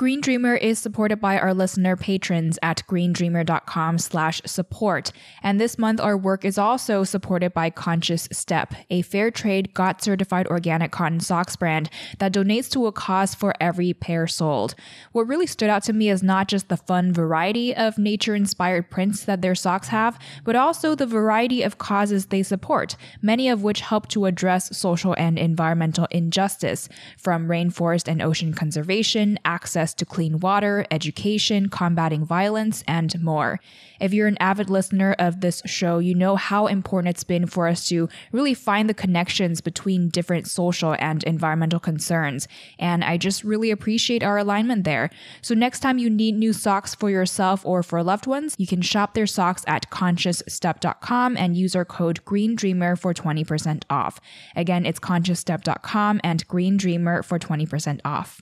Green 0.00 0.22
Dreamer 0.22 0.54
is 0.54 0.78
supported 0.78 1.20
by 1.20 1.38
our 1.38 1.52
listener 1.52 1.94
patrons 1.94 2.58
at 2.62 2.82
greendreamer.com 2.88 3.98
slash 3.98 4.40
support. 4.46 5.12
And 5.42 5.60
this 5.60 5.76
month, 5.76 6.00
our 6.00 6.16
work 6.16 6.42
is 6.42 6.56
also 6.56 7.04
supported 7.04 7.52
by 7.52 7.68
Conscious 7.68 8.26
Step, 8.32 8.72
a 8.88 9.02
fair 9.02 9.30
trade, 9.30 9.74
GOTS 9.74 10.04
certified 10.04 10.46
organic 10.46 10.90
cotton 10.90 11.20
socks 11.20 11.54
brand 11.54 11.90
that 12.18 12.32
donates 12.32 12.70
to 12.70 12.86
a 12.86 12.92
cause 12.92 13.34
for 13.34 13.52
every 13.60 13.92
pair 13.92 14.26
sold. 14.26 14.74
What 15.12 15.28
really 15.28 15.46
stood 15.46 15.68
out 15.68 15.82
to 15.82 15.92
me 15.92 16.08
is 16.08 16.22
not 16.22 16.48
just 16.48 16.70
the 16.70 16.78
fun 16.78 17.12
variety 17.12 17.76
of 17.76 17.98
nature 17.98 18.34
inspired 18.34 18.90
prints 18.90 19.24
that 19.24 19.42
their 19.42 19.54
socks 19.54 19.88
have, 19.88 20.18
but 20.44 20.56
also 20.56 20.94
the 20.94 21.04
variety 21.04 21.62
of 21.62 21.76
causes 21.76 22.24
they 22.24 22.42
support, 22.42 22.96
many 23.20 23.50
of 23.50 23.62
which 23.62 23.82
help 23.82 24.08
to 24.08 24.24
address 24.24 24.74
social 24.74 25.12
and 25.18 25.38
environmental 25.38 26.08
injustice, 26.10 26.88
from 27.18 27.48
rainforest 27.48 28.08
and 28.08 28.22
ocean 28.22 28.54
conservation, 28.54 29.38
access 29.44 29.89
access 29.90 29.94
to 29.94 30.04
clean 30.04 30.40
water, 30.40 30.84
education, 30.90 31.68
combating 31.68 32.24
violence, 32.24 32.84
and 32.86 33.14
more. 33.22 33.58
If 34.00 34.14
you're 34.14 34.28
an 34.28 34.38
avid 34.40 34.70
listener 34.70 35.14
of 35.18 35.40
this 35.40 35.62
show, 35.66 35.98
you 36.00 36.14
know 36.14 36.36
how 36.36 36.68
important 36.68 37.14
it's 37.14 37.24
been 37.24 37.46
for 37.46 37.68
us 37.68 37.86
to 37.88 38.08
really 38.32 38.54
find 38.54 38.88
the 38.88 38.94
connections 38.94 39.60
between 39.60 40.10
different 40.10 40.48
social 40.48 40.96
and 40.98 41.22
environmental 41.24 41.80
concerns. 41.80 42.48
And 42.78 43.04
I 43.04 43.18
just 43.18 43.44
really 43.44 43.70
appreciate 43.70 44.22
our 44.22 44.38
alignment 44.38 44.84
there. 44.84 45.10
So 45.42 45.54
next 45.54 45.80
time 45.80 45.98
you 45.98 46.08
need 46.08 46.36
new 46.36 46.52
socks 46.52 46.94
for 46.94 47.10
yourself 47.10 47.66
or 47.66 47.82
for 47.82 48.02
loved 48.02 48.26
ones, 48.26 48.54
you 48.58 48.66
can 48.66 48.82
shop 48.82 49.14
their 49.14 49.26
socks 49.26 49.64
at 49.66 49.90
consciousstep.com 49.90 51.36
and 51.36 51.56
use 51.56 51.76
our 51.76 51.84
code 51.84 52.24
GREENDREAMER 52.24 52.96
for 52.96 53.12
20% 53.12 53.84
off. 53.90 54.20
Again, 54.56 54.86
it's 54.86 54.98
consciousstep.com 54.98 56.20
and 56.24 56.46
Green 56.48 56.76
Dreamer 56.76 57.22
for 57.22 57.38
20% 57.38 58.00
off. 58.04 58.40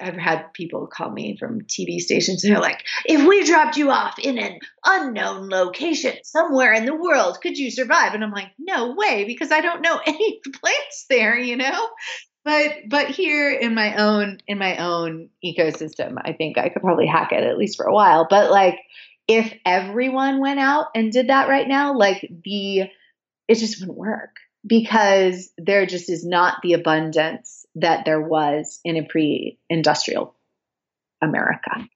I've 0.00 0.16
had 0.16 0.52
people 0.52 0.86
call 0.86 1.10
me 1.10 1.36
from 1.36 1.62
TV 1.62 1.98
stations 1.98 2.44
and 2.44 2.52
they're 2.52 2.62
like, 2.62 2.84
if 3.04 3.26
we 3.26 3.44
dropped 3.44 3.76
you 3.76 3.90
off 3.90 4.18
in 4.18 4.38
an 4.38 4.58
unknown 4.84 5.48
location 5.48 6.14
somewhere 6.24 6.72
in 6.72 6.84
the 6.84 6.94
world, 6.94 7.40
could 7.40 7.58
you 7.58 7.70
survive? 7.70 8.14
And 8.14 8.24
I'm 8.24 8.32
like, 8.32 8.50
no 8.58 8.94
way, 8.94 9.24
because 9.24 9.50
I 9.50 9.60
don't 9.60 9.82
know 9.82 10.00
any 10.06 10.40
plants 10.60 11.06
there, 11.08 11.38
you 11.38 11.56
know? 11.56 11.88
But 12.42 12.88
but 12.88 13.08
here 13.08 13.50
in 13.50 13.74
my 13.74 13.96
own 13.96 14.38
in 14.46 14.56
my 14.56 14.78
own 14.78 15.28
ecosystem, 15.44 16.14
I 16.24 16.32
think 16.32 16.56
I 16.56 16.70
could 16.70 16.80
probably 16.80 17.06
hack 17.06 17.32
it 17.32 17.44
at 17.44 17.58
least 17.58 17.76
for 17.76 17.84
a 17.84 17.92
while. 17.92 18.26
But 18.30 18.50
like 18.50 18.78
if 19.28 19.52
everyone 19.66 20.40
went 20.40 20.58
out 20.58 20.86
and 20.94 21.12
did 21.12 21.28
that 21.28 21.48
right 21.48 21.68
now, 21.68 21.96
like 21.96 22.26
the 22.44 22.84
it 23.46 23.54
just 23.56 23.80
wouldn't 23.80 23.98
work 23.98 24.36
because 24.66 25.50
there 25.58 25.86
just 25.86 26.10
is 26.10 26.24
not 26.24 26.58
the 26.62 26.74
abundance 26.74 27.59
that 27.76 28.04
there 28.04 28.20
was 28.20 28.80
in 28.84 28.96
a 28.96 29.02
pre 29.02 29.58
industrial 29.68 30.34
America. 31.22 31.88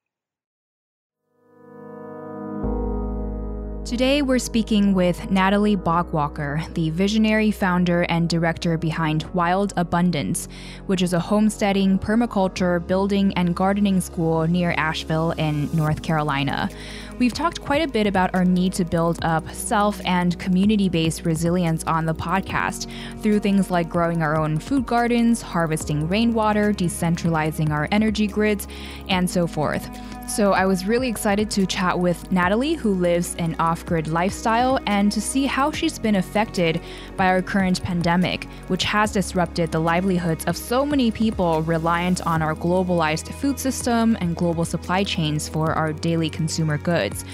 Today, 3.85 4.23
we're 4.23 4.39
speaking 4.39 4.95
with 4.95 5.31
Natalie 5.31 5.77
Bogwalker, 5.77 6.73
the 6.73 6.89
visionary 6.89 7.51
founder 7.51 8.07
and 8.09 8.31
director 8.31 8.79
behind 8.79 9.25
Wild 9.35 9.75
Abundance, 9.77 10.49
which 10.87 11.03
is 11.03 11.13
a 11.13 11.21
homesteading, 11.21 11.99
permaculture, 11.99 12.85
building, 12.87 13.35
and 13.35 13.55
gardening 13.55 14.01
school 14.01 14.47
near 14.47 14.75
Asheville 14.79 15.33
in 15.33 15.69
North 15.77 16.01
Carolina. 16.03 16.71
We've 17.19 17.35
talked 17.35 17.61
quite 17.61 17.83
a 17.83 17.93
bit 17.93 18.07
about 18.07 18.35
our 18.35 18.47
need 18.47 18.73
to 18.73 18.87
build 18.87 19.23
up 19.23 19.49
self 19.53 20.01
and 20.07 20.39
community 20.39 20.89
based 20.89 21.27
resilience 21.27 21.85
on 21.85 22.07
the 22.07 22.15
podcast 22.15 22.91
through 23.21 23.41
things 23.41 23.71
like 23.71 23.91
growing 23.91 24.23
our 24.23 24.35
own 24.35 24.59
food 24.59 24.87
gardens, 24.87 25.43
harvesting 25.43 26.09
rainwater, 26.09 26.73
decentralizing 26.73 27.71
our 27.71 27.87
energy 27.93 28.27
grids, 28.29 28.67
and 29.11 29.29
so 29.29 29.47
forth. 29.47 29.87
So 30.27 30.53
I 30.53 30.65
was 30.65 30.87
really 30.87 31.09
excited 31.09 31.51
to 31.51 31.67
chat 31.67 31.99
with 31.99 32.33
Natalie, 32.33 32.75
who 32.75 32.95
lives 32.95 33.37
an 33.39 33.55
off 33.59 33.85
grid 33.85 34.09
lifestyle, 34.09 34.81
and 34.87 35.13
to 35.13 35.21
see 35.21 35.45
how 35.45 35.71
she's 35.71 35.99
been 35.99 36.17
affected 36.17 36.81
by 37.17 37.27
our 37.27 37.43
current 37.43 37.83
pandemic, 37.83 38.45
which 38.69 38.85
has 38.85 39.13
disrupted 39.13 39.71
the 39.71 39.79
livelihoods 39.79 40.47
of 40.47 40.57
so 40.57 40.85
many 40.85 41.11
people 41.11 41.63
reliant 41.63 42.27
on 42.27 42.43
our 42.43 42.55
globalized 42.55 43.33
food 43.35 43.61
system 43.61 44.17
and 44.21 44.35
global 44.35 44.65
supply 44.65 45.05
chains 45.05 45.47
for 45.49 45.73
our 45.73 45.93
daily 45.93 46.31
consumer 46.31 46.79
goods. 46.79 47.25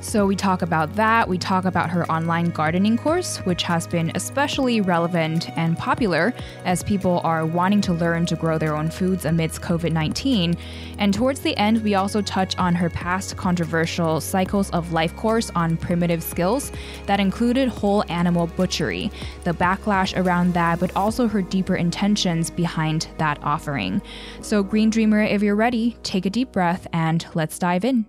So, 0.00 0.26
we 0.26 0.36
talk 0.36 0.62
about 0.62 0.94
that. 0.94 1.28
We 1.28 1.38
talk 1.38 1.64
about 1.64 1.90
her 1.90 2.08
online 2.10 2.50
gardening 2.50 2.96
course, 2.96 3.38
which 3.38 3.64
has 3.64 3.86
been 3.86 4.12
especially 4.14 4.80
relevant 4.80 5.50
and 5.58 5.76
popular 5.76 6.32
as 6.64 6.84
people 6.84 7.20
are 7.24 7.44
wanting 7.44 7.80
to 7.82 7.92
learn 7.92 8.24
to 8.26 8.36
grow 8.36 8.58
their 8.58 8.76
own 8.76 8.90
foods 8.90 9.24
amidst 9.24 9.60
COVID 9.60 9.92
19. 9.92 10.56
And 10.98 11.12
towards 11.12 11.40
the 11.40 11.56
end, 11.56 11.82
we 11.82 11.96
also 11.96 12.22
touch 12.22 12.56
on 12.58 12.76
her 12.76 12.88
past 12.90 13.36
controversial 13.36 14.20
Cycles 14.20 14.70
of 14.70 14.92
Life 14.92 15.16
course 15.16 15.50
on 15.56 15.76
primitive 15.76 16.22
skills 16.22 16.70
that 17.06 17.18
included 17.18 17.68
whole 17.68 18.04
animal 18.08 18.46
butchery, 18.46 19.10
the 19.42 19.52
backlash 19.52 20.16
around 20.16 20.54
that, 20.54 20.78
but 20.78 20.94
also 20.94 21.26
her 21.26 21.42
deeper 21.42 21.74
intentions 21.74 22.50
behind 22.50 23.08
that 23.18 23.42
offering. 23.42 24.00
So, 24.42 24.62
Green 24.62 24.90
Dreamer, 24.90 25.22
if 25.22 25.42
you're 25.42 25.56
ready, 25.56 25.96
take 26.04 26.24
a 26.24 26.30
deep 26.30 26.52
breath 26.52 26.86
and 26.92 27.26
let's 27.34 27.58
dive 27.58 27.84
in. 27.84 28.06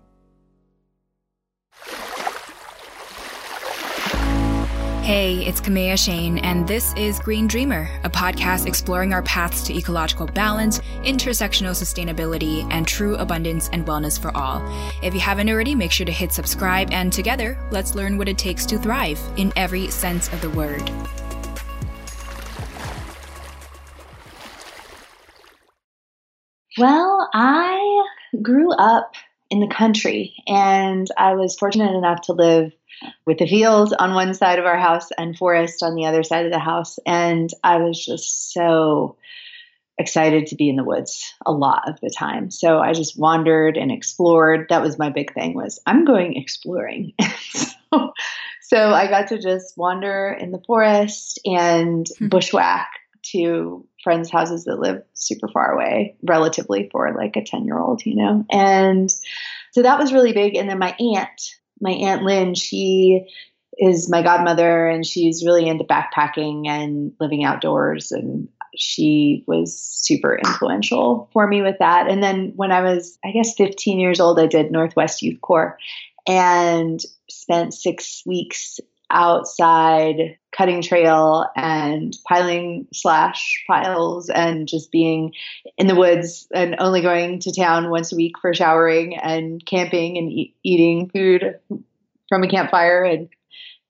Hey, 5.09 5.43
it's 5.47 5.59
Kaméa 5.59 5.95
Chayne, 5.95 6.39
and 6.43 6.67
this 6.67 6.93
is 6.93 7.17
Green 7.17 7.47
Dreamer, 7.47 7.89
a 8.03 8.09
podcast 8.11 8.67
exploring 8.67 9.11
our 9.11 9.23
paths 9.23 9.63
to 9.63 9.75
ecological 9.75 10.27
balance, 10.27 10.81
intersectional 11.01 11.71
sustainability, 11.71 12.63
and 12.71 12.87
true 12.87 13.15
abundance 13.15 13.71
and 13.73 13.87
wellness 13.87 14.21
for 14.21 14.29
all. 14.37 14.61
If 15.01 15.15
you 15.15 15.19
haven't 15.19 15.49
already, 15.49 15.73
make 15.73 15.91
sure 15.91 16.05
to 16.05 16.11
hit 16.11 16.31
subscribe, 16.31 16.91
and 16.91 17.11
together, 17.11 17.57
let's 17.71 17.95
learn 17.95 18.19
what 18.19 18.29
it 18.29 18.37
takes 18.37 18.67
to 18.67 18.77
thrive 18.77 19.19
in 19.35 19.51
every 19.55 19.89
sense 19.89 20.31
of 20.31 20.41
the 20.41 20.51
word. 20.51 20.87
Well, 26.77 27.27
I 27.33 28.05
grew 28.43 28.71
up 28.73 29.15
in 29.49 29.59
the 29.59 29.73
country, 29.75 30.35
and 30.45 31.07
I 31.17 31.33
was 31.33 31.55
fortunate 31.55 31.95
enough 31.95 32.21
to 32.25 32.33
live 32.33 32.73
with 33.25 33.37
the 33.37 33.47
fields 33.47 33.93
on 33.93 34.13
one 34.13 34.33
side 34.33 34.59
of 34.59 34.65
our 34.65 34.77
house 34.77 35.09
and 35.17 35.37
forest 35.37 35.83
on 35.83 35.95
the 35.95 36.05
other 36.05 36.23
side 36.23 36.45
of 36.45 36.51
the 36.51 36.59
house. 36.59 36.99
And 37.05 37.49
I 37.63 37.77
was 37.77 38.03
just 38.03 38.53
so 38.53 39.17
excited 39.97 40.47
to 40.47 40.55
be 40.55 40.69
in 40.69 40.77
the 40.77 40.83
woods 40.83 41.33
a 41.45 41.51
lot 41.51 41.87
of 41.89 41.99
the 41.99 42.09
time. 42.09 42.49
So 42.49 42.79
I 42.79 42.93
just 42.93 43.19
wandered 43.19 43.77
and 43.77 43.91
explored. 43.91 44.67
That 44.69 44.81
was 44.81 44.97
my 44.97 45.09
big 45.09 45.33
thing 45.33 45.53
was 45.53 45.79
I'm 45.85 46.05
going 46.05 46.35
exploring. 46.35 47.13
so, 47.51 48.13
so 48.61 48.91
I 48.91 49.07
got 49.07 49.27
to 49.27 49.39
just 49.39 49.77
wander 49.77 50.35
in 50.39 50.51
the 50.51 50.63
forest 50.65 51.39
and 51.45 52.07
hmm. 52.17 52.29
bushwhack 52.29 52.89
to 53.31 53.85
friends' 54.03 54.31
houses 54.31 54.63
that 54.63 54.79
live 54.79 55.03
super 55.13 55.49
far 55.49 55.73
away, 55.73 56.15
relatively 56.23 56.89
for 56.91 57.13
like 57.13 57.35
a 57.35 57.43
10 57.43 57.65
year 57.65 57.77
old, 57.77 58.05
you 58.05 58.15
know? 58.15 58.45
And 58.49 59.11
so 59.71 59.81
that 59.81 59.99
was 59.99 60.13
really 60.13 60.31
big. 60.31 60.55
And 60.55 60.69
then 60.69 60.79
my 60.79 60.95
aunt, 60.97 61.55
my 61.81 61.91
aunt 61.91 62.23
Lynn, 62.23 62.55
she 62.55 63.25
is 63.77 64.09
my 64.09 64.21
godmother 64.21 64.87
and 64.87 65.05
she's 65.05 65.45
really 65.45 65.67
into 65.67 65.85
backpacking 65.85 66.67
and 66.67 67.13
living 67.19 67.43
outdoors 67.43 68.11
and 68.11 68.49
she 68.75 69.43
was 69.47 69.77
super 69.77 70.37
influential 70.37 71.29
for 71.33 71.47
me 71.47 71.61
with 71.61 71.77
that. 71.79 72.09
And 72.09 72.21
then 72.21 72.53
when 72.55 72.71
I 72.71 72.81
was, 72.81 73.17
I 73.23 73.31
guess, 73.31 73.53
15 73.55 73.99
years 73.99 74.19
old, 74.19 74.39
I 74.39 74.47
did 74.47 74.71
Northwest 74.71 75.21
Youth 75.21 75.41
Corps 75.41 75.77
and 76.27 76.99
spent 77.29 77.73
six 77.73 78.23
weeks 78.25 78.79
outside 79.11 80.37
cutting 80.51 80.81
trail 80.81 81.45
and 81.55 82.17
piling 82.27 82.87
slash 82.93 83.63
piles 83.67 84.29
and 84.29 84.67
just 84.67 84.91
being 84.91 85.33
in 85.77 85.87
the 85.87 85.95
woods 85.95 86.47
and 86.53 86.75
only 86.79 87.01
going 87.01 87.39
to 87.39 87.53
town 87.53 87.89
once 87.89 88.11
a 88.11 88.15
week 88.15 88.33
for 88.41 88.53
showering 88.53 89.15
and 89.17 89.65
camping 89.65 90.17
and 90.17 90.31
e- 90.31 90.55
eating 90.63 91.09
food 91.09 91.59
from 92.27 92.43
a 92.43 92.47
campfire 92.47 93.03
and 93.03 93.29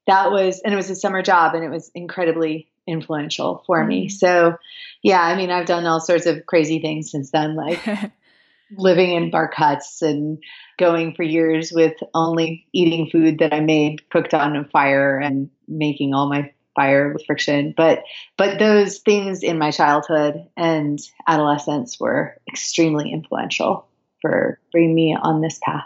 that 0.07 0.31
was 0.31 0.60
and 0.62 0.74
it 0.74 0.77
was 0.77 0.89
a 0.89 0.95
summer 0.95 1.22
job 1.22 1.54
and 1.54 1.63
it 1.63 1.69
was 1.69 1.92
incredibly 1.94 2.68
influential 2.88 3.63
for 3.68 3.86
me 3.86 4.07
mm-hmm. 4.07 4.15
so 4.15 4.57
yeah 5.04 5.22
i 5.22 5.36
mean 5.36 5.51
i've 5.51 5.68
done 5.68 5.86
all 5.86 6.00
sorts 6.00 6.25
of 6.25 6.45
crazy 6.45 6.80
things 6.80 7.12
since 7.12 7.31
then 7.31 7.56
like 7.56 7.80
living 8.77 9.12
in 9.12 9.31
bark 9.31 9.54
huts 9.54 10.01
and 10.01 10.38
going 10.77 11.13
for 11.16 11.24
years 11.24 11.71
with 11.71 11.95
only 12.13 12.68
eating 12.74 13.10
food 13.10 13.39
that 13.39 13.54
I 13.54 13.60
made 13.60 14.10
cooked 14.10 14.33
on 14.33 14.56
a 14.56 14.66
fire 14.66 15.18
and 15.18 15.50
making 15.68 16.13
all 16.13 16.30
my 16.30 16.51
fire 16.75 17.12
with 17.13 17.25
friction. 17.25 17.74
But 17.75 18.04
but 18.38 18.60
those 18.60 19.00
things 19.00 19.44
in 19.44 19.57
my 19.57 19.71
childhood 19.71 20.48
and 20.56 21.00
adolescence 21.27 22.00
were 22.00 22.38
extremely 22.50 23.12
influential 23.12 23.88
for 24.21 24.60
bringing 24.72 24.95
me 24.95 25.18
on 25.19 25.42
this 25.42 25.60
path. 25.63 25.86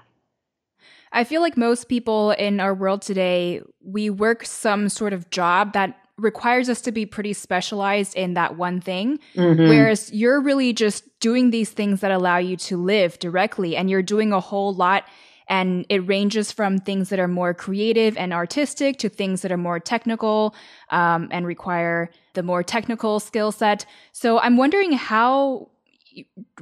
I 1.12 1.24
feel 1.24 1.42
like 1.42 1.56
most 1.56 1.90
people 1.90 2.32
in 2.32 2.60
our 2.60 2.74
world 2.74 3.04
today, 3.04 3.62
we 3.84 4.10
work 4.10 4.46
some 4.46 4.90
sort 4.90 5.14
of 5.14 5.30
job 5.30 5.74
that 5.74 6.03
requires 6.18 6.70
us 6.70 6.82
to 6.82 6.92
be 6.92 7.06
pretty 7.06 7.34
specialized 7.34 8.16
in 8.16 8.36
that 8.36 8.56
one 8.56 8.80
thing. 8.80 9.20
Mm-hmm. 9.36 9.68
Whereas 9.68 10.12
you're 10.14 10.42
really 10.42 10.74
just 10.74 11.04
doing 11.20 11.50
these 11.50 11.72
things 11.72 12.02
that 12.02 12.12
allow 12.12 12.38
you 12.38 12.56
to 12.58 12.78
live 12.78 13.18
directly 13.20 13.76
and 13.76 13.90
you're 13.90 14.04
doing 14.04 14.32
a 14.32 14.40
whole 14.40 14.74
lot. 14.74 15.06
And 15.50 15.86
it 15.90 16.08
ranges 16.08 16.52
from 16.52 16.78
things 16.78 17.10
that 17.10 17.20
are 17.20 17.28
more 17.28 17.54
creative 17.54 18.16
and 18.18 18.32
artistic 18.32 18.98
to 19.00 19.10
things 19.10 19.42
that 19.42 19.52
are 19.52 19.58
more 19.58 19.80
technical 19.80 20.56
um, 20.90 21.28
and 21.32 21.46
require 21.46 22.10
the 22.34 22.44
more 22.44 22.64
technical 22.64 23.20
skill 23.20 23.52
set. 23.52 23.86
So 24.14 24.40
I'm 24.40 24.56
wondering 24.56 24.94
how 24.94 25.70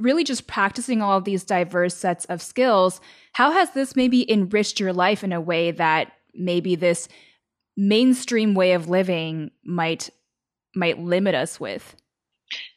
really 0.00 0.24
just 0.24 0.46
practicing 0.46 1.02
all 1.02 1.18
of 1.18 1.24
these 1.24 1.44
diverse 1.44 1.94
sets 1.94 2.24
of 2.26 2.40
skills, 2.40 3.00
how 3.32 3.52
has 3.52 3.70
this 3.72 3.94
maybe 3.94 4.30
enriched 4.32 4.80
your 4.80 4.92
life 4.92 5.22
in 5.22 5.32
a 5.32 5.40
way 5.40 5.70
that 5.72 6.12
maybe 6.34 6.74
this 6.74 7.08
mainstream 7.82 8.54
way 8.54 8.72
of 8.72 8.88
living 8.88 9.50
might 9.64 10.08
might 10.74 10.98
limit 10.98 11.34
us 11.34 11.58
with. 11.58 11.96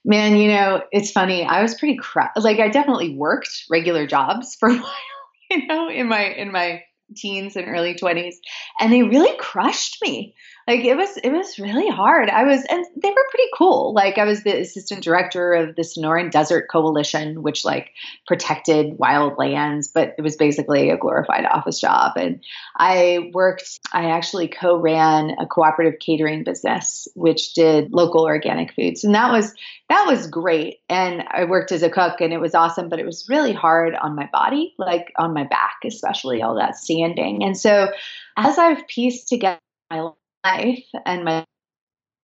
Man 0.03 0.35
you 0.37 0.49
know 0.49 0.81
it's 0.91 1.11
funny. 1.11 1.43
I 1.43 1.61
was 1.61 1.75
pretty 1.75 1.99
like 2.37 2.59
i 2.59 2.67
definitely 2.69 3.15
worked 3.15 3.65
regular 3.69 4.07
jobs 4.07 4.55
for 4.55 4.69
a 4.69 4.73
while 4.77 4.93
you 5.51 5.67
know 5.67 5.89
in 5.89 6.07
my 6.07 6.23
in 6.23 6.51
my 6.51 6.81
teens 7.15 7.55
and 7.55 7.67
early 7.67 7.93
20s 7.93 8.35
and 8.79 8.91
they 8.91 9.03
really 9.03 9.35
crushed 9.37 9.99
me. 10.01 10.35
Like 10.67 10.79
it 10.83 10.97
was 10.97 11.15
it 11.17 11.29
was 11.31 11.59
really 11.59 11.89
hard. 11.89 12.27
I 12.29 12.43
was 12.43 12.65
and 12.65 12.83
they 13.01 13.09
were 13.09 13.27
pretty 13.29 13.49
cool. 13.55 13.93
Like 13.93 14.17
i 14.17 14.23
was 14.25 14.43
the 14.43 14.59
assistant 14.59 15.03
director 15.03 15.53
of 15.53 15.75
the 15.75 15.83
sonoran 15.83 16.31
desert 16.31 16.67
coalition 16.71 17.43
which 17.43 17.63
like 17.63 17.91
protected 18.25 18.97
wild 18.97 19.37
lands 19.37 19.87
but 19.87 20.15
it 20.17 20.23
was 20.23 20.35
basically 20.35 20.89
a 20.89 20.97
glorified 20.97 21.45
office 21.45 21.79
job. 21.79 22.13
And 22.15 22.43
i 22.75 23.29
worked 23.33 23.79
i 23.93 24.09
actually 24.09 24.47
co-ran 24.47 25.35
a 25.39 25.45
cooperative 25.45 25.99
catering 25.99 26.43
business 26.43 27.07
which 27.13 27.53
did 27.53 27.93
local 27.93 28.23
organic 28.23 28.73
foods. 28.73 29.03
And 29.03 29.13
that 29.13 29.31
was 29.31 29.53
that 29.89 30.05
was 30.07 30.27
great. 30.27 30.79
And 30.89 31.23
i 31.31 31.43
worked 31.43 31.71
as 31.71 31.83
a 31.83 31.89
cook 31.89 32.21
and 32.21 32.33
it 32.33 32.39
was 32.39 32.55
awesome 32.55 32.89
but 32.89 32.99
it 32.99 33.05
was 33.05 33.27
really 33.29 33.53
hard 33.53 33.95
on 33.95 34.15
my 34.15 34.29
body 34.31 34.73
like 34.77 35.11
on 35.17 35.33
my 35.33 35.43
back 35.43 35.77
especially 35.85 36.41
all 36.41 36.55
that 36.55 36.77
standing. 36.77 37.43
And 37.43 37.57
so 37.57 37.89
as 38.37 38.57
i've 38.57 38.87
pieced 38.87 39.27
together 39.27 39.59
my 39.91 40.09
life 40.43 40.85
and 41.05 41.23
my 41.23 41.45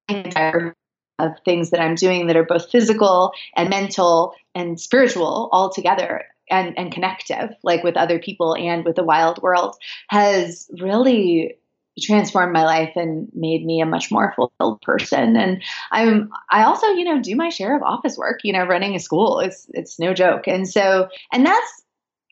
entire 0.10 0.76
of 1.22 1.34
things 1.46 1.70
that 1.70 1.80
I'm 1.80 1.96
doing 1.96 2.28
that 2.28 2.36
are 2.36 2.46
both 2.46 2.70
physical 2.70 3.32
and 3.56 3.70
mental 3.70 4.34
and 4.56 4.80
spiritual 4.80 5.50
all 5.52 5.72
together 5.72 6.26
and, 6.50 6.78
and 6.78 6.92
connective, 6.92 7.52
like 7.64 7.84
with 7.84 7.96
other 7.96 8.20
people 8.20 8.56
and 8.56 8.84
with 8.84 8.96
the 8.96 9.04
wild 9.04 9.42
world, 9.42 9.76
has 10.10 10.70
really 10.80 11.56
transformed 12.02 12.54
my 12.54 12.64
life 12.64 12.94
and 12.96 13.30
made 13.34 13.66
me 13.66 13.82
a 13.82 13.86
much 13.86 14.12
more 14.12 14.34
fulfilled 14.36 14.82
person. 14.82 15.36
And 15.36 15.64
I'm 15.92 16.30
I 16.50 16.64
also, 16.64 16.88
you 16.88 17.04
know, 17.04 17.22
do 17.22 17.36
my 17.36 17.50
share 17.50 17.76
of 17.76 17.84
office 17.84 18.18
work, 18.18 18.40
you 18.44 18.54
know, 18.54 18.66
running 18.66 18.96
a 18.96 19.00
school. 19.00 19.40
It's 19.40 19.68
it's 19.70 20.00
no 20.00 20.14
joke. 20.14 20.48
And 20.48 20.68
so 20.68 21.08
and 21.32 21.46
that's 21.46 21.84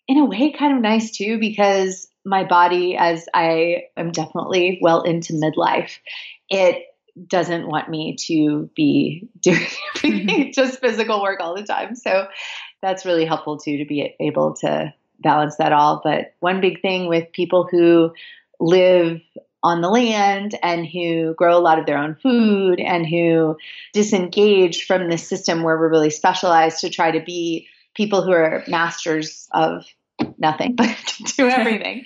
in 0.08 0.18
a 0.18 0.26
way 0.26 0.52
kind 0.52 0.76
of 0.76 0.82
nice 0.82 1.12
too 1.12 1.40
because 1.40 2.08
my 2.26 2.44
body 2.44 2.98
as 2.98 3.28
I 3.34 3.84
am 3.96 4.12
definitely 4.12 4.80
well 4.82 5.04
into 5.04 5.34
midlife, 5.34 5.92
it 6.50 6.84
doesn't 7.28 7.68
want 7.68 7.90
me 7.90 8.16
to 8.28 8.70
be 8.76 9.28
doing 9.42 9.68
mm-hmm. 9.96 10.52
just 10.52 10.80
physical 10.80 11.22
work 11.22 11.40
all 11.40 11.56
the 11.56 11.64
time. 11.64 11.96
So 11.96 12.28
that's 12.82 13.06
really 13.06 13.26
helpful 13.26 13.58
too 13.58 13.78
to 13.78 13.86
be 13.86 14.16
able 14.20 14.56
to 14.58 14.94
balance 15.20 15.58
that 15.58 15.74
all. 15.74 16.02
But 16.04 16.34
one 16.40 16.62
big 16.62 16.82
thing 16.82 17.08
with 17.08 17.32
people 17.34 17.68
who 17.70 18.12
live 18.60 19.22
on 19.62 19.82
the 19.82 19.90
land 19.90 20.56
and 20.64 20.86
who 20.86 21.34
grow 21.36 21.58
a 21.58 21.60
lot 21.60 21.80
of 21.80 21.86
their 21.86 21.98
own 21.98 22.16
food 22.16 22.80
and 22.80 23.06
who 23.06 23.58
disengage 23.94 24.86
from 24.86 25.10
the 25.10 25.18
system 25.18 25.64
where 25.64 25.78
we're 25.78 25.90
really 25.90 26.10
specialized 26.10 26.80
to 26.80 26.90
try 26.90 27.12
to 27.12 27.20
be 27.20 27.68
people 27.96 28.22
who 28.22 28.32
are 28.32 28.64
masters 28.68 29.48
of 29.54 29.86
nothing 30.38 30.76
but 30.78 31.14
do 31.36 31.48
everything. 31.50 32.06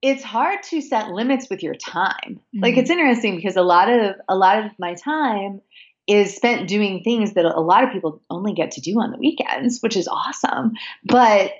It's 0.00 0.22
hard 0.22 0.62
to 0.64 0.80
set 0.80 1.10
limits 1.10 1.48
with 1.48 1.62
your 1.62 1.74
time. 1.74 2.14
Mm-hmm. 2.24 2.60
like 2.60 2.76
it's 2.76 2.90
interesting 2.90 3.36
because 3.36 3.56
a 3.56 3.62
lot 3.62 3.88
of 3.90 4.16
a 4.28 4.36
lot 4.36 4.64
of 4.64 4.70
my 4.78 4.94
time 4.94 5.60
is 6.08 6.34
spent 6.34 6.68
doing 6.68 7.02
things 7.02 7.34
that 7.34 7.44
a 7.44 7.60
lot 7.60 7.84
of 7.84 7.92
people 7.92 8.20
only 8.28 8.54
get 8.54 8.72
to 8.72 8.80
do 8.80 9.00
on 9.00 9.12
the 9.12 9.18
weekends 9.18 9.80
which 9.80 9.96
is 9.96 10.08
awesome. 10.08 10.72
But 11.04 11.52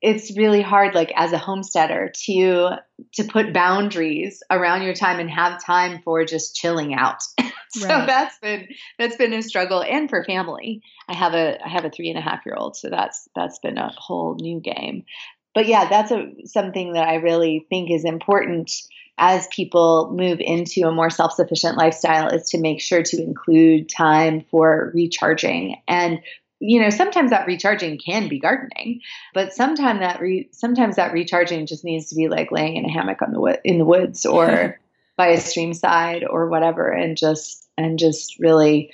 it's 0.00 0.36
really 0.36 0.62
hard 0.62 0.94
like 0.94 1.12
as 1.16 1.32
a 1.32 1.38
homesteader 1.38 2.10
to 2.24 2.70
to 3.14 3.24
put 3.24 3.52
boundaries 3.52 4.42
around 4.50 4.82
your 4.82 4.94
time 4.94 5.20
and 5.20 5.30
have 5.30 5.64
time 5.64 6.00
for 6.02 6.24
just 6.24 6.54
chilling 6.54 6.94
out. 6.94 7.22
So 7.70 7.88
right. 7.88 8.06
that's 8.06 8.38
been 8.38 8.68
that's 8.98 9.16
been 9.16 9.34
a 9.34 9.42
struggle 9.42 9.82
and 9.82 10.08
for 10.08 10.24
family. 10.24 10.82
I 11.08 11.14
have 11.14 11.34
a 11.34 11.58
i 11.62 11.68
have 11.68 11.84
a 11.84 11.90
three 11.90 12.08
and 12.08 12.16
a 12.16 12.22
half 12.22 12.46
year 12.46 12.54
old 12.56 12.74
so 12.74 12.88
that's 12.88 13.28
that's 13.34 13.58
been 13.58 13.76
a 13.76 13.92
whole 13.94 14.36
new 14.40 14.60
game. 14.60 15.04
But 15.52 15.66
yeah 15.66 15.86
that's 15.88 16.10
a 16.10 16.32
something 16.44 16.94
that 16.94 17.06
i 17.06 17.16
really 17.16 17.66
think 17.68 17.90
is 17.90 18.04
important 18.04 18.70
as 19.18 19.48
people 19.48 20.10
move 20.16 20.38
into 20.40 20.86
a 20.86 20.92
more 20.92 21.10
self-sufficient 21.10 21.76
lifestyle 21.76 22.28
is 22.28 22.48
to 22.50 22.58
make 22.58 22.80
sure 22.80 23.02
to 23.02 23.22
include 23.22 23.90
time 23.90 24.44
for 24.50 24.92
recharging 24.94 25.76
and 25.88 26.20
you 26.58 26.80
know 26.80 26.90
sometimes 26.90 27.30
that 27.30 27.46
recharging 27.46 27.98
can 27.98 28.28
be 28.28 28.38
gardening 28.38 29.00
but 29.34 29.52
sometimes 29.52 30.00
that 30.00 30.20
re- 30.20 30.48
sometimes 30.52 30.96
that 30.96 31.12
recharging 31.12 31.66
just 31.66 31.84
needs 31.84 32.08
to 32.08 32.14
be 32.14 32.28
like 32.28 32.50
laying 32.50 32.76
in 32.76 32.84
a 32.84 32.92
hammock 32.92 33.20
on 33.22 33.32
the 33.32 33.40
wo- 33.40 33.58
in 33.64 33.78
the 33.78 33.84
woods 33.84 34.24
or 34.24 34.78
by 35.16 35.28
a 35.28 35.40
stream 35.40 35.72
side 35.72 36.24
or 36.28 36.48
whatever 36.48 36.90
and 36.90 37.16
just 37.16 37.68
and 37.78 37.98
just 37.98 38.38
really 38.38 38.90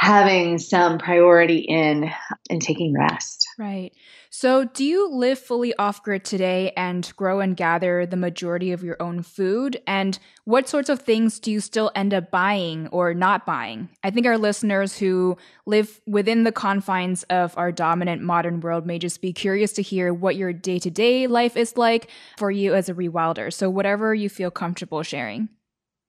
having 0.00 0.58
some 0.58 0.98
priority 0.98 1.58
in 1.58 2.10
in 2.48 2.58
taking 2.58 2.94
rest 2.98 3.46
right 3.58 3.92
so, 4.32 4.64
do 4.64 4.84
you 4.84 5.10
live 5.10 5.40
fully 5.40 5.74
off 5.74 6.04
grid 6.04 6.24
today 6.24 6.72
and 6.76 7.12
grow 7.16 7.40
and 7.40 7.56
gather 7.56 8.06
the 8.06 8.16
majority 8.16 8.70
of 8.70 8.84
your 8.84 8.96
own 9.00 9.24
food? 9.24 9.82
And 9.88 10.16
what 10.44 10.68
sorts 10.68 10.88
of 10.88 11.00
things 11.00 11.40
do 11.40 11.50
you 11.50 11.58
still 11.58 11.90
end 11.96 12.14
up 12.14 12.30
buying 12.30 12.86
or 12.92 13.12
not 13.12 13.44
buying? 13.44 13.88
I 14.04 14.10
think 14.10 14.26
our 14.26 14.38
listeners 14.38 14.96
who 14.96 15.36
live 15.66 16.00
within 16.06 16.44
the 16.44 16.52
confines 16.52 17.24
of 17.24 17.58
our 17.58 17.72
dominant 17.72 18.22
modern 18.22 18.60
world 18.60 18.86
may 18.86 19.00
just 19.00 19.20
be 19.20 19.32
curious 19.32 19.72
to 19.72 19.82
hear 19.82 20.14
what 20.14 20.36
your 20.36 20.52
day 20.52 20.78
to 20.78 20.90
day 20.90 21.26
life 21.26 21.56
is 21.56 21.76
like 21.76 22.08
for 22.38 22.52
you 22.52 22.74
as 22.74 22.88
a 22.88 22.94
rewilder. 22.94 23.52
So, 23.52 23.68
whatever 23.68 24.14
you 24.14 24.28
feel 24.28 24.52
comfortable 24.52 25.02
sharing. 25.02 25.48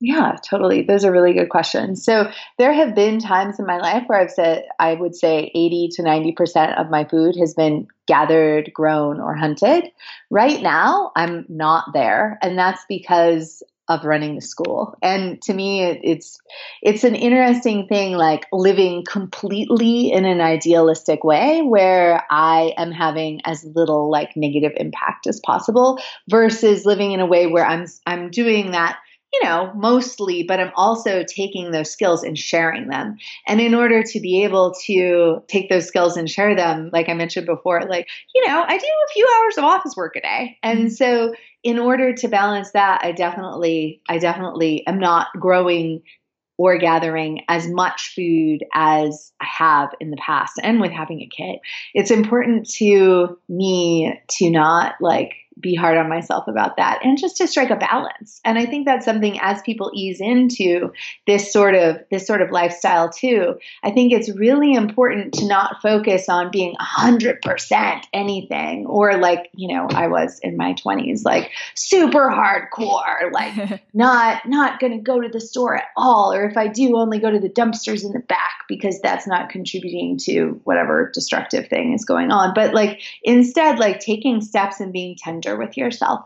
Yeah, 0.04 0.36
totally. 0.44 0.82
Those 0.82 1.06
are 1.06 1.12
really 1.12 1.34
good 1.34 1.50
questions. 1.50 2.04
So 2.04 2.32
there 2.58 2.74
have 2.74 2.96
been 2.96 3.20
times 3.20 3.60
in 3.60 3.68
my 3.68 3.78
life 3.78 4.04
where 4.08 4.20
I've 4.20 4.32
said 4.32 4.64
I 4.80 4.96
would 4.96 5.16
say 5.16 5.52
80 5.54 5.90
to 5.94 6.02
90% 6.02 6.82
of 6.82 6.90
my 6.90 7.06
food 7.06 7.36
has 7.40 7.54
been 7.54 7.88
gathered, 8.08 8.72
grown, 8.74 9.22
or 9.22 9.36
hunted. 9.36 9.86
Right 10.32 10.60
now, 10.60 11.12
I'm 11.16 11.46
not 11.50 11.94
there. 11.94 12.40
And 12.42 12.58
that's 12.58 12.84
because 12.90 13.62
of 13.90 14.04
running 14.04 14.36
the 14.36 14.42
school. 14.42 14.96
And 15.04 15.40
to 15.44 15.54
me, 15.54 15.84
it, 15.84 16.00
it's 16.04 16.40
it's 16.82 17.04
an 17.04 17.14
interesting 17.14 17.88
thing, 17.88 18.14
like 18.14 18.48
living 18.52 19.04
completely 19.08 20.12
in 20.12 20.26
an 20.26 20.42
idealistic 20.42 21.24
way, 21.24 21.62
where 21.62 22.24
I 22.32 22.74
am 22.78 22.92
having 22.92 23.42
as 23.44 23.64
little 23.76 24.10
like 24.10 24.36
negative 24.36 24.72
impact 24.78 25.28
as 25.28 25.40
possible, 25.42 26.00
versus 26.28 26.86
living 26.86 27.12
in 27.12 27.20
a 27.20 27.26
way 27.26 27.46
where 27.46 27.66
I'm 27.66 27.86
I'm 28.08 28.32
doing 28.32 28.72
that 28.72 28.98
you 29.34 29.44
know, 29.44 29.72
mostly, 29.76 30.44
but 30.44 30.60
I'm 30.60 30.72
also 30.76 31.24
taking 31.24 31.72
those 31.72 31.90
skills 31.90 32.24
and 32.24 32.38
sharing 32.38 32.88
them. 32.88 33.18
And 33.48 33.62
in 33.62 33.74
order 33.74 34.04
to 34.04 34.20
be 34.20 34.44
able 34.44 34.74
to 34.86 35.42
take 35.48 35.70
those 35.70 35.88
skills 35.88 36.18
and 36.18 36.30
share 36.30 36.56
them, 36.56 36.90
like 36.92 37.08
I 37.08 37.14
mentioned 37.14 37.46
before, 37.46 37.82
like, 37.90 38.08
you 38.36 38.46
know, 38.48 38.64
I 38.68 38.78
do 38.78 38.86
a 38.86 39.14
few 39.14 39.28
hours 39.38 39.58
of 39.58 39.64
office 39.64 39.96
work 39.96 40.16
a 40.18 40.22
day. 40.22 40.58
And 40.64 40.80
mm-hmm. 40.80 40.90
so 40.90 41.34
in 41.64 41.80
order 41.80 42.14
to 42.14 42.28
balance 42.28 42.72
that, 42.72 43.02
I 43.04 43.14
definitely, 43.14 44.02
I 44.10 44.18
definitely 44.18 44.86
am 44.86 45.00
not 45.00 45.28
growing 45.40 46.02
or 46.58 46.78
gathering 46.78 47.42
as 47.48 47.68
much 47.68 48.14
food 48.16 48.64
as 48.74 49.32
I 49.42 49.46
have 49.46 49.90
in 50.00 50.12
the 50.12 50.18
past 50.18 50.60
and 50.62 50.80
with 50.80 50.92
having 50.92 51.22
a 51.22 51.30
kid. 51.36 51.60
It's 51.94 52.12
important 52.12 52.70
to 52.72 53.40
me 53.50 54.20
to 54.38 54.50
not 54.52 54.96
like 55.00 55.34
be 55.60 55.76
hard 55.76 55.98
on 55.98 56.10
myself 56.10 56.48
about 56.48 56.78
that 56.78 57.00
and 57.04 57.18
just 57.18 57.38
to 57.38 57.48
strike 57.48 57.70
a 57.70 57.76
balance. 57.76 58.42
And 58.46 58.58
i 58.58 58.66
think 58.66 58.86
that's 58.86 59.06
something 59.06 59.40
as 59.42 59.62
people 59.62 59.92
ease 59.94 60.20
into 60.20 60.92
this 61.28 61.52
sort 61.52 61.76
of 61.76 61.98
this 62.10 62.26
sort 62.26 62.42
of 62.42 62.52
lifestyle 62.52 63.10
too 63.10 63.60
i 63.84 63.92
think 63.92 64.12
it's 64.12 64.30
really 64.30 64.74
important 64.74 65.34
to 65.34 65.48
not 65.48 65.82
focus 65.82 66.30
on 66.30 66.52
being 66.52 66.76
100% 66.76 68.04
anything 68.14 68.86
or 68.86 69.18
like 69.18 69.50
you 69.54 69.74
know 69.74 69.88
i 69.92 70.08
was 70.08 70.40
in 70.40 70.58
my 70.58 70.74
20s 70.74 71.22
like 71.26 71.52
super 71.76 72.30
hardcore 72.30 73.32
like 73.32 73.82
not 73.94 74.48
not 74.48 74.80
going 74.80 74.94
to 74.94 75.00
go 75.00 75.20
to 75.20 75.30
the 75.30 75.42
store 75.42 75.76
at 75.76 75.86
all 75.98 76.34
or 76.34 76.46
if 76.46 76.58
i 76.58 76.68
do 76.68 76.98
only 76.98 77.20
go 77.20 77.32
to 77.32 77.40
the 77.40 77.50
dumpsters 77.50 78.04
in 78.04 78.12
the 78.14 78.20
back 78.20 78.52
because 78.72 79.02
that's 79.02 79.28
not 79.28 79.50
contributing 79.50 80.18
to 80.18 80.62
whatever 80.64 81.12
destructive 81.14 81.68
thing 81.68 81.94
is 81.94 82.06
going 82.06 82.32
on. 82.32 82.54
But 82.56 82.74
like 82.74 83.02
instead 83.22 83.80
like 83.80 84.00
taking 84.00 84.40
steps 84.40 84.80
and 84.80 84.94
being 84.94 85.18
tender 85.18 85.41
with 85.46 85.78
yourself, 85.78 86.26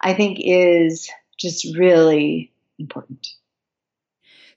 I 0.00 0.14
think 0.14 0.38
is 0.40 1.08
just 1.38 1.76
really 1.76 2.52
important. 2.78 3.26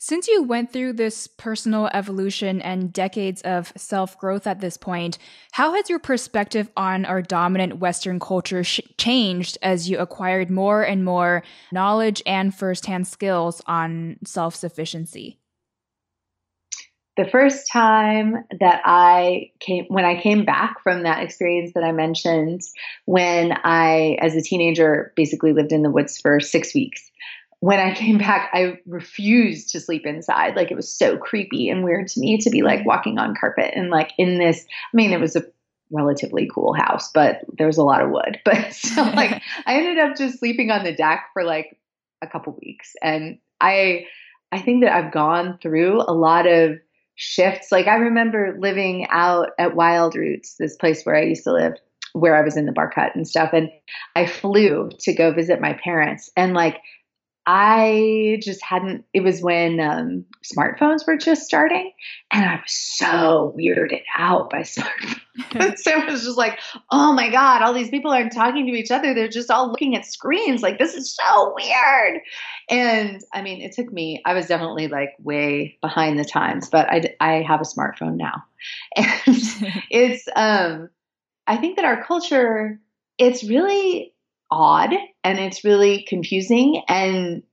Since 0.01 0.29
you 0.29 0.43
went 0.43 0.71
through 0.71 0.93
this 0.93 1.27
personal 1.27 1.89
evolution 1.93 2.61
and 2.61 2.93
decades 2.93 3.41
of 3.41 3.73
self 3.75 4.17
growth 4.17 4.47
at 4.47 4.61
this 4.61 4.77
point, 4.77 5.17
how 5.51 5.73
has 5.73 5.89
your 5.89 5.99
perspective 5.99 6.69
on 6.77 7.03
our 7.03 7.21
dominant 7.21 7.79
Western 7.79 8.17
culture 8.17 8.63
sh- 8.63 8.79
changed 8.97 9.57
as 9.61 9.89
you 9.89 9.97
acquired 9.97 10.49
more 10.49 10.83
and 10.83 11.03
more 11.03 11.43
knowledge 11.73 12.23
and 12.25 12.55
firsthand 12.55 13.09
skills 13.09 13.61
on 13.67 14.17
self 14.23 14.55
sufficiency? 14.55 15.38
The 17.19 17.29
first 17.29 17.69
time 17.69 18.45
that 18.61 18.81
I 18.85 19.51
came, 19.59 19.83
when 19.89 20.05
I 20.05 20.21
came 20.21 20.45
back 20.45 20.81
from 20.81 21.03
that 21.03 21.21
experience 21.21 21.73
that 21.73 21.83
I 21.83 21.91
mentioned, 21.91 22.61
when 23.03 23.51
I, 23.65 24.17
as 24.21 24.37
a 24.37 24.41
teenager, 24.41 25.11
basically 25.17 25.51
lived 25.51 25.73
in 25.73 25.83
the 25.83 25.89
woods 25.89 26.17
for 26.17 26.39
six 26.39 26.73
weeks. 26.73 27.11
When 27.59 27.77
I 27.77 27.93
came 27.93 28.19
back, 28.19 28.49
I 28.53 28.79
refused 28.85 29.69
to 29.71 29.81
sleep 29.81 30.05
inside. 30.05 30.55
Like 30.55 30.71
it 30.71 30.77
was 30.77 30.89
so 30.89 31.17
creepy 31.17 31.67
and 31.67 31.83
weird 31.83 32.07
to 32.07 32.21
me 32.21 32.37
to 32.37 32.49
be 32.49 32.61
like 32.61 32.85
walking 32.85 33.19
on 33.19 33.35
carpet 33.37 33.73
and 33.75 33.89
like 33.89 34.13
in 34.17 34.37
this. 34.37 34.65
I 34.69 34.95
mean, 34.95 35.11
it 35.11 35.19
was 35.19 35.35
a 35.35 35.43
relatively 35.91 36.49
cool 36.55 36.71
house, 36.71 37.11
but 37.11 37.41
there 37.57 37.67
was 37.67 37.77
a 37.77 37.83
lot 37.83 38.01
of 38.01 38.11
wood. 38.11 38.39
But 38.45 38.73
so 38.73 39.03
like 39.03 39.41
I 39.65 39.75
ended 39.75 39.97
up 39.97 40.15
just 40.15 40.39
sleeping 40.39 40.71
on 40.71 40.85
the 40.85 40.95
deck 40.95 41.25
for 41.33 41.43
like 41.43 41.77
a 42.21 42.27
couple 42.27 42.57
weeks. 42.61 42.95
And 43.03 43.39
I 43.59 44.05
I 44.53 44.61
think 44.61 44.85
that 44.85 44.95
I've 44.95 45.11
gone 45.11 45.59
through 45.61 46.01
a 46.01 46.13
lot 46.13 46.47
of 46.47 46.79
shifts. 47.19 47.69
Like 47.69 47.87
I 47.87 47.95
remember 47.95 48.55
living 48.57 49.05
out 49.09 49.49
at 49.59 49.75
Wild 49.75 50.15
Roots, 50.15 50.55
this 50.55 50.77
place 50.77 51.03
where 51.03 51.17
I 51.17 51.23
used 51.23 51.43
to 51.43 51.51
live, 51.51 51.73
where 52.13 52.33
I 52.33 52.41
was 52.41 52.55
in 52.55 52.65
the 52.65 52.71
bark 52.71 52.95
hut 52.95 53.11
and 53.13 53.27
stuff. 53.27 53.49
And 53.51 53.69
I 54.15 54.25
flew 54.25 54.89
to 54.99 55.13
go 55.13 55.33
visit 55.33 55.59
my 55.59 55.77
parents. 55.83 56.31
And 56.37 56.53
like 56.53 56.77
I 57.51 58.39
just 58.43 58.63
hadn't, 58.63 59.05
it 59.11 59.21
was 59.21 59.41
when 59.41 59.79
um, 59.79 60.23
smartphones 60.43 61.07
were 61.07 61.17
just 61.17 61.47
starting, 61.47 61.91
and 62.31 62.45
I 62.45 62.57
was 62.57 62.71
so 62.71 63.55
weirded 63.57 64.01
out 64.15 64.51
by 64.51 64.59
smartphones. 64.59 65.79
so 65.79 65.97
it 65.97 66.05
was 66.05 66.25
just 66.25 66.37
like, 66.37 66.59
oh 66.91 67.11
my 67.11 67.31
God, 67.31 67.63
all 67.63 67.73
these 67.73 67.89
people 67.89 68.11
aren't 68.11 68.33
talking 68.33 68.67
to 68.67 68.73
each 68.73 68.91
other. 68.91 69.15
They're 69.15 69.27
just 69.27 69.49
all 69.49 69.67
looking 69.67 69.95
at 69.95 70.05
screens. 70.05 70.61
Like, 70.61 70.77
this 70.77 70.93
is 70.93 71.15
so 71.15 71.55
weird. 71.55 72.21
And 72.69 73.19
I 73.33 73.41
mean, 73.41 73.63
it 73.63 73.71
took 73.71 73.91
me, 73.91 74.21
I 74.27 74.35
was 74.35 74.45
definitely 74.45 74.87
like 74.87 75.15
way 75.17 75.75
behind 75.81 76.19
the 76.19 76.25
times, 76.25 76.69
but 76.69 76.87
I, 76.87 77.15
I 77.19 77.41
have 77.41 77.61
a 77.61 77.63
smartphone 77.63 78.17
now. 78.17 78.43
And 78.95 79.07
it's, 79.89 80.27
um, 80.35 80.89
I 81.47 81.57
think 81.57 81.77
that 81.77 81.85
our 81.85 82.03
culture, 82.03 82.79
it's 83.17 83.43
really 83.43 84.13
odd 84.51 84.93
and 85.23 85.39
it's 85.39 85.63
really 85.63 86.05
confusing 86.07 86.81
and 86.87 87.43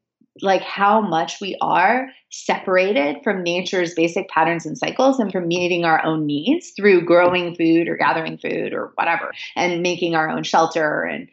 like 0.43 0.63
how 0.63 1.01
much 1.01 1.41
we 1.41 1.57
are 1.61 2.09
separated 2.31 3.17
from 3.23 3.43
nature's 3.43 3.95
basic 3.95 4.29
patterns 4.29 4.67
and 4.67 4.77
cycles 4.77 5.19
and 5.19 5.33
from 5.33 5.49
meeting 5.49 5.85
our 5.85 6.05
own 6.05 6.27
needs 6.27 6.71
through 6.77 7.05
growing 7.05 7.55
food 7.55 7.89
or 7.89 7.97
gathering 7.97 8.37
food 8.37 8.73
or 8.73 8.93
whatever 8.97 9.33
and 9.55 9.83
making 9.83 10.15
our 10.15 10.29
own 10.29 10.43
shelter 10.43 11.03
and 11.05 11.29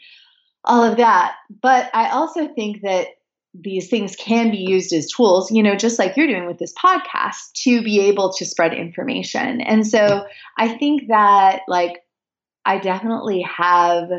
all 0.64 0.84
of 0.84 0.98
that. 0.98 1.36
But 1.62 1.90
I 1.94 2.10
also 2.10 2.48
think 2.48 2.82
that 2.82 3.08
these 3.54 3.90
things 3.90 4.16
can 4.16 4.50
be 4.50 4.58
used 4.58 4.94
as 4.94 5.08
tools, 5.08 5.52
you 5.52 5.62
know, 5.62 5.76
just 5.76 6.00
like 6.00 6.18
you're 6.18 6.28
doing 6.28 6.48
with 6.48 6.58
this 6.58 6.74
podcast 6.74 7.52
to 7.64 7.84
be 7.84 8.00
able 8.00 8.34
to 8.34 8.46
spread 8.46 8.74
information. 8.74 9.62
And 9.62 9.86
so 9.86 10.26
I 10.58 10.70
think 10.70 11.08
that, 11.10 11.62
like, 11.68 12.00
I 12.66 12.80
definitely 12.80 13.42
have 13.42 14.10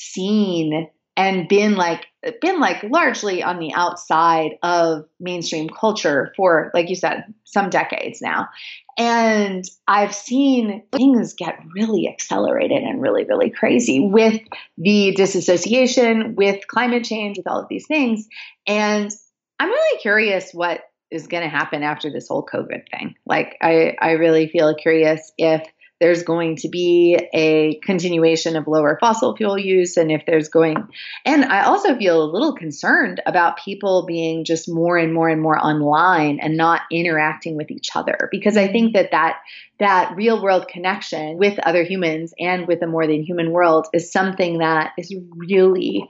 seen 0.00 0.88
and 1.16 1.48
been 1.48 1.76
like 1.76 2.06
been 2.40 2.60
like 2.60 2.82
largely 2.84 3.42
on 3.42 3.58
the 3.58 3.72
outside 3.74 4.52
of 4.62 5.04
mainstream 5.18 5.68
culture 5.68 6.32
for 6.34 6.70
like 6.72 6.88
you 6.88 6.96
said 6.96 7.24
some 7.44 7.68
decades 7.68 8.22
now. 8.22 8.48
And 8.96 9.64
i've 9.86 10.14
seen 10.14 10.82
things 10.92 11.34
get 11.34 11.58
really 11.74 12.08
accelerated 12.08 12.82
and 12.82 13.02
really 13.02 13.24
really 13.24 13.50
crazy 13.50 14.00
with 14.00 14.40
the 14.78 15.12
disassociation 15.14 16.34
with 16.36 16.66
climate 16.68 17.04
change 17.04 17.36
with 17.36 17.46
all 17.46 17.60
of 17.60 17.68
these 17.68 17.86
things. 17.86 18.26
And 18.66 19.10
i'm 19.58 19.68
really 19.68 20.00
curious 20.00 20.52
what 20.52 20.80
is 21.10 21.26
going 21.26 21.42
to 21.42 21.48
happen 21.48 21.82
after 21.82 22.10
this 22.10 22.28
whole 22.28 22.46
covid 22.46 22.88
thing. 22.90 23.14
Like 23.26 23.56
i 23.60 23.94
i 24.00 24.12
really 24.12 24.48
feel 24.48 24.74
curious 24.74 25.32
if 25.36 25.66
there's 26.00 26.22
going 26.22 26.56
to 26.56 26.68
be 26.68 27.18
a 27.32 27.78
continuation 27.84 28.56
of 28.56 28.66
lower 28.66 28.96
fossil 29.00 29.36
fuel 29.36 29.58
use 29.58 29.96
and 29.96 30.10
if 30.10 30.24
there's 30.26 30.48
going 30.48 30.76
and 31.24 31.44
i 31.44 31.64
also 31.64 31.96
feel 31.96 32.22
a 32.22 32.32
little 32.32 32.54
concerned 32.54 33.20
about 33.26 33.58
people 33.58 34.06
being 34.06 34.44
just 34.44 34.68
more 34.68 34.96
and 34.96 35.12
more 35.12 35.28
and 35.28 35.40
more 35.40 35.58
online 35.58 36.40
and 36.40 36.56
not 36.56 36.82
interacting 36.90 37.56
with 37.56 37.70
each 37.70 37.90
other 37.94 38.28
because 38.30 38.56
i 38.56 38.66
think 38.66 38.94
that 38.94 39.10
that 39.10 39.38
that 39.78 40.14
real 40.16 40.42
world 40.42 40.68
connection 40.68 41.38
with 41.38 41.58
other 41.60 41.84
humans 41.84 42.34
and 42.38 42.66
with 42.66 42.82
a 42.82 42.86
more 42.86 43.06
than 43.06 43.22
human 43.22 43.50
world 43.50 43.86
is 43.92 44.12
something 44.12 44.58
that 44.58 44.92
is 44.98 45.14
really 45.34 46.08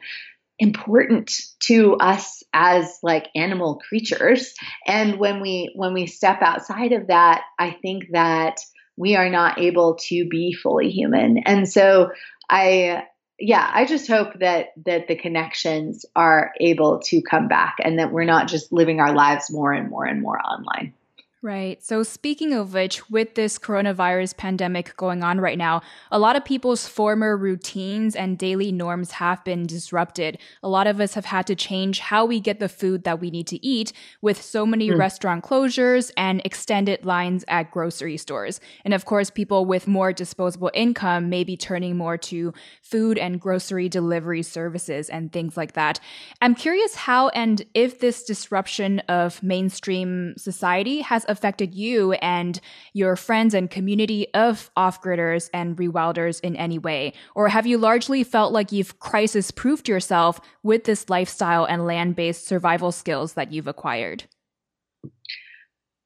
important 0.60 1.32
to 1.58 1.96
us 1.96 2.42
as 2.52 2.98
like 3.02 3.28
animal 3.34 3.80
creatures. 3.88 4.52
And 4.86 5.18
when 5.18 5.40
we 5.40 5.72
when 5.74 5.94
we 5.94 6.06
step 6.06 6.42
outside 6.42 6.92
of 6.92 7.06
that 7.06 7.42
i 7.58 7.70
think 7.70 8.08
that 8.12 8.58
we 9.00 9.16
are 9.16 9.30
not 9.30 9.58
able 9.58 9.94
to 9.94 10.28
be 10.28 10.52
fully 10.52 10.90
human. 10.90 11.38
And 11.46 11.66
so 11.66 12.10
I 12.50 13.04
yeah, 13.38 13.70
I 13.72 13.86
just 13.86 14.06
hope 14.06 14.38
that 14.40 14.74
that 14.84 15.08
the 15.08 15.16
connections 15.16 16.04
are 16.14 16.52
able 16.60 17.00
to 17.06 17.22
come 17.22 17.48
back 17.48 17.76
and 17.82 17.98
that 17.98 18.12
we're 18.12 18.24
not 18.24 18.46
just 18.46 18.70
living 18.70 19.00
our 19.00 19.14
lives 19.14 19.50
more 19.50 19.72
and 19.72 19.88
more 19.88 20.04
and 20.04 20.20
more 20.20 20.38
online. 20.38 20.92
Right. 21.42 21.82
So, 21.82 22.02
speaking 22.02 22.52
of 22.52 22.74
which, 22.74 23.08
with 23.08 23.34
this 23.34 23.58
coronavirus 23.58 24.36
pandemic 24.36 24.94
going 24.98 25.22
on 25.22 25.40
right 25.40 25.56
now, 25.56 25.80
a 26.10 26.18
lot 26.18 26.36
of 26.36 26.44
people's 26.44 26.86
former 26.86 27.34
routines 27.34 28.14
and 28.14 28.36
daily 28.36 28.70
norms 28.70 29.12
have 29.12 29.42
been 29.42 29.66
disrupted. 29.66 30.36
A 30.62 30.68
lot 30.68 30.86
of 30.86 31.00
us 31.00 31.14
have 31.14 31.24
had 31.24 31.46
to 31.46 31.54
change 31.54 32.00
how 32.00 32.26
we 32.26 32.40
get 32.40 32.60
the 32.60 32.68
food 32.68 33.04
that 33.04 33.20
we 33.20 33.30
need 33.30 33.46
to 33.46 33.66
eat 33.66 33.94
with 34.20 34.42
so 34.42 34.66
many 34.66 34.90
mm. 34.90 34.98
restaurant 34.98 35.42
closures 35.42 36.10
and 36.14 36.42
extended 36.44 37.06
lines 37.06 37.42
at 37.48 37.70
grocery 37.70 38.18
stores. 38.18 38.60
And 38.84 38.92
of 38.92 39.06
course, 39.06 39.30
people 39.30 39.64
with 39.64 39.88
more 39.88 40.12
disposable 40.12 40.70
income 40.74 41.30
may 41.30 41.44
be 41.44 41.56
turning 41.56 41.96
more 41.96 42.18
to 42.18 42.52
food 42.82 43.16
and 43.16 43.40
grocery 43.40 43.88
delivery 43.88 44.42
services 44.42 45.08
and 45.08 45.32
things 45.32 45.56
like 45.56 45.72
that. 45.72 46.00
I'm 46.42 46.54
curious 46.54 46.94
how 46.96 47.30
and 47.30 47.64
if 47.72 47.98
this 47.98 48.24
disruption 48.24 48.98
of 49.08 49.42
mainstream 49.42 50.34
society 50.36 51.00
has 51.00 51.24
affected 51.30 51.74
you 51.74 52.12
and 52.14 52.60
your 52.92 53.16
friends 53.16 53.54
and 53.54 53.70
community 53.70 54.26
of 54.34 54.70
off 54.76 55.02
gridders 55.02 55.48
and 55.54 55.76
rewilders 55.76 56.40
in 56.40 56.56
any 56.56 56.78
way? 56.78 57.12
Or 57.34 57.48
have 57.48 57.66
you 57.66 57.78
largely 57.78 58.24
felt 58.24 58.52
like 58.52 58.72
you've 58.72 58.98
crisis 58.98 59.50
proofed 59.50 59.88
yourself 59.88 60.40
with 60.62 60.84
this 60.84 61.08
lifestyle 61.08 61.64
and 61.64 61.86
land 61.86 62.16
based 62.16 62.46
survival 62.46 62.92
skills 62.92 63.34
that 63.34 63.52
you've 63.52 63.68
acquired? 63.68 64.24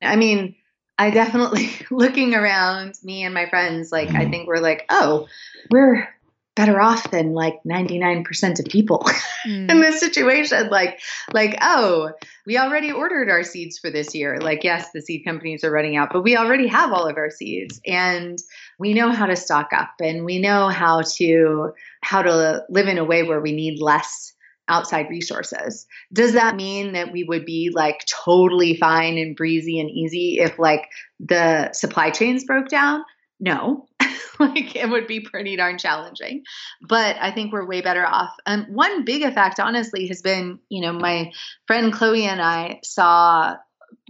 I 0.03 0.17
mean, 0.17 0.55
I 0.99 1.11
definitely 1.11 1.71
looking 1.91 2.35
around 2.35 2.95
me 3.03 3.25
and 3.25 3.35
my 3.35 3.49
friends, 3.49 3.91
like 3.91 4.11
I 4.11 4.13
mm-hmm. 4.13 4.31
think 4.31 4.49
we're 4.49 4.59
like, 4.59 4.85
oh, 4.91 5.27
we're 5.71 6.09
better 6.55 6.81
off 6.81 7.11
than 7.11 7.35
like 7.35 7.59
99% 7.67 8.61
of 8.61 8.67
people 8.67 8.99
mm. 9.47 9.71
in 9.71 9.81
this 9.81 9.99
situation 9.99 10.69
like 10.69 11.01
like 11.33 11.59
oh 11.63 12.13
we 12.47 12.59
already 12.59 12.93
ordered 12.93 13.29
our 13.29 13.43
seeds 13.43 13.79
for 13.79 13.91
this 13.91 14.15
year 14.15 14.39
like 14.41 14.63
yes 14.63 14.91
the 14.93 15.03
seed 15.03 15.25
companies 15.25 15.65
are 15.65 15.71
running 15.71 15.97
out 15.97 16.11
but 16.13 16.23
we 16.23 16.37
already 16.37 16.69
have 16.69 16.93
all 16.93 17.07
of 17.07 17.17
our 17.17 17.31
seeds 17.31 17.81
and 17.87 18.39
we 18.79 18.95
know 18.95 19.11
how 19.11 19.27
to 19.27 19.37
stock 19.37 19.71
up 19.73 19.95
and 20.01 20.25
we 20.25 20.39
know 20.39 20.69
how 20.69 21.03
to 21.03 21.73
how 22.03 22.23
to 22.23 22.63
live 22.69 22.87
in 22.87 22.99
a 22.99 23.05
way 23.05 23.23
where 23.23 23.41
we 23.41 23.53
need 23.53 23.81
less 23.81 24.35
outside 24.69 25.11
resources. 25.11 25.87
Does 26.13 26.33
that 26.33 26.57
mean 26.57 26.93
that 26.93 27.13
we 27.13 27.25
would 27.25 27.45
be 27.45 27.71
like 27.75 28.05
totally 28.07 28.77
fine 28.77 29.19
and 29.19 29.37
breezy 29.37 29.79
and 29.79 29.91
easy 29.91 30.39
if 30.41 30.59
like 30.59 30.89
the 31.21 31.73
supply 31.73 32.11
chains 32.11 32.45
broke 32.45 32.69
down? 32.69 33.05
No. 33.41 33.87
like 34.39 34.77
it 34.77 34.89
would 34.89 35.07
be 35.07 35.21
pretty 35.21 35.57
darn 35.57 35.79
challenging. 35.79 36.45
But 36.83 37.17
I 37.21 37.31
think 37.31 37.53
we're 37.53 37.67
way 37.67 37.81
better 37.81 38.07
off. 38.07 38.35
Um, 38.47 38.67
one 38.71 39.05
big 39.05 39.23
effect, 39.23 39.61
honestly, 39.61 40.07
has 40.09 40.23
been, 40.23 40.59
you 40.69 40.83
know, 40.83 40.93
my 40.93 41.33
friend 41.67 41.93
Chloe 41.93 42.25
and 42.25 42.41
I 42.41 42.81
saw 42.83 43.57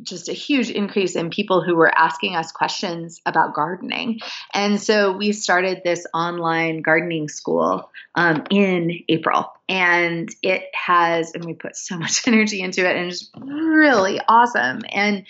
just 0.02 0.28
a 0.28 0.32
huge 0.32 0.70
increase 0.70 1.14
in 1.14 1.30
people 1.30 1.62
who 1.62 1.76
were 1.76 1.92
asking 1.96 2.36
us 2.36 2.52
questions 2.52 3.20
about 3.26 3.54
gardening. 3.54 4.20
And 4.52 4.80
so 4.80 5.12
we 5.12 5.32
started 5.32 5.82
this 5.84 6.06
online 6.12 6.82
gardening 6.82 7.28
school 7.28 7.90
um, 8.14 8.44
in 8.50 9.00
April. 9.08 9.52
And 9.68 10.28
it 10.42 10.64
has, 10.74 11.32
and 11.34 11.44
we 11.44 11.54
put 11.54 11.76
so 11.76 11.96
much 11.96 12.26
energy 12.28 12.60
into 12.60 12.88
it, 12.88 12.96
and 12.96 13.10
it's 13.10 13.30
really 13.36 14.20
awesome. 14.28 14.82
And 14.90 15.26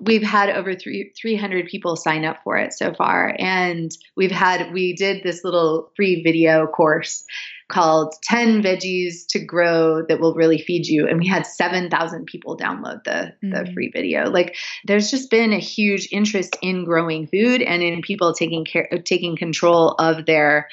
we've 0.00 0.22
had 0.22 0.50
over 0.50 0.74
three, 0.74 1.12
300 1.20 1.66
people 1.66 1.96
sign 1.96 2.24
up 2.24 2.38
for 2.44 2.56
it 2.56 2.72
so 2.72 2.92
far. 2.92 3.34
And 3.38 3.90
we've 4.16 4.30
had, 4.30 4.72
we 4.72 4.94
did 4.94 5.22
this 5.22 5.44
little 5.44 5.90
free 5.96 6.22
video 6.22 6.66
course 6.66 7.24
called 7.68 8.14
10 8.22 8.62
veggies 8.62 9.26
to 9.28 9.38
grow 9.38 10.02
that 10.06 10.20
will 10.20 10.34
really 10.34 10.58
feed 10.58 10.86
you 10.86 11.06
and 11.06 11.18
we 11.18 11.26
had 11.26 11.46
7000 11.46 12.24
people 12.24 12.56
download 12.56 13.04
the 13.04 13.34
mm-hmm. 13.44 13.50
the 13.50 13.70
free 13.72 13.90
video 13.92 14.30
like 14.30 14.56
there's 14.86 15.10
just 15.10 15.30
been 15.30 15.52
a 15.52 15.58
huge 15.58 16.08
interest 16.10 16.56
in 16.62 16.86
growing 16.86 17.26
food 17.26 17.60
and 17.60 17.82
in 17.82 18.00
people 18.00 18.32
taking 18.32 18.64
care 18.64 18.88
taking 19.04 19.36
control 19.36 19.90
of 19.98 20.24
their 20.24 20.68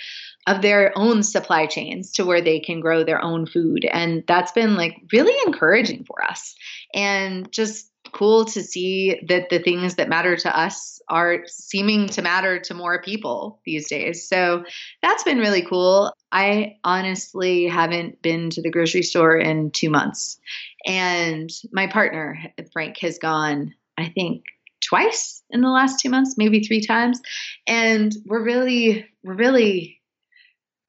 of 0.48 0.62
their 0.62 0.92
own 0.96 1.24
supply 1.24 1.66
chains 1.66 2.12
to 2.12 2.26
where 2.26 2.42
they 2.42 2.60
can 2.60 2.80
grow 2.80 3.04
their 3.04 3.24
own 3.24 3.46
food 3.46 3.86
and 3.86 4.24
that's 4.28 4.52
been 4.52 4.76
like 4.76 4.96
really 5.12 5.34
encouraging 5.46 6.04
for 6.04 6.24
us 6.24 6.56
and 6.94 7.52
just 7.52 7.92
cool 8.14 8.46
to 8.46 8.64
see 8.64 9.20
that 9.28 9.50
the 9.50 9.60
things 9.60 9.96
that 9.96 10.10
matter 10.10 10.36
to 10.38 10.58
us 10.58 11.02
are 11.10 11.40
seeming 11.48 12.08
to 12.08 12.22
matter 12.22 12.60
to 12.60 12.74
more 12.74 13.02
people 13.02 13.60
these 13.66 13.90
days. 13.90 14.28
So 14.28 14.64
that's 15.02 15.24
been 15.24 15.40
really 15.40 15.64
cool. 15.64 16.14
I 16.32 16.78
honestly 16.84 17.68
haven't 17.68 18.22
been 18.22 18.50
to 18.52 18.62
the 18.62 18.72
grocery 18.72 19.04
store 19.04 19.38
in 19.38 19.72
two 19.72 19.90
months. 19.90 20.40
And 20.86 21.50
my 21.72 21.88
partner, 21.88 22.38
Frank, 22.72 22.98
has 23.02 23.18
gone, 23.18 23.74
I 23.98 24.10
think, 24.10 24.44
twice 24.82 25.44
in 25.50 25.62
the 25.62 25.70
last 25.70 26.00
two 26.00 26.10
months, 26.10 26.36
maybe 26.38 26.64
three 26.64 26.82
times. 26.82 27.20
And 27.68 28.16
we're 28.26 28.44
really, 28.44 29.06
we're 29.24 29.36
really 29.36 30.00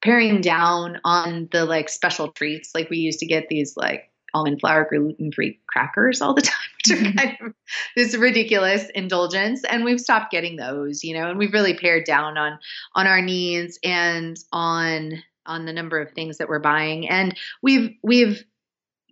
paring 0.01 0.41
down 0.41 0.99
on 1.03 1.49
the 1.51 1.65
like 1.65 1.89
special 1.89 2.31
treats. 2.31 2.71
Like 2.73 2.89
we 2.89 2.97
used 2.97 3.19
to 3.19 3.25
get 3.25 3.47
these 3.49 3.75
like 3.75 4.11
almond 4.33 4.59
flour 4.59 4.87
gluten 4.89 5.31
free 5.31 5.59
crackers 5.67 6.21
all 6.21 6.33
the 6.33 6.41
time, 6.43 6.53
which 6.85 6.97
are 6.97 7.03
mm-hmm. 7.03 7.17
kind 7.17 7.37
of 7.41 7.53
this 7.95 8.15
ridiculous 8.15 8.87
indulgence. 8.93 9.63
And 9.63 9.83
we've 9.83 9.99
stopped 9.99 10.31
getting 10.31 10.55
those, 10.55 11.03
you 11.03 11.17
know, 11.17 11.29
and 11.29 11.37
we've 11.37 11.53
really 11.53 11.73
pared 11.73 12.05
down 12.05 12.37
on 12.37 12.59
on 12.95 13.07
our 13.07 13.21
needs 13.21 13.79
and 13.83 14.37
on 14.51 15.23
on 15.45 15.65
the 15.65 15.73
number 15.73 15.99
of 15.99 16.11
things 16.11 16.37
that 16.37 16.49
we're 16.49 16.59
buying. 16.59 17.09
And 17.09 17.35
we've 17.61 17.91
we've 18.03 18.43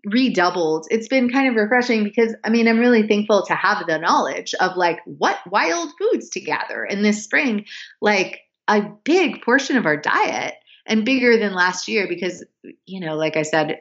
redoubled. 0.06 0.86
It's 0.92 1.08
been 1.08 1.32
kind 1.32 1.48
of 1.50 1.56
refreshing 1.56 2.04
because 2.04 2.36
I 2.44 2.50
mean, 2.50 2.68
I'm 2.68 2.80
really 2.80 3.08
thankful 3.08 3.46
to 3.48 3.56
have 3.56 3.88
the 3.88 3.98
knowledge 3.98 4.54
of 4.60 4.78
like 4.78 5.00
what 5.06 5.40
wild 5.50 5.92
foods 5.98 6.30
to 6.32 6.42
gather 6.42 6.84
in 6.84 7.02
this 7.02 7.24
spring, 7.24 7.66
like 8.02 8.42
a 8.68 8.82
big 9.04 9.42
portion 9.42 9.78
of 9.78 9.86
our 9.86 9.98
diet 9.98 10.56
and 10.86 11.06
bigger 11.06 11.38
than 11.38 11.54
last 11.54 11.88
year 11.88 12.08
because 12.08 12.44
you 12.86 13.00
know, 13.00 13.16
like 13.16 13.38
I 13.38 13.44
said, 13.44 13.80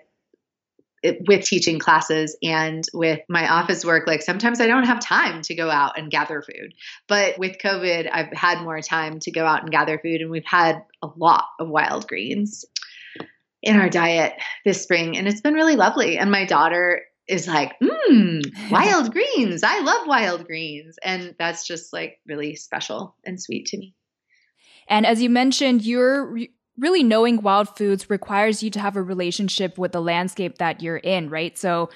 with 1.29 1.45
teaching 1.45 1.79
classes 1.79 2.37
and 2.43 2.83
with 2.95 3.21
my 3.29 3.47
office 3.47 3.85
work, 3.85 4.07
like 4.07 4.23
sometimes 4.23 4.61
I 4.61 4.67
don't 4.67 4.87
have 4.87 5.01
time 5.01 5.43
to 5.43 5.55
go 5.55 5.71
out 5.71 5.99
and 5.99 6.11
gather 6.11 6.41
food. 6.41 6.73
But 7.09 7.39
with 7.39 7.59
COVID, 7.59 8.09
I've 8.11 8.33
had 8.33 8.63
more 8.63 8.81
time 8.81 9.19
to 9.21 9.31
go 9.31 9.45
out 9.45 9.63
and 9.63 9.71
gather 9.71 9.99
food, 9.99 10.23
and 10.23 10.31
we've 10.31 10.47
had 10.47 10.83
a 11.03 11.09
lot 11.17 11.45
of 11.61 11.69
wild 11.69 12.09
greens 12.09 12.65
in 13.63 13.77
our 13.77 13.89
diet 13.89 14.35
this 14.65 14.83
spring, 14.83 15.17
and 15.17 15.29
it's 15.29 15.41
been 15.41 15.55
really 15.55 15.77
lovely. 15.77 16.19
And 16.19 16.31
my 16.31 16.47
daughter 16.47 17.03
is 17.27 17.49
like, 17.49 17.73
mmm, 17.81 18.43
wild 18.71 19.13
greens. 19.13 19.63
I 19.63 19.81
love 19.81 20.07
wild 20.07 20.47
greens. 20.47 20.97
And 21.03 21.35
that's 21.39 21.67
just 21.67 21.93
like 21.93 22.21
really 22.27 22.55
special 22.57 23.17
and 23.25 23.41
sweet 23.41 23.67
to 23.67 23.79
me. 23.79 23.95
And 24.89 25.07
as 25.07 25.23
you 25.23 25.31
mentioned, 25.31 25.83
you're 25.83 26.39
really 26.79 27.03
knowing 27.03 27.43
wild 27.43 27.77
foods 27.77 28.11
requires 28.11 28.63
you 28.63 28.71
to 28.71 28.81
have 28.81 28.97
a 28.97 29.03
relationship 29.03 29.79
with 29.79 29.93
the 29.93 30.03
landscape 30.03 30.59
that 30.59 30.83
you're 30.83 30.97
in, 30.97 31.31
right? 31.31 31.57
So 31.57 31.91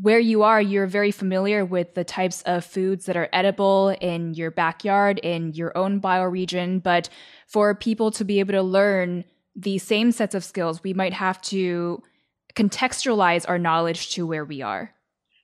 where 0.00 0.18
you 0.18 0.42
are, 0.44 0.60
you're 0.60 0.86
very 0.86 1.10
familiar 1.10 1.64
with 1.64 1.94
the 1.94 2.04
types 2.04 2.42
of 2.42 2.64
foods 2.64 3.06
that 3.06 3.16
are 3.16 3.28
edible 3.32 3.88
in 4.00 4.34
your 4.34 4.50
backyard, 4.50 5.18
in 5.18 5.52
your 5.52 5.76
own 5.76 6.00
bioregion. 6.00 6.82
But 6.82 7.08
for 7.46 7.74
people 7.74 8.10
to 8.12 8.24
be 8.24 8.38
able 8.38 8.52
to 8.52 8.62
learn 8.62 9.24
the 9.56 9.78
same 9.78 10.12
sets 10.12 10.36
of 10.36 10.44
skills, 10.44 10.84
we 10.84 10.94
might 10.94 11.14
have 11.14 11.40
to 11.42 12.00
contextualize 12.54 13.44
our 13.48 13.58
knowledge 13.58 14.14
to 14.14 14.26
where 14.26 14.44
we 14.44 14.62
are. 14.62 14.94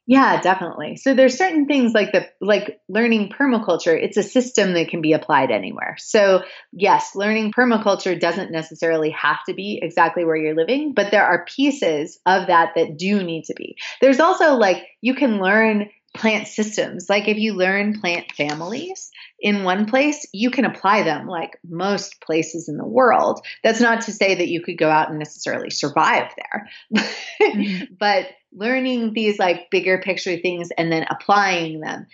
Yeah, 0.07 0.38
definitely. 0.43 0.97
So 0.97 1.14
there's 1.14 1.38
certain 1.38 1.64
things 1.67 1.95
like 1.95 2.12
the 2.12 2.29
like 2.40 2.79
learning 2.90 3.31
permaculture, 3.31 3.99
it's 3.99 4.19
a 4.19 4.23
system 4.23 4.75
that 4.75 4.88
can 4.88 5.01
be 5.01 5.14
applied 5.14 5.51
anywhere. 5.51 5.97
So, 5.99 6.43
yes, 6.73 7.14
learning 7.14 7.53
permaculture 7.53 8.19
doesn't 8.19 8.53
necessarily 8.53 9.11
have 9.11 9.38
to 9.49 9.55
be 9.55 9.81
exactly 9.83 10.27
where 10.27 10.37
you're 10.37 10.55
living, 10.55 10.93
but 10.93 11.11
there 11.11 11.25
are 11.25 11.47
pieces 11.47 12.19
of 12.27 12.49
that 12.49 12.73
that 12.77 12.99
do 12.99 13.23
need 13.23 13.45
to 13.45 13.55
be. 13.55 13.77
There's 14.03 14.21
also 14.21 14.57
like 14.57 14.85
you 15.01 15.14
can 15.14 15.40
learn 15.40 15.88
plant 16.14 16.46
systems. 16.46 17.11
Like 17.11 17.29
if 17.29 17.37
you 17.37 17.55
learn 17.55 18.00
plant 18.00 18.33
families 18.33 19.11
in 19.40 19.64
one 19.64 19.87
place, 19.87 20.27
you 20.33 20.50
can 20.50 20.64
apply 20.64 21.03
them 21.03 21.27
like 21.27 21.59
most 21.68 22.20
places 22.20 22.68
in 22.68 22.77
the 22.77 22.87
world. 22.87 23.44
That's 23.62 23.81
not 23.81 24.03
to 24.03 24.12
say 24.12 24.37
that 24.37 24.48
you 24.48 24.62
could 24.62 24.79
go 24.79 24.88
out 24.88 25.11
and 25.11 25.18
necessarily 25.18 25.70
survive 25.70 26.31
there. 26.37 26.68
mm-hmm. 27.42 27.94
But 27.98 28.29
learning 28.53 29.12
these 29.12 29.38
like 29.38 29.70
bigger 29.70 29.98
picture 29.98 30.37
things 30.37 30.70
and 30.79 30.90
then 30.90 31.05
applying 31.11 31.81
them 31.81 32.07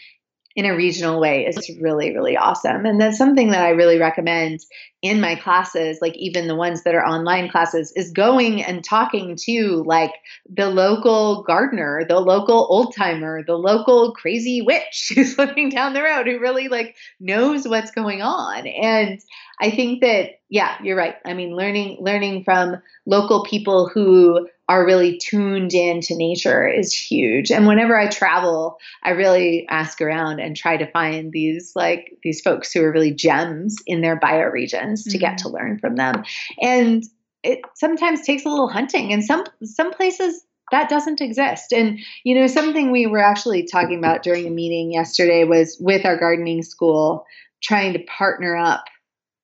in 0.56 0.64
a 0.64 0.76
regional 0.76 1.20
way 1.20 1.46
is 1.46 1.70
really 1.80 2.14
really 2.14 2.36
awesome. 2.36 2.84
And 2.84 3.00
that's 3.00 3.18
something 3.18 3.50
that 3.50 3.62
i 3.62 3.70
really 3.70 3.98
recommend 3.98 4.60
in 5.02 5.20
my 5.20 5.34
classes 5.34 5.98
like 6.02 6.16
even 6.16 6.46
the 6.46 6.54
ones 6.54 6.82
that 6.82 6.94
are 6.94 7.06
online 7.06 7.48
classes 7.48 7.92
is 7.96 8.10
going 8.10 8.62
and 8.62 8.84
talking 8.84 9.36
to 9.44 9.82
like 9.86 10.12
the 10.48 10.68
local 10.68 11.42
gardener 11.44 12.04
the 12.06 12.20
local 12.20 12.66
old 12.68 12.94
timer 12.94 13.42
the 13.46 13.56
local 13.56 14.12
crazy 14.12 14.60
witch 14.60 15.12
who's 15.14 15.38
living 15.38 15.70
down 15.70 15.94
the 15.94 16.02
road 16.02 16.26
who 16.26 16.38
really 16.38 16.68
like 16.68 16.96
knows 17.18 17.66
what's 17.66 17.90
going 17.90 18.22
on. 18.22 18.66
And 18.66 19.20
i 19.60 19.70
think 19.70 20.00
that 20.00 20.40
yeah 20.48 20.76
you're 20.82 20.96
right. 20.96 21.16
I 21.24 21.34
mean 21.34 21.56
learning 21.56 21.98
learning 22.00 22.44
from 22.44 22.76
local 23.06 23.44
people 23.44 23.88
who 23.88 24.48
are 24.70 24.86
really 24.86 25.18
tuned 25.18 25.74
in 25.74 26.00
to 26.00 26.14
nature 26.14 26.68
is 26.68 26.94
huge. 26.94 27.50
And 27.50 27.66
whenever 27.66 27.98
I 27.98 28.06
travel, 28.06 28.78
I 29.02 29.10
really 29.10 29.66
ask 29.68 30.00
around 30.00 30.38
and 30.38 30.56
try 30.56 30.76
to 30.76 30.88
find 30.92 31.32
these 31.32 31.72
like 31.74 32.16
these 32.22 32.40
folks 32.40 32.72
who 32.72 32.84
are 32.84 32.92
really 32.92 33.10
gems 33.12 33.74
in 33.84 34.00
their 34.00 34.16
bioregions 34.16 35.00
mm-hmm. 35.00 35.10
to 35.10 35.18
get 35.18 35.38
to 35.38 35.46
mm-hmm. 35.46 35.56
learn 35.56 35.78
from 35.80 35.96
them. 35.96 36.22
And 36.62 37.02
it 37.42 37.58
sometimes 37.74 38.22
takes 38.22 38.44
a 38.44 38.48
little 38.48 38.68
hunting 38.68 39.12
and 39.12 39.24
some 39.24 39.44
some 39.64 39.92
places 39.92 40.44
that 40.70 40.88
doesn't 40.88 41.20
exist. 41.20 41.72
And 41.72 41.98
you 42.22 42.36
know, 42.36 42.46
something 42.46 42.92
we 42.92 43.08
were 43.08 43.18
actually 43.18 43.64
talking 43.64 43.98
about 43.98 44.22
during 44.22 44.46
a 44.46 44.50
meeting 44.50 44.92
yesterday 44.92 45.42
was 45.42 45.78
with 45.80 46.06
our 46.06 46.16
gardening 46.16 46.62
school 46.62 47.26
trying 47.60 47.92
to 47.94 48.04
partner 48.04 48.54
up 48.54 48.84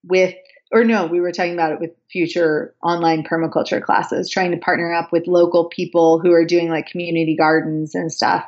with 0.04 0.36
or 0.72 0.85
no, 0.85 1.07
we 1.07 1.20
were 1.20 1.33
talking 1.33 1.55
about 1.55 1.72
it 1.72 1.81
with 1.81 1.90
future 2.11 2.74
online 2.83 3.22
permaculture 3.22 3.83
classes, 3.83 4.31
trying 4.31 4.50
to 4.50 4.57
partner 4.57 4.92
up 4.92 5.12
with 5.12 5.26
local 5.26 5.68
people 5.68 6.18
who 6.18 6.33
are 6.33 6.44
doing 6.44 6.68
like 6.68 6.87
community 6.87 7.37
gardens 7.37 7.94
and 7.94 8.12
stuff 8.12 8.44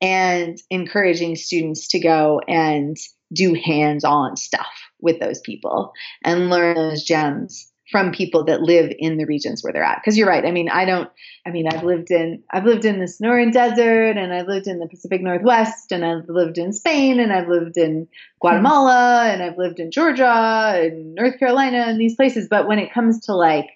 and 0.00 0.58
encouraging 0.70 1.36
students 1.36 1.88
to 1.88 1.98
go 1.98 2.40
and 2.46 2.96
do 3.32 3.54
hands 3.54 4.04
on 4.04 4.36
stuff 4.36 4.66
with 5.00 5.18
those 5.20 5.40
people 5.40 5.92
and 6.22 6.50
learn 6.50 6.76
those 6.76 7.02
gems 7.02 7.72
from 7.94 8.10
people 8.10 8.42
that 8.46 8.60
live 8.60 8.92
in 8.98 9.18
the 9.18 9.24
regions 9.24 9.62
where 9.62 9.72
they're 9.72 9.84
at. 9.84 10.00
Because 10.02 10.18
you're 10.18 10.26
right 10.26 10.44
i 10.44 10.50
mean 10.50 10.68
i 10.68 10.84
don't 10.84 11.08
i 11.46 11.50
mean 11.50 11.68
i've 11.68 11.84
lived 11.84 12.10
in 12.10 12.42
i've 12.50 12.64
lived 12.64 12.84
in 12.84 12.98
the 12.98 13.04
sonoran 13.04 13.52
desert 13.52 14.16
and 14.16 14.34
i've 14.34 14.48
lived 14.48 14.66
in 14.66 14.80
the 14.80 14.88
pacific 14.88 15.22
northwest 15.22 15.92
and 15.92 16.04
i've 16.04 16.28
lived 16.28 16.58
in 16.58 16.72
spain 16.72 17.20
and 17.20 17.32
i've 17.32 17.46
lived 17.46 17.76
in 17.76 18.08
guatemala 18.40 19.22
hmm. 19.22 19.30
and 19.32 19.42
i've 19.44 19.56
lived 19.56 19.78
in 19.78 19.92
georgia 19.92 20.26
and 20.26 21.14
north 21.14 21.38
carolina 21.38 21.84
and 21.86 22.00
these 22.00 22.16
places. 22.16 22.48
But 22.50 22.66
when 22.66 22.80
it 22.80 22.92
comes 22.92 23.26
to 23.26 23.34
like 23.36 23.70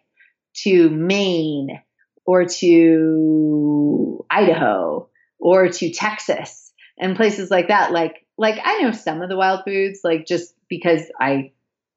to 0.65 0.91
maine 0.91 1.81
or 2.27 2.45
to 2.45 4.25
idaho 4.29 5.09
or 5.39 5.69
to 5.69 5.93
texas 5.93 6.73
and 6.99 7.15
places 7.15 7.53
like 7.53 7.69
that 7.69 7.93
like 7.93 8.27
like 8.37 8.59
i 8.65 8.83
know 8.83 8.91
some 8.91 9.23
of 9.23 9.29
the 9.29 9.37
wild 9.37 9.61
foods 9.65 10.01
like 10.03 10.27
just 10.27 10.57
because 10.69 11.03
i 11.21 11.53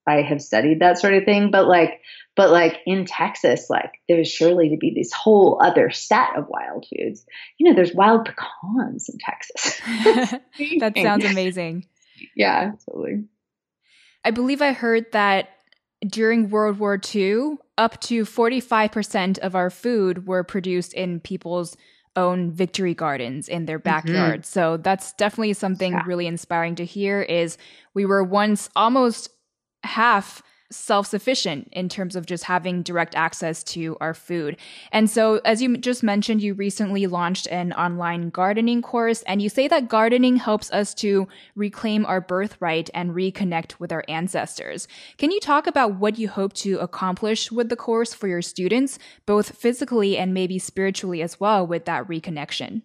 I 0.07 0.21
have 0.21 0.41
studied 0.41 0.79
that 0.79 0.97
sort 0.97 1.13
of 1.13 1.25
thing, 1.25 1.51
but 1.51 1.67
like, 1.67 2.01
but 2.35 2.49
like 2.49 2.79
in 2.85 3.05
Texas, 3.05 3.69
like 3.69 3.91
there's 4.07 4.27
surely 4.29 4.69
to 4.69 4.77
be 4.77 4.93
this 4.95 5.11
whole 5.13 5.61
other 5.63 5.89
set 5.91 6.35
of 6.35 6.47
wild 6.49 6.85
foods. 6.89 7.25
You 7.57 7.69
know, 7.69 7.75
there's 7.75 7.93
wild 7.93 8.25
pecans 8.25 9.09
in 9.09 9.17
Texas. 9.19 9.79
that 10.79 10.93
sounds 10.97 11.25
amazing. 11.25 11.85
Yeah, 12.35 12.71
totally. 12.87 13.25
I 14.23 14.31
believe 14.31 14.61
I 14.61 14.73
heard 14.73 15.11
that 15.11 15.49
during 16.05 16.49
World 16.49 16.79
War 16.79 16.99
II, 17.13 17.57
up 17.77 17.99
to 18.01 18.23
45% 18.23 19.39
of 19.39 19.55
our 19.55 19.69
food 19.69 20.27
were 20.27 20.43
produced 20.43 20.93
in 20.93 21.19
people's 21.19 21.77
own 22.15 22.51
victory 22.51 22.93
gardens 22.93 23.47
in 23.47 23.65
their 23.65 23.79
backyard. 23.79 24.41
Mm-hmm. 24.41 24.59
So 24.59 24.77
that's 24.77 25.13
definitely 25.13 25.53
something 25.53 25.93
yeah. 25.93 26.03
really 26.05 26.27
inspiring 26.27 26.75
to 26.75 26.85
hear 26.85 27.21
is 27.21 27.57
we 27.93 28.05
were 28.05 28.23
once 28.23 28.69
almost 28.75 29.29
half 29.83 30.41
self 30.71 31.05
sufficient 31.07 31.67
in 31.71 31.89
terms 31.89 32.15
of 32.15 32.25
just 32.25 32.45
having 32.45 32.81
direct 32.81 33.15
access 33.15 33.63
to 33.63 33.97
our 33.99 34.13
food. 34.13 34.57
And 34.91 35.09
so, 35.09 35.41
as 35.45 35.61
you 35.61 35.77
just 35.77 36.01
mentioned, 36.01 36.41
you 36.41 36.53
recently 36.53 37.07
launched 37.07 37.47
an 37.47 37.73
online 37.73 38.29
gardening 38.29 38.81
course, 38.81 39.21
and 39.23 39.41
you 39.41 39.49
say 39.49 39.67
that 39.67 39.89
gardening 39.89 40.37
helps 40.37 40.71
us 40.71 40.93
to 40.95 41.27
reclaim 41.55 42.05
our 42.05 42.21
birthright 42.21 42.89
and 42.93 43.11
reconnect 43.11 43.79
with 43.79 43.91
our 43.91 44.03
ancestors. 44.07 44.87
Can 45.17 45.31
you 45.31 45.39
talk 45.39 45.67
about 45.67 45.95
what 45.95 46.17
you 46.17 46.29
hope 46.29 46.53
to 46.53 46.79
accomplish 46.79 47.51
with 47.51 47.69
the 47.69 47.75
course 47.75 48.13
for 48.13 48.27
your 48.27 48.41
students, 48.41 48.97
both 49.25 49.57
physically 49.57 50.17
and 50.17 50.33
maybe 50.33 50.57
spiritually 50.57 51.21
as 51.21 51.39
well, 51.39 51.65
with 51.65 51.85
that 51.85 52.07
reconnection? 52.07 52.81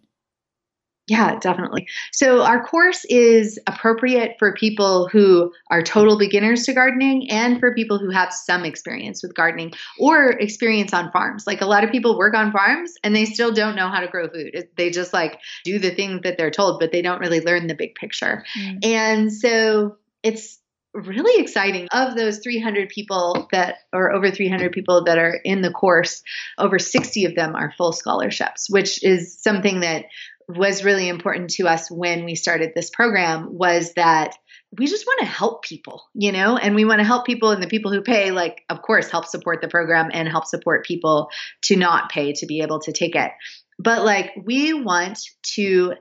Yeah, 1.08 1.38
definitely. 1.38 1.86
So 2.12 2.42
our 2.42 2.64
course 2.64 3.04
is 3.04 3.60
appropriate 3.68 4.36
for 4.40 4.54
people 4.54 5.08
who 5.08 5.52
are 5.70 5.80
total 5.80 6.18
beginners 6.18 6.64
to 6.64 6.74
gardening 6.74 7.30
and 7.30 7.60
for 7.60 7.72
people 7.74 7.98
who 7.98 8.10
have 8.10 8.32
some 8.32 8.64
experience 8.64 9.22
with 9.22 9.32
gardening 9.34 9.72
or 10.00 10.30
experience 10.30 10.92
on 10.92 11.12
farms. 11.12 11.46
Like 11.46 11.60
a 11.60 11.66
lot 11.66 11.84
of 11.84 11.92
people 11.92 12.18
work 12.18 12.34
on 12.34 12.50
farms 12.50 12.94
and 13.04 13.14
they 13.14 13.24
still 13.24 13.52
don't 13.52 13.76
know 13.76 13.88
how 13.88 14.00
to 14.00 14.08
grow 14.08 14.28
food. 14.28 14.68
They 14.76 14.90
just 14.90 15.12
like 15.12 15.38
do 15.64 15.78
the 15.78 15.94
things 15.94 16.22
that 16.24 16.38
they're 16.38 16.50
told, 16.50 16.80
but 16.80 16.90
they 16.90 17.02
don't 17.02 17.20
really 17.20 17.40
learn 17.40 17.68
the 17.68 17.76
big 17.76 17.94
picture. 17.94 18.44
Mm. 18.58 18.84
And 18.84 19.32
so 19.32 19.98
it's 20.24 20.58
really 20.92 21.40
exciting. 21.40 21.86
Of 21.92 22.16
those 22.16 22.38
300 22.38 22.88
people 22.88 23.46
that, 23.52 23.76
or 23.92 24.12
over 24.12 24.30
300 24.30 24.72
people 24.72 25.04
that 25.04 25.18
are 25.18 25.38
in 25.44 25.60
the 25.60 25.70
course, 25.70 26.22
over 26.58 26.78
60 26.78 27.26
of 27.26 27.34
them 27.34 27.54
are 27.54 27.72
full 27.76 27.92
scholarships, 27.92 28.68
which 28.68 29.04
is 29.04 29.40
something 29.40 29.80
that 29.80 30.06
was 30.48 30.84
really 30.84 31.08
important 31.08 31.50
to 31.50 31.66
us 31.66 31.90
when 31.90 32.24
we 32.24 32.34
started 32.34 32.72
this 32.74 32.90
program 32.90 33.48
was 33.50 33.92
that 33.94 34.36
we 34.78 34.86
just 34.86 35.06
want 35.06 35.20
to 35.20 35.26
help 35.26 35.64
people, 35.64 36.04
you 36.14 36.32
know, 36.32 36.56
and 36.56 36.74
we 36.74 36.84
want 36.84 37.00
to 37.00 37.04
help 37.04 37.24
people 37.24 37.50
and 37.50 37.62
the 37.62 37.68
people 37.68 37.92
who 37.92 38.02
pay, 38.02 38.30
like, 38.30 38.62
of 38.68 38.82
course, 38.82 39.10
help 39.10 39.26
support 39.26 39.60
the 39.60 39.68
program 39.68 40.10
and 40.12 40.28
help 40.28 40.46
support 40.46 40.84
people 40.84 41.30
to 41.62 41.76
not 41.76 42.10
pay 42.10 42.32
to 42.34 42.46
be 42.46 42.60
able 42.60 42.80
to 42.80 42.92
take 42.92 43.14
it. 43.14 43.30
But 43.78 44.04
like, 44.04 44.32
we 44.44 44.72
want 44.72 45.18
to 45.54 45.94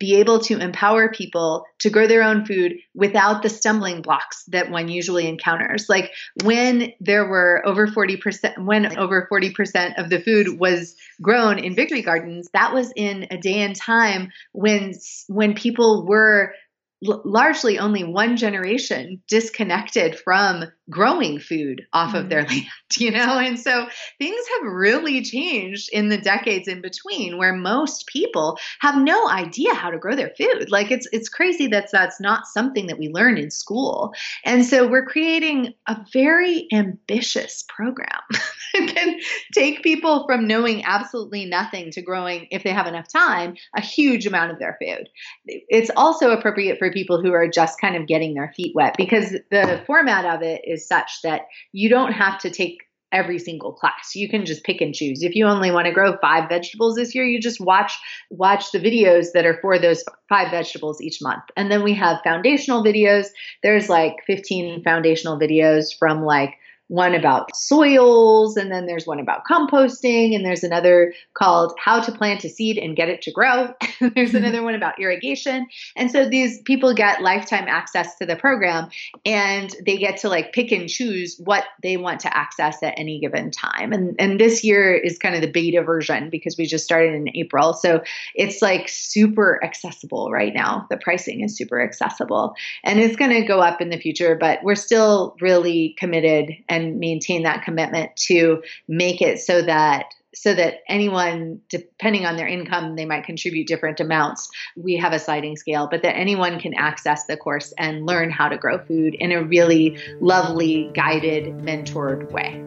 be 0.00 0.16
able 0.16 0.40
to 0.40 0.58
empower 0.58 1.12
people 1.12 1.66
to 1.78 1.90
grow 1.90 2.06
their 2.06 2.22
own 2.22 2.46
food 2.46 2.72
without 2.94 3.42
the 3.42 3.50
stumbling 3.50 4.00
blocks 4.00 4.44
that 4.48 4.70
one 4.70 4.88
usually 4.88 5.28
encounters. 5.28 5.86
Like 5.88 6.10
when 6.42 6.92
there 7.00 7.28
were 7.28 7.62
over 7.66 7.86
40%, 7.86 8.64
when 8.64 8.98
over 8.98 9.28
40% 9.30 10.02
of 10.02 10.08
the 10.08 10.20
food 10.20 10.58
was 10.58 10.96
grown 11.20 11.58
in 11.58 11.74
victory 11.74 12.00
gardens, 12.00 12.48
that 12.54 12.72
was 12.72 12.90
in 12.96 13.26
a 13.30 13.36
day 13.36 13.60
and 13.60 13.76
time 13.76 14.32
when, 14.52 14.94
when 15.28 15.54
people 15.54 16.06
were 16.06 16.54
largely 17.02 17.78
only 17.78 18.04
one 18.04 18.36
generation 18.36 19.22
disconnected 19.26 20.18
from 20.18 20.64
growing 20.90 21.38
food 21.38 21.86
off 21.92 22.14
of 22.14 22.28
their 22.28 22.44
mm. 22.44 22.48
land, 22.48 22.66
you 22.98 23.10
know? 23.10 23.38
And 23.38 23.58
so 23.58 23.86
things 24.18 24.44
have 24.54 24.72
really 24.72 25.22
changed 25.22 25.88
in 25.92 26.08
the 26.08 26.18
decades 26.18 26.68
in 26.68 26.82
between 26.82 27.38
where 27.38 27.54
most 27.54 28.06
people 28.06 28.58
have 28.80 29.00
no 29.00 29.28
idea 29.28 29.72
how 29.72 29.90
to 29.90 29.98
grow 29.98 30.16
their 30.16 30.32
food. 30.36 30.70
Like 30.70 30.90
it's 30.90 31.08
it's 31.12 31.28
crazy 31.28 31.68
that 31.68 31.88
that's 31.90 32.20
not 32.20 32.46
something 32.46 32.86
that 32.88 32.98
we 32.98 33.08
learn 33.08 33.38
in 33.38 33.50
school. 33.50 34.12
And 34.44 34.66
so 34.66 34.86
we're 34.86 35.06
creating 35.06 35.74
a 35.86 35.96
very 36.12 36.66
ambitious 36.72 37.64
program 37.68 38.08
that 38.74 38.94
can 38.94 39.20
take 39.54 39.82
people 39.82 40.26
from 40.26 40.46
knowing 40.46 40.84
absolutely 40.84 41.46
nothing 41.46 41.90
to 41.92 42.02
growing 42.02 42.48
if 42.50 42.64
they 42.64 42.70
have 42.70 42.86
enough 42.86 43.08
time 43.08 43.54
a 43.76 43.80
huge 43.80 44.26
amount 44.26 44.50
of 44.50 44.58
their 44.58 44.76
food. 44.80 45.08
It's 45.46 45.90
also 45.96 46.30
appropriate 46.30 46.78
for 46.78 46.89
people 46.90 47.20
who 47.20 47.32
are 47.32 47.48
just 47.48 47.80
kind 47.80 47.96
of 47.96 48.06
getting 48.06 48.34
their 48.34 48.52
feet 48.56 48.72
wet 48.74 48.94
because 48.96 49.30
the 49.50 49.82
format 49.86 50.24
of 50.24 50.42
it 50.42 50.62
is 50.64 50.86
such 50.86 51.22
that 51.22 51.42
you 51.72 51.88
don't 51.88 52.12
have 52.12 52.38
to 52.40 52.50
take 52.50 52.78
every 53.12 53.38
single 53.38 53.72
class. 53.72 54.14
You 54.14 54.28
can 54.28 54.46
just 54.46 54.64
pick 54.64 54.80
and 54.80 54.94
choose. 54.94 55.22
If 55.22 55.34
you 55.34 55.46
only 55.46 55.70
want 55.70 55.86
to 55.86 55.92
grow 55.92 56.16
5 56.18 56.48
vegetables 56.48 56.94
this 56.94 57.14
year, 57.14 57.24
you 57.24 57.40
just 57.40 57.60
watch 57.60 57.92
watch 58.30 58.70
the 58.72 58.78
videos 58.78 59.32
that 59.34 59.44
are 59.44 59.58
for 59.60 59.78
those 59.78 60.04
5 60.28 60.50
vegetables 60.50 61.00
each 61.00 61.20
month. 61.20 61.42
And 61.56 61.70
then 61.70 61.82
we 61.82 61.94
have 61.94 62.20
foundational 62.22 62.84
videos. 62.84 63.26
There's 63.62 63.88
like 63.88 64.16
15 64.26 64.82
foundational 64.82 65.38
videos 65.38 65.86
from 65.98 66.24
like 66.24 66.54
one 66.90 67.14
about 67.14 67.54
soils, 67.54 68.56
and 68.56 68.70
then 68.72 68.86
there's 68.86 69.06
one 69.06 69.20
about 69.20 69.42
composting, 69.48 70.34
and 70.34 70.44
there's 70.44 70.64
another 70.64 71.14
called 71.34 71.72
How 71.78 72.00
to 72.00 72.10
Plant 72.10 72.42
a 72.42 72.48
Seed 72.48 72.78
and 72.78 72.96
Get 72.96 73.08
It 73.08 73.22
to 73.22 73.30
Grow. 73.30 73.72
there's 74.00 74.30
mm-hmm. 74.30 74.36
another 74.38 74.64
one 74.64 74.74
about 74.74 75.00
irrigation. 75.00 75.68
And 75.94 76.10
so 76.10 76.28
these 76.28 76.60
people 76.62 76.92
get 76.92 77.22
lifetime 77.22 77.68
access 77.68 78.16
to 78.16 78.26
the 78.26 78.34
program 78.34 78.88
and 79.24 79.74
they 79.86 79.98
get 79.98 80.16
to 80.18 80.28
like 80.28 80.52
pick 80.52 80.72
and 80.72 80.88
choose 80.88 81.40
what 81.44 81.64
they 81.80 81.96
want 81.96 82.18
to 82.20 82.36
access 82.36 82.82
at 82.82 82.98
any 82.98 83.20
given 83.20 83.52
time. 83.52 83.92
And 83.92 84.16
and 84.18 84.40
this 84.40 84.64
year 84.64 84.92
is 84.92 85.16
kind 85.16 85.36
of 85.36 85.42
the 85.42 85.50
beta 85.50 85.82
version 85.82 86.28
because 86.28 86.56
we 86.58 86.66
just 86.66 86.84
started 86.84 87.14
in 87.14 87.28
April. 87.36 87.72
So 87.72 88.02
it's 88.34 88.60
like 88.60 88.88
super 88.88 89.62
accessible 89.62 90.30
right 90.32 90.52
now. 90.52 90.88
The 90.90 90.96
pricing 90.96 91.42
is 91.42 91.56
super 91.56 91.80
accessible. 91.80 92.54
And 92.82 92.98
it's 92.98 93.14
going 93.14 93.30
to 93.30 93.46
go 93.46 93.60
up 93.60 93.80
in 93.80 93.90
the 93.90 93.98
future, 93.98 94.34
but 94.34 94.58
we're 94.64 94.74
still 94.74 95.36
really 95.40 95.94
committed 95.96 96.50
and 96.68 96.79
and 96.80 96.98
maintain 96.98 97.42
that 97.42 97.64
commitment 97.64 98.14
to 98.16 98.62
make 98.88 99.20
it 99.20 99.40
so 99.40 99.62
that 99.62 100.06
so 100.34 100.54
that 100.54 100.76
anyone 100.88 101.60
depending 101.68 102.24
on 102.24 102.36
their 102.36 102.46
income 102.46 102.94
they 102.94 103.04
might 103.04 103.24
contribute 103.24 103.66
different 103.66 104.00
amounts. 104.00 104.48
We 104.76 104.96
have 104.96 105.12
a 105.12 105.18
sliding 105.18 105.56
scale 105.56 105.88
but 105.90 106.02
that 106.02 106.16
anyone 106.16 106.60
can 106.60 106.74
access 106.74 107.26
the 107.26 107.36
course 107.36 107.72
and 107.78 108.06
learn 108.06 108.30
how 108.30 108.48
to 108.48 108.56
grow 108.56 108.78
food 108.78 109.14
in 109.14 109.32
a 109.32 109.42
really 109.42 109.98
lovely 110.20 110.90
guided 110.94 111.58
mentored 111.58 112.30
way. 112.30 112.62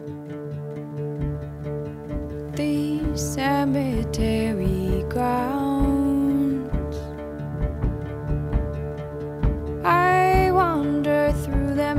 The 2.56 3.18
cemetery 3.18 5.04
grounds. 5.08 5.84
I 9.84 10.50
wander 10.52 11.32
through 11.32 11.74
them 11.74 11.98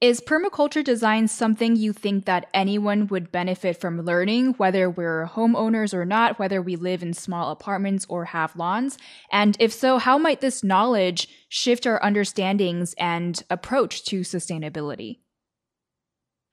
Is 0.00 0.22
permaculture 0.22 0.82
design 0.82 1.28
something 1.28 1.76
you 1.76 1.92
think 1.92 2.24
that 2.24 2.48
anyone 2.54 3.06
would 3.08 3.30
benefit 3.30 3.78
from 3.78 4.00
learning, 4.00 4.54
whether 4.54 4.88
we're 4.88 5.26
homeowners 5.26 5.92
or 5.92 6.06
not, 6.06 6.38
whether 6.38 6.62
we 6.62 6.76
live 6.76 7.02
in 7.02 7.12
small 7.12 7.50
apartments 7.50 8.06
or 8.08 8.24
have 8.24 8.56
lawns? 8.56 8.96
And 9.30 9.58
if 9.60 9.74
so, 9.74 9.98
how 9.98 10.16
might 10.16 10.40
this 10.40 10.64
knowledge 10.64 11.28
shift 11.50 11.86
our 11.86 12.02
understandings 12.02 12.94
and 12.94 13.42
approach 13.50 14.06
to 14.06 14.20
sustainability? 14.20 15.18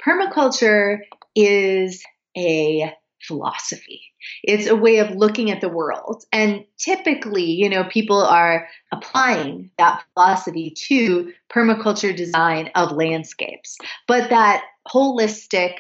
Permaculture 0.05 0.99
is 1.33 2.03
a 2.36 2.93
philosophy. 3.27 4.01
It's 4.43 4.67
a 4.67 4.75
way 4.75 4.97
of 4.97 5.11
looking 5.11 5.51
at 5.51 5.61
the 5.61 5.69
world. 5.69 6.23
And 6.31 6.63
typically, 6.77 7.45
you 7.45 7.69
know, 7.69 7.83
people 7.85 8.21
are 8.21 8.67
applying 8.91 9.69
that 9.77 10.03
philosophy 10.13 10.73
to 10.87 11.31
permaculture 11.49 12.15
design 12.15 12.71
of 12.75 12.93
landscapes. 12.93 13.77
But 14.07 14.29
that 14.29 14.63
holistic 14.87 15.75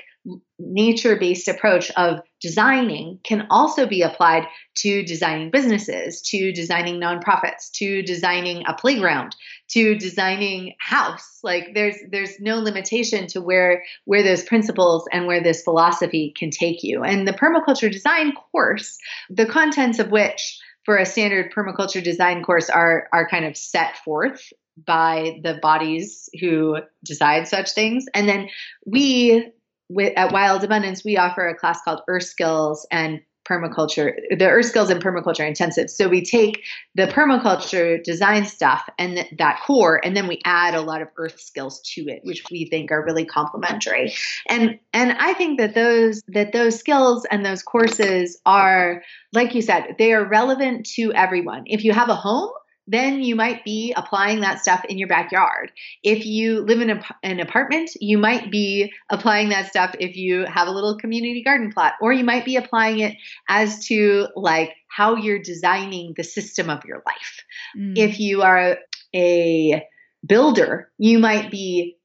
nature 0.59 1.15
based 1.15 1.47
approach 1.47 1.91
of 1.91 2.19
designing 2.41 3.19
can 3.23 3.47
also 3.49 3.87
be 3.87 4.01
applied 4.01 4.47
to 4.75 5.03
designing 5.03 5.51
businesses, 5.51 6.21
to 6.21 6.51
designing 6.51 6.99
nonprofits, 6.99 7.71
to 7.73 8.01
designing 8.01 8.63
a 8.67 8.73
playground, 8.73 9.35
to 9.69 9.95
designing 9.95 10.73
house. 10.79 11.39
Like 11.43 11.69
there's 11.73 11.95
there's 12.11 12.39
no 12.39 12.57
limitation 12.57 13.27
to 13.27 13.41
where 13.41 13.83
where 14.05 14.23
those 14.23 14.43
principles 14.43 15.07
and 15.11 15.27
where 15.27 15.41
this 15.41 15.63
philosophy 15.63 16.33
can 16.37 16.49
take 16.49 16.83
you. 16.83 17.03
And 17.03 17.27
the 17.27 17.33
permaculture 17.33 17.91
design 17.91 18.33
course, 18.51 18.97
the 19.29 19.45
contents 19.45 19.99
of 19.99 20.11
which 20.11 20.59
for 20.85 20.97
a 20.97 21.05
standard 21.05 21.51
permaculture 21.53 22.03
design 22.03 22.43
course 22.43 22.69
are 22.69 23.07
are 23.13 23.29
kind 23.29 23.45
of 23.45 23.55
set 23.55 23.97
forth 23.97 24.51
by 24.85 25.39
the 25.43 25.55
bodies 25.61 26.29
who 26.39 26.77
decide 27.03 27.47
such 27.47 27.71
things. 27.71 28.05
And 28.13 28.29
then 28.29 28.49
we 28.85 29.51
with, 29.89 30.13
at 30.17 30.31
Wild 30.31 30.63
Abundance, 30.63 31.03
we 31.03 31.17
offer 31.17 31.47
a 31.47 31.55
class 31.55 31.81
called 31.81 32.01
Earth 32.07 32.23
Skills 32.23 32.85
and 32.91 33.21
permaculture. 33.47 34.13
The 34.37 34.49
earth 34.49 34.65
skills 34.65 34.89
and 34.89 35.01
permaculture 35.01 35.47
intensive. 35.47 35.89
So 35.89 36.09
we 36.09 36.23
take 36.23 36.63
the 36.95 37.07
permaculture 37.07 38.03
design 38.03 38.45
stuff 38.45 38.87
and 38.99 39.15
th- 39.15 39.33
that 39.37 39.61
core 39.65 40.01
and 40.03 40.15
then 40.15 40.27
we 40.27 40.41
add 40.43 40.75
a 40.75 40.81
lot 40.81 41.01
of 41.01 41.07
earth 41.17 41.39
skills 41.39 41.81
to 41.93 42.01
it 42.09 42.21
which 42.23 42.43
we 42.51 42.65
think 42.65 42.91
are 42.91 43.05
really 43.05 43.25
complementary. 43.25 44.13
And 44.49 44.79
and 44.93 45.13
i 45.13 45.33
think 45.33 45.59
that 45.59 45.75
those 45.75 46.21
that 46.27 46.51
those 46.51 46.77
skills 46.77 47.25
and 47.31 47.45
those 47.45 47.63
courses 47.63 48.37
are 48.45 49.03
like 49.33 49.55
you 49.55 49.61
said 49.61 49.95
they 49.97 50.13
are 50.13 50.27
relevant 50.27 50.85
to 50.95 51.13
everyone. 51.13 51.63
If 51.67 51.83
you 51.83 51.93
have 51.93 52.09
a 52.09 52.15
home 52.15 52.51
then 52.87 53.21
you 53.21 53.35
might 53.35 53.63
be 53.65 53.93
applying 53.97 54.39
that 54.39 54.61
stuff 54.61 54.83
in 54.85 54.97
your 54.97 55.09
backyard. 55.09 55.71
If 56.03 56.25
you 56.25 56.61
live 56.61 56.79
in 56.79 56.89
a, 56.89 57.03
an 57.21 57.39
apartment, 57.39 57.91
you 57.99 58.17
might 58.17 58.49
be 58.49 58.93
applying 59.09 59.49
that 59.49 59.67
stuff 59.67 59.93
if 59.99 60.15
you 60.15 60.45
have 60.45 60.67
a 60.67 60.71
little 60.71 60.97
community 60.97 61.43
garden 61.43 61.71
plot, 61.71 61.93
or 62.01 62.13
you 62.13 62.23
might 62.23 62.45
be 62.45 62.55
applying 62.55 62.99
it 62.99 63.17
as 63.49 63.85
to 63.87 64.27
like 64.35 64.73
how 64.87 65.15
you're 65.15 65.41
designing 65.41 66.13
the 66.15 66.23
system 66.23 66.69
of 66.69 66.83
your 66.85 67.03
life. 67.05 67.43
Mm. 67.77 67.97
If 67.97 68.19
you 68.19 68.41
are 68.41 68.77
a 69.13 69.83
builder, 70.25 70.89
you 70.97 71.19
might 71.19 71.51
be 71.51 71.96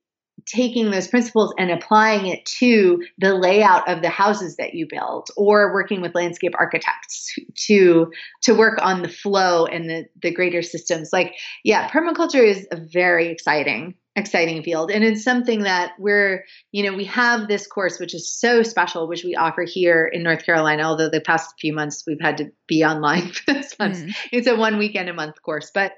taking 0.47 0.91
those 0.91 1.09
principles 1.09 1.55
and 1.59 1.71
applying 1.71 2.27
it 2.27 2.45
to 2.45 3.03
the 3.19 3.35
layout 3.35 3.89
of 3.89 4.03
the 4.03 4.09
houses 4.09 4.57
that 4.57 4.75
you 4.75 4.87
build 4.89 5.29
or 5.37 5.73
working 5.73 6.01
with 6.01 6.15
landscape 6.15 6.53
architects 6.59 7.35
to 7.67 8.11
to 8.43 8.55
work 8.55 8.79
on 8.83 9.03
the 9.03 9.09
flow 9.09 9.67
and 9.67 9.89
the 9.89 10.07
the 10.23 10.33
greater 10.33 10.63
systems. 10.63 11.11
Like 11.13 11.35
yeah 11.65 11.89
permaculture 11.89 12.45
is 12.45 12.67
a 12.71 12.77
very 12.77 13.29
exciting 13.29 13.95
exciting 14.15 14.63
field. 14.63 14.91
And 14.91 15.03
it's 15.03 15.25
something 15.25 15.63
that 15.63 15.93
we're 15.99 16.45
you 16.71 16.83
know 16.83 16.97
we 16.97 17.05
have 17.05 17.49
this 17.49 17.67
course 17.67 17.99
which 17.99 18.15
is 18.15 18.31
so 18.31 18.63
special 18.63 19.09
which 19.09 19.25
we 19.25 19.35
offer 19.35 19.63
here 19.63 20.07
in 20.07 20.23
north 20.23 20.45
carolina 20.45 20.83
although 20.83 21.09
the 21.09 21.21
past 21.21 21.55
few 21.59 21.73
months 21.73 22.05
we've 22.07 22.21
had 22.21 22.39
to 22.39 22.51
be 22.67 22.85
online 22.85 23.29
for 23.33 23.55
this 23.55 23.79
month. 23.79 23.99
Mm. 23.99 24.15
it's 24.31 24.47
a 24.47 24.57
one 24.57 24.79
weekend 24.79 25.09
a 25.09 25.15
month 25.15 25.41
course 25.43 25.71
but 25.73 25.93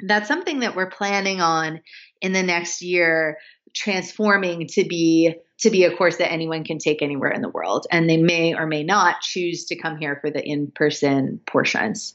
that's 0.00 0.28
something 0.28 0.60
that 0.60 0.76
we're 0.76 0.90
planning 0.90 1.40
on 1.40 1.80
in 2.20 2.32
the 2.32 2.42
next 2.42 2.82
year 2.82 3.38
transforming 3.74 4.66
to 4.68 4.84
be 4.84 5.34
to 5.58 5.70
be 5.70 5.84
a 5.84 5.96
course 5.96 6.16
that 6.16 6.30
anyone 6.30 6.64
can 6.64 6.78
take 6.78 7.00
anywhere 7.00 7.30
in 7.30 7.40
the 7.40 7.48
world. 7.48 7.86
And 7.90 8.08
they 8.08 8.18
may 8.18 8.54
or 8.54 8.66
may 8.66 8.82
not 8.82 9.20
choose 9.22 9.66
to 9.66 9.76
come 9.76 9.96
here 9.96 10.18
for 10.20 10.30
the 10.30 10.44
in-person 10.44 11.40
portions. 11.46 12.14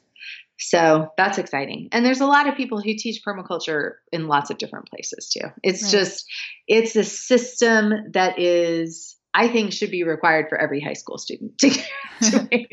So 0.59 1.09
that's 1.17 1.39
exciting. 1.39 1.89
And 1.91 2.05
there's 2.05 2.21
a 2.21 2.27
lot 2.27 2.47
of 2.47 2.55
people 2.55 2.79
who 2.79 2.93
teach 2.95 3.23
permaculture 3.25 3.93
in 4.11 4.27
lots 4.27 4.51
of 4.51 4.59
different 4.59 4.89
places 4.89 5.29
too. 5.29 5.47
It's 5.63 5.83
right. 5.83 5.91
just 5.91 6.25
it's 6.67 6.95
a 6.95 7.03
system 7.03 8.11
that 8.13 8.39
is 8.39 9.17
i 9.33 9.47
think 9.47 9.73
should 9.73 9.91
be 9.91 10.03
required 10.03 10.47
for 10.49 10.57
every 10.57 10.81
high 10.81 10.93
school 10.93 11.17
student 11.17 11.57
to, 11.57 11.69
to 12.21 12.47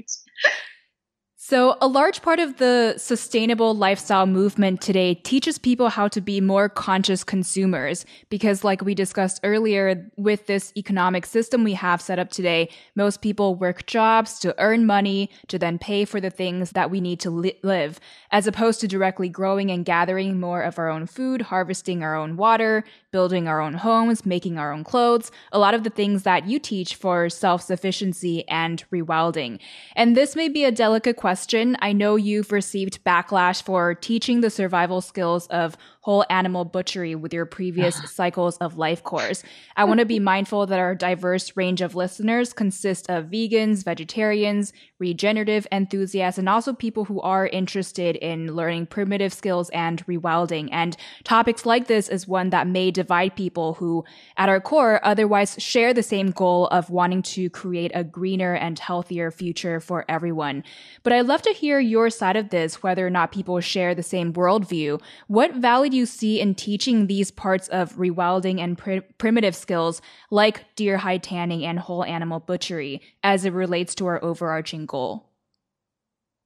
So, 1.50 1.78
a 1.80 1.88
large 1.88 2.20
part 2.20 2.40
of 2.40 2.58
the 2.58 2.96
sustainable 2.98 3.74
lifestyle 3.74 4.26
movement 4.26 4.82
today 4.82 5.14
teaches 5.14 5.56
people 5.56 5.88
how 5.88 6.06
to 6.08 6.20
be 6.20 6.42
more 6.42 6.68
conscious 6.68 7.24
consumers 7.24 8.04
because, 8.28 8.64
like 8.64 8.82
we 8.82 8.94
discussed 8.94 9.40
earlier, 9.42 10.10
with 10.18 10.44
this 10.44 10.74
economic 10.76 11.24
system 11.24 11.64
we 11.64 11.72
have 11.72 12.02
set 12.02 12.18
up 12.18 12.28
today, 12.28 12.68
most 12.96 13.22
people 13.22 13.54
work 13.54 13.86
jobs 13.86 14.38
to 14.40 14.54
earn 14.58 14.84
money 14.84 15.30
to 15.46 15.58
then 15.58 15.78
pay 15.78 16.04
for 16.04 16.20
the 16.20 16.28
things 16.28 16.72
that 16.72 16.90
we 16.90 17.00
need 17.00 17.18
to 17.20 17.30
li- 17.30 17.58
live, 17.62 17.98
as 18.30 18.46
opposed 18.46 18.78
to 18.80 18.86
directly 18.86 19.30
growing 19.30 19.70
and 19.70 19.86
gathering 19.86 20.38
more 20.38 20.60
of 20.60 20.78
our 20.78 20.90
own 20.90 21.06
food, 21.06 21.40
harvesting 21.40 22.02
our 22.02 22.14
own 22.14 22.36
water, 22.36 22.84
building 23.10 23.48
our 23.48 23.60
own 23.60 23.74
homes, 23.74 24.26
making 24.26 24.58
our 24.58 24.72
own 24.72 24.84
clothes, 24.84 25.30
a 25.52 25.58
lot 25.58 25.74
of 25.74 25.84
the 25.84 25.90
things 25.90 26.24
that 26.24 26.46
you 26.46 26.58
teach 26.58 26.94
for 26.94 27.28
self 27.28 27.62
sufficiency 27.62 28.46
and 28.48 28.84
rewilding. 28.92 29.58
And 29.96 30.16
this 30.16 30.36
may 30.36 30.48
be 30.48 30.64
a 30.64 30.70
delicate 30.70 31.16
question. 31.16 31.76
I 31.80 31.92
know 31.92 32.16
you've 32.16 32.52
received 32.52 33.04
backlash 33.04 33.62
for 33.62 33.94
teaching 33.94 34.40
the 34.40 34.50
survival 34.50 35.00
skills 35.00 35.46
of 35.48 35.76
whole 36.00 36.24
animal 36.30 36.64
butchery 36.64 37.14
with 37.14 37.32
your 37.34 37.46
previous 37.46 37.96
cycles 38.12 38.56
of 38.58 38.78
life 38.78 39.02
course. 39.02 39.42
I 39.76 39.84
want 39.84 40.00
to 40.00 40.06
be 40.06 40.18
mindful 40.32 40.66
that 40.66 40.78
our 40.78 40.94
diverse 40.94 41.56
range 41.56 41.80
of 41.80 41.94
listeners 41.94 42.52
consist 42.52 43.10
of 43.10 43.26
vegans, 43.26 43.84
vegetarians, 43.84 44.72
regenerative 44.98 45.66
enthusiasts, 45.72 46.38
and 46.38 46.48
also 46.48 46.72
people 46.72 47.04
who 47.04 47.20
are 47.20 47.46
interested 47.46 48.16
in 48.16 48.54
learning 48.54 48.86
primitive 48.86 49.32
skills 49.32 49.70
and 49.70 50.04
rewilding. 50.06 50.68
And 50.72 50.96
topics 51.24 51.66
like 51.66 51.86
this 51.86 52.08
is 52.08 52.28
one 52.28 52.50
that 52.50 52.66
may 52.66 52.90
divide 52.90 53.36
people 53.36 53.74
who, 53.74 54.04
at 54.36 54.48
our 54.48 54.60
core, 54.60 55.00
otherwise 55.04 55.56
share 55.58 55.92
the 55.92 56.02
same 56.02 56.30
goal 56.30 56.66
of 56.68 56.90
wanting 56.90 57.22
to 57.22 57.50
create 57.50 57.92
a 57.94 58.04
greener 58.04 58.54
and 58.54 58.78
healthier 58.78 59.30
future 59.30 59.80
for 59.80 60.04
everyone. 60.08 60.64
But 61.02 61.12
I'd 61.12 61.26
love 61.26 61.42
to 61.42 61.52
hear 61.52 61.80
your 61.80 62.10
side 62.10 62.36
of 62.36 62.50
this, 62.50 62.82
whether 62.82 63.06
or 63.06 63.10
not 63.10 63.32
people 63.32 63.60
share 63.60 63.94
the 63.94 64.02
same 64.02 64.32
worldview. 64.32 65.00
What 65.26 65.54
value 65.54 65.87
you 65.94 66.06
see 66.06 66.40
in 66.40 66.54
teaching 66.54 67.06
these 67.06 67.30
parts 67.30 67.68
of 67.68 67.96
rewilding 67.96 68.60
and 68.60 68.76
pr- 68.76 69.06
primitive 69.18 69.54
skills 69.54 70.00
like 70.30 70.64
deer 70.76 70.98
hide 70.98 71.22
tanning 71.22 71.64
and 71.64 71.78
whole 71.78 72.04
animal 72.04 72.40
butchery 72.40 73.00
as 73.22 73.44
it 73.44 73.52
relates 73.52 73.94
to 73.96 74.06
our 74.06 74.22
overarching 74.22 74.86
goal? 74.86 75.30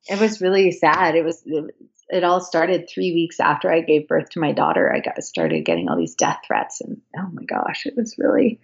It 0.09 0.21
was 0.21 0.41
really 0.41 0.73
sad. 0.73 1.15
It 1.15 1.25
was 1.25 1.45
it 2.13 2.25
all 2.25 2.41
started 2.41 2.89
three 2.89 3.13
weeks 3.15 3.41
after 3.41 3.73
I 3.73 3.81
gave 3.81 4.07
birth 4.07 4.31
to 4.31 4.41
my 4.41 4.53
daughter. 4.53 4.93
I 4.93 5.01
got 5.01 5.23
started 5.25 5.65
getting 5.65 5.89
all 5.89 5.97
these 5.97 6.15
death 6.15 6.41
threats, 6.47 6.83
and 6.83 7.01
oh 7.17 7.29
my 7.33 7.45
gosh, 7.45 7.87
it 7.87 7.95
was 7.97 8.17
really, 8.19 8.61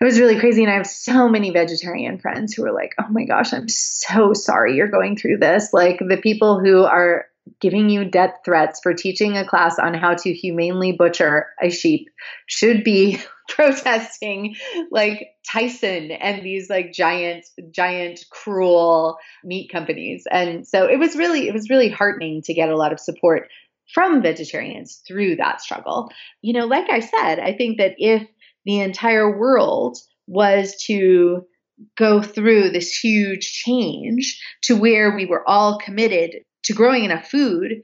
it 0.00 0.04
was 0.04 0.20
really 0.20 0.38
crazy. 0.38 0.62
And 0.62 0.70
I 0.70 0.76
have 0.76 0.86
so 0.86 1.28
many 1.28 1.50
vegetarian 1.50 2.18
friends 2.18 2.52
who 2.52 2.64
are 2.66 2.72
like, 2.72 2.94
"Oh 3.00 3.08
my 3.08 3.24
gosh, 3.24 3.54
I'm 3.54 3.68
so 3.68 4.34
sorry 4.34 4.76
you're 4.76 4.88
going 4.88 5.16
through 5.16 5.38
this." 5.38 5.72
Like 5.72 6.00
the 6.06 6.18
people 6.18 6.60
who 6.60 6.84
are 6.84 7.26
giving 7.60 7.90
you 7.90 8.04
death 8.04 8.34
threats 8.44 8.80
for 8.82 8.94
teaching 8.94 9.36
a 9.36 9.46
class 9.46 9.78
on 9.78 9.94
how 9.94 10.14
to 10.14 10.32
humanely 10.32 10.92
butcher 10.92 11.46
a 11.62 11.70
sheep 11.70 12.08
should 12.46 12.84
be 12.84 13.18
protesting 13.48 14.54
like 14.90 15.28
Tyson 15.50 16.10
and 16.10 16.44
these 16.44 16.70
like 16.70 16.92
giant 16.92 17.46
giant 17.70 18.20
cruel 18.30 19.16
meat 19.44 19.70
companies. 19.70 20.24
And 20.30 20.66
so 20.66 20.86
it 20.86 20.98
was 20.98 21.16
really 21.16 21.48
it 21.48 21.54
was 21.54 21.70
really 21.70 21.88
heartening 21.88 22.42
to 22.42 22.54
get 22.54 22.68
a 22.68 22.76
lot 22.76 22.92
of 22.92 23.00
support 23.00 23.48
from 23.92 24.22
vegetarians 24.22 25.02
through 25.06 25.36
that 25.36 25.60
struggle. 25.60 26.10
You 26.40 26.54
know, 26.54 26.66
like 26.66 26.88
I 26.90 27.00
said, 27.00 27.38
I 27.38 27.54
think 27.56 27.78
that 27.78 27.94
if 27.98 28.26
the 28.64 28.80
entire 28.80 29.38
world 29.38 29.98
was 30.26 30.76
to 30.86 31.44
go 31.96 32.22
through 32.22 32.70
this 32.70 32.96
huge 32.96 33.52
change 33.52 34.40
to 34.62 34.76
where 34.76 35.14
we 35.14 35.26
were 35.26 35.46
all 35.48 35.78
committed 35.78 36.36
to 36.64 36.72
growing 36.72 37.04
enough 37.04 37.28
food 37.28 37.82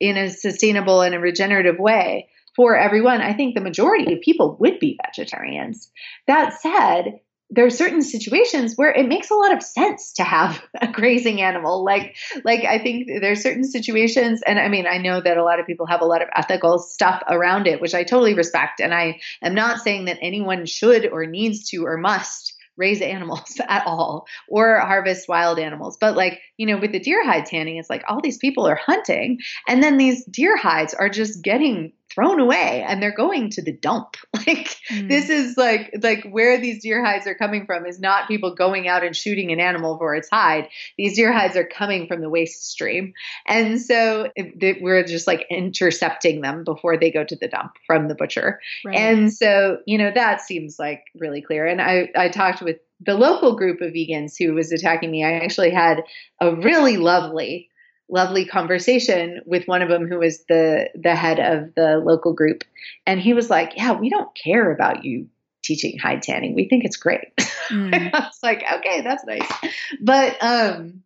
in 0.00 0.16
a 0.16 0.30
sustainable 0.30 1.00
and 1.00 1.14
a 1.14 1.20
regenerative 1.20 1.78
way 1.78 2.28
for 2.54 2.76
everyone, 2.76 3.20
I 3.20 3.32
think 3.32 3.54
the 3.54 3.60
majority 3.60 4.12
of 4.12 4.20
people 4.20 4.56
would 4.60 4.78
be 4.78 4.98
vegetarians. 5.04 5.90
That 6.26 6.60
said, 6.60 7.20
there 7.50 7.66
are 7.66 7.70
certain 7.70 8.02
situations 8.02 8.74
where 8.74 8.90
it 8.90 9.06
makes 9.06 9.30
a 9.30 9.34
lot 9.34 9.52
of 9.52 9.62
sense 9.62 10.12
to 10.14 10.24
have 10.24 10.62
a 10.80 10.90
grazing 10.90 11.40
animal 11.42 11.84
like 11.84 12.16
like 12.44 12.64
i 12.64 12.78
think 12.78 13.06
there's 13.20 13.42
certain 13.42 13.64
situations 13.64 14.40
and 14.46 14.58
i 14.58 14.68
mean 14.68 14.86
i 14.86 14.96
know 14.96 15.20
that 15.20 15.36
a 15.36 15.44
lot 15.44 15.60
of 15.60 15.66
people 15.66 15.86
have 15.86 16.00
a 16.00 16.06
lot 16.06 16.22
of 16.22 16.28
ethical 16.34 16.78
stuff 16.78 17.22
around 17.28 17.66
it 17.66 17.82
which 17.82 17.94
i 17.94 18.02
totally 18.02 18.34
respect 18.34 18.80
and 18.80 18.94
i 18.94 19.20
am 19.42 19.54
not 19.54 19.78
saying 19.78 20.06
that 20.06 20.18
anyone 20.22 20.64
should 20.64 21.06
or 21.12 21.26
needs 21.26 21.68
to 21.68 21.84
or 21.84 21.98
must 21.98 22.53
raise 22.76 23.00
animals 23.14 23.60
at 23.68 23.86
all 23.86 24.26
or 24.48 24.78
harvest 24.80 25.28
wild 25.28 25.58
animals. 25.58 25.96
But 26.00 26.16
like, 26.16 26.40
you 26.56 26.66
know, 26.66 26.78
with 26.78 26.92
the 26.92 27.00
deer 27.00 27.24
hide 27.24 27.46
tanning, 27.46 27.76
it's 27.76 27.90
like 27.90 28.04
all 28.08 28.20
these 28.20 28.38
people 28.38 28.66
are 28.66 28.76
hunting 28.76 29.38
and 29.68 29.82
then 29.82 29.96
these 29.96 30.24
deer 30.26 30.56
hides 30.56 30.94
are 30.94 31.08
just 31.08 31.42
getting 31.42 31.92
thrown 32.14 32.40
away 32.40 32.84
and 32.86 33.02
they're 33.02 33.14
going 33.14 33.50
to 33.50 33.62
the 33.62 33.72
dump. 33.72 34.16
Like 34.46 34.76
mm. 34.90 35.08
this 35.08 35.30
is 35.30 35.56
like 35.56 35.90
like 36.02 36.26
where 36.30 36.60
these 36.60 36.82
deer 36.82 37.02
hides 37.02 37.26
are 37.26 37.34
coming 37.34 37.64
from 37.64 37.86
is 37.86 37.98
not 37.98 38.28
people 38.28 38.54
going 38.54 38.88
out 38.88 39.02
and 39.02 39.16
shooting 39.16 39.52
an 39.52 39.58
animal 39.58 39.96
for 39.96 40.14
its 40.14 40.28
hide. 40.28 40.68
These 40.98 41.16
deer 41.16 41.32
hides 41.32 41.56
are 41.56 41.64
coming 41.64 42.08
from 42.08 42.20
the 42.20 42.28
waste 42.28 42.68
stream. 42.70 43.14
And 43.46 43.80
so 43.80 44.30
it, 44.36 44.62
it, 44.62 44.82
we're 44.82 45.02
just 45.02 45.26
like 45.26 45.46
intercepting 45.48 46.42
them 46.42 46.62
before 46.62 46.98
they 46.98 47.10
go 47.10 47.24
to 47.24 47.36
the 47.36 47.48
dump 47.48 47.72
from 47.86 48.08
the 48.08 48.14
butcher. 48.14 48.60
Right. 48.84 48.96
And 48.96 49.32
so, 49.32 49.78
you 49.86 49.96
know, 49.96 50.10
that 50.14 50.42
seems 50.42 50.78
like 50.78 51.04
really 51.18 51.40
clear. 51.40 51.66
And 51.66 51.80
I 51.80 52.10
I 52.14 52.28
talked 52.28 52.60
with 52.60 52.76
the 53.00 53.14
local 53.14 53.56
group 53.56 53.80
of 53.80 53.92
vegans 53.92 54.34
who 54.38 54.52
was 54.52 54.72
attacking 54.72 55.10
me. 55.10 55.24
I 55.24 55.38
actually 55.38 55.70
had 55.70 56.02
a 56.38 56.54
really 56.54 56.98
lovely 56.98 57.70
lovely 58.08 58.44
conversation 58.44 59.40
with 59.46 59.66
one 59.66 59.82
of 59.82 59.88
them 59.88 60.06
who 60.06 60.18
was 60.18 60.44
the 60.48 60.88
the 60.94 61.14
head 61.14 61.38
of 61.38 61.74
the 61.74 61.98
local 62.04 62.32
group. 62.32 62.64
And 63.06 63.20
he 63.20 63.34
was 63.34 63.50
like 63.50 63.72
yeah 63.76 63.92
we 63.92 64.10
don't 64.10 64.34
care 64.34 64.72
about 64.72 65.04
you 65.04 65.28
teaching 65.62 65.98
hide 65.98 66.22
tanning. 66.22 66.54
We 66.54 66.68
think 66.68 66.84
it's 66.84 66.96
great. 66.96 67.28
Mm. 67.70 68.10
i 68.12 68.18
was 68.18 68.40
like 68.42 68.62
okay 68.62 69.00
that's 69.00 69.24
nice. 69.24 69.50
But 69.98 70.36
um 70.42 71.02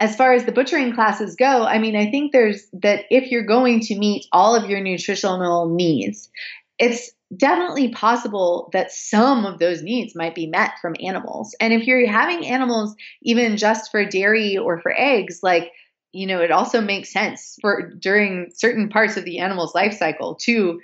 as 0.00 0.16
far 0.16 0.32
as 0.32 0.44
the 0.44 0.50
butchering 0.50 0.94
classes 0.94 1.36
go 1.36 1.62
i 1.64 1.78
mean 1.78 1.94
i 1.94 2.10
think 2.10 2.32
there's 2.32 2.66
that 2.72 3.04
if 3.08 3.30
you're 3.30 3.46
going 3.46 3.78
to 3.78 3.96
meet 3.96 4.26
all 4.32 4.56
of 4.56 4.68
your 4.68 4.80
nutritional 4.80 5.68
needs 5.68 6.28
it's 6.76 7.12
definitely 7.36 7.90
possible 7.90 8.68
that 8.72 8.92
some 8.92 9.44
of 9.44 9.58
those 9.58 9.82
needs 9.82 10.14
might 10.14 10.34
be 10.34 10.46
met 10.46 10.72
from 10.80 10.94
animals. 11.00 11.54
And 11.60 11.72
if 11.72 11.86
you're 11.86 12.06
having 12.06 12.46
animals 12.46 12.94
even 13.22 13.56
just 13.56 13.90
for 13.90 14.04
dairy 14.04 14.58
or 14.58 14.80
for 14.80 14.92
eggs 14.96 15.40
like 15.42 15.70
you 16.12 16.26
know, 16.26 16.40
it 16.40 16.50
also 16.50 16.80
makes 16.80 17.12
sense 17.12 17.56
for 17.60 17.90
during 17.98 18.50
certain 18.54 18.88
parts 18.88 19.16
of 19.16 19.24
the 19.24 19.38
animal's 19.38 19.74
life 19.74 19.94
cycle 19.94 20.34
to 20.42 20.80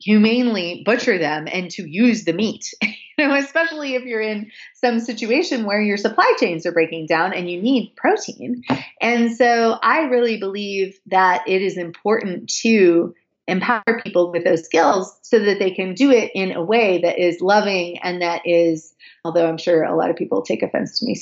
humanely 0.00 0.82
butcher 0.84 1.18
them 1.18 1.46
and 1.50 1.70
to 1.70 1.88
use 1.88 2.24
the 2.24 2.32
meat. 2.32 2.74
you 2.82 2.92
know, 3.18 3.34
especially 3.34 3.94
if 3.94 4.02
you're 4.02 4.20
in 4.20 4.50
some 4.74 5.00
situation 5.00 5.64
where 5.64 5.80
your 5.80 5.96
supply 5.96 6.30
chains 6.38 6.66
are 6.66 6.72
breaking 6.72 7.06
down 7.06 7.32
and 7.32 7.48
you 7.48 7.62
need 7.62 7.94
protein. 7.96 8.62
And 9.00 9.34
so 9.34 9.78
I 9.82 10.02
really 10.02 10.38
believe 10.38 10.98
that 11.06 11.48
it 11.48 11.62
is 11.62 11.78
important 11.78 12.48
to 12.62 13.14
empower 13.46 14.00
people 14.02 14.32
with 14.32 14.44
those 14.44 14.64
skills 14.64 15.16
so 15.22 15.38
that 15.38 15.58
they 15.58 15.70
can 15.70 15.94
do 15.94 16.10
it 16.10 16.30
in 16.34 16.52
a 16.52 16.62
way 16.62 17.00
that 17.02 17.18
is 17.18 17.40
loving 17.40 17.98
and 17.98 18.22
that 18.22 18.42
is 18.46 18.94
although 19.22 19.46
I'm 19.46 19.58
sure 19.58 19.82
a 19.82 19.94
lot 19.94 20.08
of 20.08 20.16
people 20.16 20.40
take 20.40 20.62
offense 20.62 20.98
to 20.98 21.06
me 21.06 21.20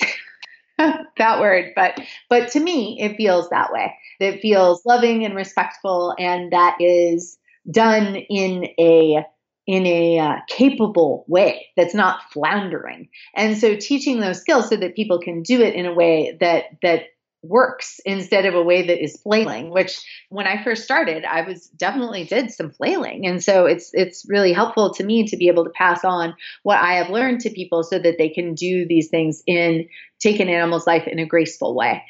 that 1.19 1.41
word, 1.41 1.73
but 1.77 1.99
but 2.29 2.51
to 2.53 2.61
me 2.61 2.99
it 3.01 3.17
feels 3.17 3.49
that 3.51 3.73
way. 3.73 3.95
It 4.21 4.41
feels 4.41 4.85
loving 4.85 5.25
and 5.25 5.35
respectful, 5.35 6.15
and 6.19 6.53
that 6.53 6.77
is 6.81 7.39
done 7.71 8.17
in 8.17 8.69
a 8.79 9.25
in 9.67 9.87
a 9.87 10.19
uh, 10.19 10.37
capable 10.49 11.25
way 11.29 11.67
that's 11.77 11.95
not 11.95 12.21
floundering. 12.33 13.09
And 13.37 13.57
so 13.57 13.77
teaching 13.77 14.21
those 14.21 14.41
skills 14.41 14.69
so 14.69 14.77
that 14.77 14.97
people 14.97 15.21
can 15.21 15.43
do 15.43 15.61
it 15.61 15.75
in 15.75 15.87
a 15.87 15.95
way 15.95 16.37
that 16.41 16.65
that 16.83 17.05
works 17.42 18.00
instead 18.05 18.46
of 18.46 18.55
a 18.55 18.62
way 18.62 18.87
that 18.87 19.02
is 19.02 19.20
flailing 19.20 19.70
which 19.70 20.00
when 20.28 20.46
i 20.46 20.62
first 20.62 20.85
started 20.85 21.24
i 21.24 21.42
was 21.42 21.66
definitely 21.68 22.24
did 22.24 22.50
some 22.50 22.70
flailing. 22.70 23.26
And 23.26 23.42
so 23.42 23.66
it's 23.66 23.90
it's 23.92 24.24
really 24.28 24.52
helpful 24.52 24.94
to 24.94 25.05
me 25.05 25.26
to 25.26 25.37
be 25.37 25.48
able 25.48 25.64
to 25.64 25.70
pass 25.70 26.05
on 26.05 26.35
what 26.62 26.78
i 26.78 26.94
have 26.94 27.11
learned 27.11 27.40
to 27.40 27.50
people 27.50 27.83
so 27.83 27.98
that 27.98 28.16
they 28.18 28.28
can 28.28 28.55
do 28.55 28.87
these 28.87 29.09
things 29.09 29.42
in 29.46 29.88
take 30.20 30.40
an 30.40 30.48
animal's 30.48 30.87
life 30.87 31.07
in 31.07 31.18
a 31.18 31.26
graceful 31.26 31.74
way. 31.74 32.02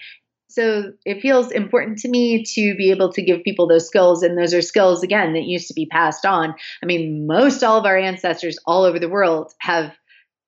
So 0.49 0.93
it 1.07 1.23
feels 1.23 1.51
important 1.51 1.99
to 2.01 2.09
me 2.09 2.45
to 2.45 2.75
be 2.77 2.91
able 2.91 3.11
to 3.15 3.23
give 3.23 3.43
people 3.43 3.67
those 3.67 3.87
skills 3.87 4.23
and 4.23 4.37
those 4.37 4.53
are 4.53 4.61
skills 4.61 5.03
again 5.03 5.33
that 5.33 5.45
used 5.45 5.69
to 5.69 5.75
be 5.75 5.87
passed 5.87 6.27
on. 6.27 6.55
I 6.83 6.87
mean 6.87 7.27
most 7.27 7.63
all 7.63 7.79
of 7.79 7.87
our 7.87 7.97
ancestors 7.97 8.59
all 8.67 8.85
over 8.85 8.99
the 8.99 9.09
world 9.09 9.53
have 9.59 9.95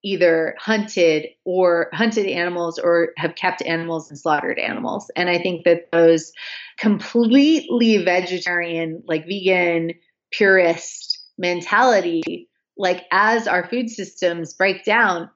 either 0.05 0.55
hunted 0.59 1.27
or 1.45 1.89
hunted 1.93 2.27
animals 2.27 2.79
or 2.79 3.11
have 3.17 3.35
kept 3.35 3.63
animals 3.63 4.11
and 4.11 4.19
slaughtered 4.19 4.59
animals. 4.59 5.11
And 5.17 5.29
I 5.29 5.39
think 5.39 5.65
that 5.65 5.91
those 5.91 6.33
completely 6.79 8.05
vegetarian, 8.05 9.03
like 9.07 9.27
vegan, 9.27 9.95
purist 10.31 11.19
mentality, 11.39 12.49
like 12.77 13.05
as 13.11 13.49
our 13.49 13.67
food 13.69 13.89
systems 13.89 14.53
break 14.53 14.85
down, 14.85 15.31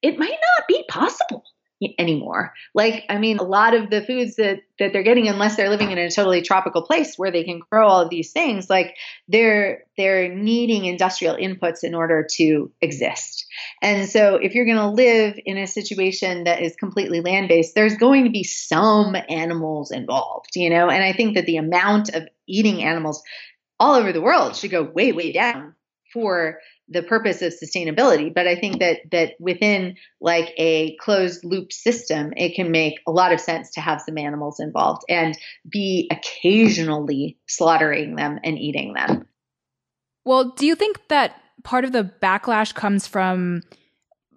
it 0.00 0.18
might 0.18 0.30
not 0.30 0.68
be 0.68 0.84
possible 0.88 1.44
anymore. 1.98 2.52
Like, 2.74 3.04
I 3.08 3.18
mean, 3.18 3.38
a 3.38 3.42
lot 3.42 3.74
of 3.74 3.90
the 3.90 4.02
foods 4.02 4.36
that 4.36 4.60
that 4.78 4.92
they're 4.92 5.02
getting, 5.02 5.28
unless 5.28 5.56
they're 5.56 5.70
living 5.70 5.90
in 5.90 5.98
a 5.98 6.10
totally 6.10 6.42
tropical 6.42 6.82
place 6.82 7.16
where 7.16 7.30
they 7.30 7.44
can 7.44 7.60
grow 7.70 7.86
all 7.86 8.00
of 8.00 8.10
these 8.10 8.32
things, 8.32 8.70
like 8.70 8.96
they're 9.28 9.84
they're 9.96 10.32
needing 10.32 10.84
industrial 10.84 11.36
inputs 11.36 11.82
in 11.82 11.94
order 11.94 12.26
to 12.36 12.70
exist. 12.80 13.43
And 13.82 14.08
so, 14.08 14.36
if 14.36 14.54
you're 14.54 14.64
going 14.64 14.76
to 14.76 14.88
live 14.88 15.38
in 15.44 15.58
a 15.58 15.66
situation 15.66 16.44
that 16.44 16.62
is 16.62 16.76
completely 16.76 17.20
land 17.20 17.48
based, 17.48 17.74
there's 17.74 17.96
going 17.96 18.24
to 18.24 18.30
be 18.30 18.44
some 18.44 19.16
animals 19.28 19.90
involved, 19.90 20.50
you 20.56 20.70
know. 20.70 20.88
And 20.90 21.02
I 21.02 21.12
think 21.12 21.34
that 21.34 21.46
the 21.46 21.56
amount 21.56 22.14
of 22.14 22.28
eating 22.46 22.82
animals 22.82 23.22
all 23.78 23.94
over 23.94 24.12
the 24.12 24.22
world 24.22 24.56
should 24.56 24.70
go 24.70 24.82
way, 24.82 25.12
way 25.12 25.32
down 25.32 25.74
for 26.12 26.58
the 26.88 27.02
purpose 27.02 27.40
of 27.40 27.52
sustainability 27.52 28.32
but 28.32 28.46
i 28.46 28.54
think 28.54 28.78
that 28.78 28.98
that 29.10 29.32
within 29.40 29.96
like 30.20 30.52
a 30.58 30.96
closed 30.96 31.44
loop 31.44 31.72
system 31.72 32.32
it 32.36 32.54
can 32.54 32.70
make 32.70 33.00
a 33.06 33.10
lot 33.10 33.32
of 33.32 33.40
sense 33.40 33.70
to 33.70 33.80
have 33.80 34.02
some 34.02 34.18
animals 34.18 34.60
involved 34.60 35.02
and 35.08 35.36
be 35.68 36.10
occasionally 36.12 37.38
slaughtering 37.46 38.16
them 38.16 38.38
and 38.44 38.58
eating 38.58 38.92
them 38.92 39.26
well 40.24 40.50
do 40.50 40.66
you 40.66 40.74
think 40.74 41.00
that 41.08 41.34
part 41.64 41.84
of 41.84 41.92
the 41.92 42.12
backlash 42.22 42.72
comes 42.74 43.06
from 43.06 43.62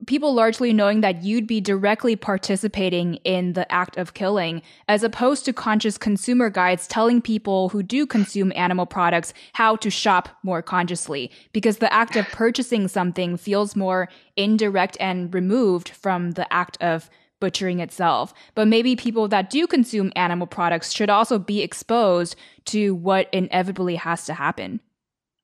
people 0.05 0.33
largely 0.33 0.73
knowing 0.73 1.01
that 1.01 1.23
you'd 1.23 1.47
be 1.47 1.59
directly 1.59 2.15
participating 2.15 3.15
in 3.23 3.53
the 3.53 3.69
act 3.71 3.97
of 3.97 4.13
killing, 4.13 4.61
as 4.87 5.03
opposed 5.03 5.43
to 5.45 5.53
conscious 5.53 5.97
consumer 5.97 6.49
guides 6.49 6.87
telling 6.87 7.21
people 7.21 7.69
who 7.69 7.81
do 7.81 8.05
consume 8.05 8.53
animal 8.55 8.85
products 8.85 9.33
how 9.53 9.75
to 9.75 9.89
shop 9.89 10.29
more 10.43 10.61
consciously, 10.61 11.31
because 11.51 11.77
the 11.77 11.91
act 11.91 12.15
of 12.15 12.27
purchasing 12.27 12.87
something 12.87 13.37
feels 13.37 13.75
more 13.75 14.07
indirect 14.35 14.97
and 14.99 15.33
removed 15.33 15.89
from 15.89 16.31
the 16.31 16.51
act 16.53 16.77
of 16.81 17.09
butchering 17.39 17.79
itself. 17.79 18.33
But 18.55 18.67
maybe 18.67 18.95
people 18.95 19.27
that 19.27 19.49
do 19.49 19.67
consume 19.67 20.11
animal 20.15 20.47
products 20.47 20.91
should 20.91 21.09
also 21.09 21.37
be 21.37 21.61
exposed 21.61 22.35
to 22.65 22.95
what 22.95 23.29
inevitably 23.33 23.95
has 23.95 24.25
to 24.25 24.33
happen. 24.33 24.79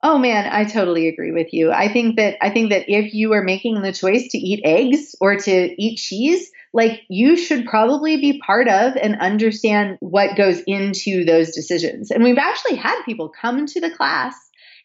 Oh 0.06 0.18
man, 0.18 0.50
I 0.52 0.66
totally 0.66 1.08
agree 1.08 1.32
with 1.32 1.54
you. 1.54 1.72
I 1.72 1.88
think 1.88 2.18
that 2.18 2.36
I 2.42 2.50
think 2.50 2.72
that 2.72 2.89
if 2.89 3.13
you 3.13 3.32
are 3.32 3.42
making 3.42 3.82
the 3.82 3.94
choice 3.94 4.28
to 4.32 4.38
eat 4.38 4.60
eggs 4.66 5.16
or 5.22 5.38
to 5.38 5.82
eat 5.82 5.98
cheese, 5.98 6.52
like 6.74 7.04
you 7.10 7.38
should 7.38 7.66
probably 7.66 8.18
be 8.18 8.42
part 8.46 8.68
of 8.68 8.98
and 8.98 9.16
understand 9.22 9.98
what 10.02 10.36
goes 10.36 10.62
into 10.68 11.24
those 11.24 11.56
decisions. 11.56 12.12
And 12.12 12.22
we've 12.22 12.38
actually 12.38 12.76
had 12.76 13.02
people 13.06 13.30
come 13.30 13.66
to 13.66 13.80
the 13.80 13.92
class 13.92 14.36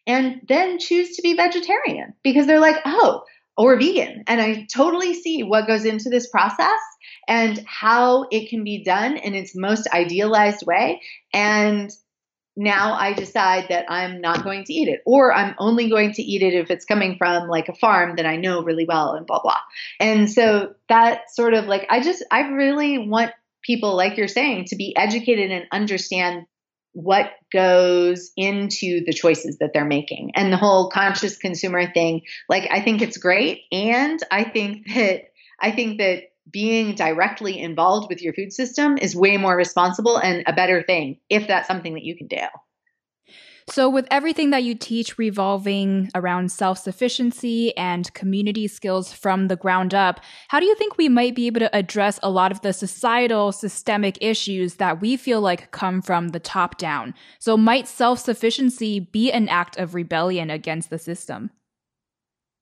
and 0.06 0.40
then 0.48 0.78
choose 0.78 1.16
to 1.16 1.22
be 1.22 1.34
vegetarian 1.34 2.14
because 2.22 2.46
they're 2.46 2.60
like, 2.60 2.80
"Oh, 2.84 3.24
or 3.56 3.76
vegan." 3.76 4.22
And 4.28 4.40
I 4.40 4.68
totally 4.72 5.14
see 5.14 5.42
what 5.42 5.66
goes 5.66 5.84
into 5.84 6.10
this 6.10 6.28
process 6.28 6.78
and 7.26 7.60
how 7.66 8.26
it 8.30 8.50
can 8.50 8.62
be 8.62 8.84
done 8.84 9.16
in 9.16 9.34
its 9.34 9.56
most 9.56 9.88
idealized 9.92 10.64
way 10.64 11.00
and 11.34 11.90
now 12.58 12.94
I 12.94 13.12
decide 13.12 13.66
that 13.68 13.86
I'm 13.88 14.20
not 14.20 14.42
going 14.42 14.64
to 14.64 14.74
eat 14.74 14.88
it, 14.88 15.00
or 15.06 15.32
I'm 15.32 15.54
only 15.58 15.88
going 15.88 16.12
to 16.14 16.22
eat 16.22 16.42
it 16.42 16.54
if 16.54 16.70
it's 16.70 16.84
coming 16.84 17.16
from 17.16 17.48
like 17.48 17.68
a 17.68 17.74
farm 17.74 18.16
that 18.16 18.26
I 18.26 18.36
know 18.36 18.62
really 18.62 18.84
well, 18.84 19.12
and 19.12 19.24
blah, 19.26 19.40
blah. 19.40 19.60
And 20.00 20.30
so 20.30 20.74
that 20.88 21.30
sort 21.30 21.54
of 21.54 21.66
like, 21.66 21.86
I 21.88 22.00
just, 22.00 22.24
I 22.32 22.40
really 22.48 22.98
want 22.98 23.30
people, 23.62 23.96
like 23.96 24.16
you're 24.16 24.26
saying, 24.26 24.66
to 24.66 24.76
be 24.76 24.94
educated 24.96 25.52
and 25.52 25.66
understand 25.70 26.46
what 26.92 27.30
goes 27.52 28.32
into 28.36 29.04
the 29.04 29.12
choices 29.12 29.58
that 29.58 29.70
they're 29.72 29.84
making 29.84 30.32
and 30.34 30.52
the 30.52 30.56
whole 30.56 30.90
conscious 30.90 31.36
consumer 31.36 31.92
thing 31.92 32.22
like 32.48 32.68
i 32.72 32.80
think 32.80 33.00
it's 33.00 33.18
great 33.18 33.62
and 33.70 34.20
i 34.32 34.42
think 34.42 34.84
that 34.94 35.28
i 35.60 35.70
think 35.70 35.98
that 35.98 36.24
being 36.50 36.94
directly 36.94 37.58
involved 37.58 38.08
with 38.08 38.22
your 38.22 38.32
food 38.32 38.52
system 38.52 38.98
is 38.98 39.14
way 39.14 39.36
more 39.36 39.56
responsible 39.56 40.16
and 40.16 40.44
a 40.46 40.52
better 40.52 40.82
thing 40.82 41.18
if 41.28 41.46
that's 41.46 41.68
something 41.68 41.94
that 41.94 42.04
you 42.04 42.16
can 42.16 42.26
do. 42.26 42.38
So, 43.70 43.90
with 43.90 44.06
everything 44.10 44.48
that 44.50 44.64
you 44.64 44.74
teach 44.74 45.18
revolving 45.18 46.10
around 46.14 46.50
self 46.50 46.78
sufficiency 46.78 47.76
and 47.76 48.12
community 48.14 48.66
skills 48.66 49.12
from 49.12 49.48
the 49.48 49.56
ground 49.56 49.92
up, 49.92 50.20
how 50.48 50.58
do 50.58 50.64
you 50.64 50.74
think 50.74 50.96
we 50.96 51.10
might 51.10 51.34
be 51.34 51.46
able 51.48 51.60
to 51.60 51.76
address 51.76 52.18
a 52.22 52.30
lot 52.30 52.50
of 52.50 52.62
the 52.62 52.72
societal 52.72 53.52
systemic 53.52 54.16
issues 54.22 54.76
that 54.76 55.02
we 55.02 55.18
feel 55.18 55.42
like 55.42 55.70
come 55.70 56.00
from 56.00 56.28
the 56.28 56.40
top 56.40 56.78
down? 56.78 57.14
So, 57.40 57.58
might 57.58 57.86
self 57.86 58.20
sufficiency 58.20 59.00
be 59.00 59.30
an 59.30 59.50
act 59.50 59.76
of 59.76 59.94
rebellion 59.94 60.48
against 60.48 60.88
the 60.88 60.98
system? 60.98 61.50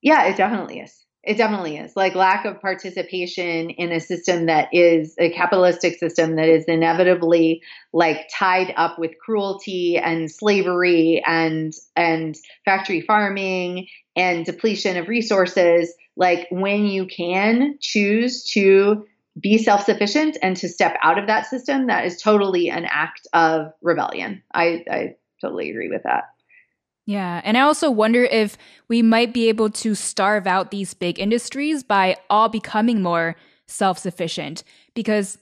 Yeah, 0.02 0.24
it 0.24 0.36
definitely 0.36 0.80
is. 0.80 1.05
It 1.26 1.38
definitely 1.38 1.76
is. 1.76 1.96
Like 1.96 2.14
lack 2.14 2.44
of 2.44 2.60
participation 2.60 3.70
in 3.70 3.90
a 3.90 3.98
system 3.98 4.46
that 4.46 4.68
is 4.72 5.16
a 5.18 5.30
capitalistic 5.32 5.98
system 5.98 6.36
that 6.36 6.48
is 6.48 6.64
inevitably 6.66 7.62
like 7.92 8.28
tied 8.32 8.72
up 8.76 8.96
with 8.96 9.18
cruelty 9.18 9.98
and 9.98 10.30
slavery 10.30 11.20
and 11.26 11.72
and 11.96 12.36
factory 12.64 13.00
farming 13.00 13.88
and 14.14 14.46
depletion 14.46 14.96
of 14.96 15.08
resources. 15.08 15.92
Like 16.16 16.46
when 16.50 16.86
you 16.86 17.06
can 17.06 17.76
choose 17.80 18.44
to 18.52 19.04
be 19.38 19.58
self-sufficient 19.58 20.38
and 20.42 20.56
to 20.58 20.68
step 20.68 20.96
out 21.02 21.18
of 21.18 21.26
that 21.26 21.46
system, 21.46 21.88
that 21.88 22.06
is 22.06 22.22
totally 22.22 22.70
an 22.70 22.86
act 22.88 23.26
of 23.32 23.72
rebellion. 23.82 24.42
I, 24.54 24.84
I 24.88 25.16
totally 25.40 25.70
agree 25.70 25.90
with 25.90 26.04
that. 26.04 26.24
Yeah. 27.06 27.40
And 27.44 27.56
I 27.56 27.60
also 27.60 27.90
wonder 27.90 28.24
if 28.24 28.58
we 28.88 29.00
might 29.00 29.32
be 29.32 29.48
able 29.48 29.70
to 29.70 29.94
starve 29.94 30.46
out 30.46 30.72
these 30.72 30.92
big 30.92 31.18
industries 31.20 31.84
by 31.84 32.16
all 32.28 32.48
becoming 32.48 33.00
more 33.00 33.36
self 33.66 33.98
sufficient. 33.98 34.64
Because 34.94 35.38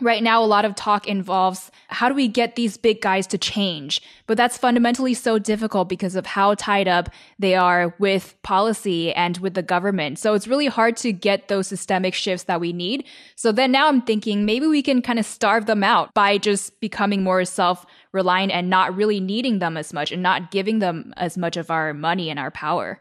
right 0.00 0.22
now, 0.22 0.42
a 0.42 0.46
lot 0.46 0.64
of 0.64 0.74
talk 0.74 1.06
involves 1.06 1.70
how 1.88 2.08
do 2.08 2.14
we 2.14 2.28
get 2.28 2.56
these 2.56 2.76
big 2.76 3.00
guys 3.00 3.26
to 3.28 3.38
change? 3.38 4.00
But 4.26 4.36
that's 4.36 4.56
fundamentally 4.56 5.14
so 5.14 5.38
difficult 5.38 5.88
because 5.88 6.14
of 6.16 6.26
how 6.26 6.54
tied 6.54 6.88
up 6.88 7.08
they 7.38 7.54
are 7.54 7.94
with 7.98 8.36
policy 8.42 9.12
and 9.12 9.38
with 9.38 9.54
the 9.54 9.62
government. 9.62 10.18
So 10.18 10.34
it's 10.34 10.46
really 10.46 10.66
hard 10.66 10.96
to 10.98 11.12
get 11.12 11.48
those 11.48 11.66
systemic 11.66 12.14
shifts 12.14 12.44
that 12.44 12.60
we 12.60 12.72
need. 12.72 13.04
So 13.36 13.52
then 13.52 13.72
now 13.72 13.88
I'm 13.88 14.02
thinking 14.02 14.44
maybe 14.44 14.66
we 14.66 14.82
can 14.82 15.02
kind 15.02 15.18
of 15.18 15.26
starve 15.26 15.66
them 15.66 15.82
out 15.82 16.14
by 16.14 16.38
just 16.38 16.80
becoming 16.80 17.22
more 17.22 17.44
self 17.44 17.84
reliant 18.12 18.52
and 18.52 18.70
not 18.70 18.94
really 18.96 19.20
needing 19.20 19.58
them 19.58 19.76
as 19.76 19.92
much 19.92 20.12
and 20.12 20.22
not 20.22 20.50
giving 20.50 20.78
them 20.78 21.12
as 21.16 21.38
much 21.38 21.56
of 21.56 21.70
our 21.70 21.94
money 21.94 22.30
and 22.30 22.38
our 22.38 22.50
power. 22.50 23.00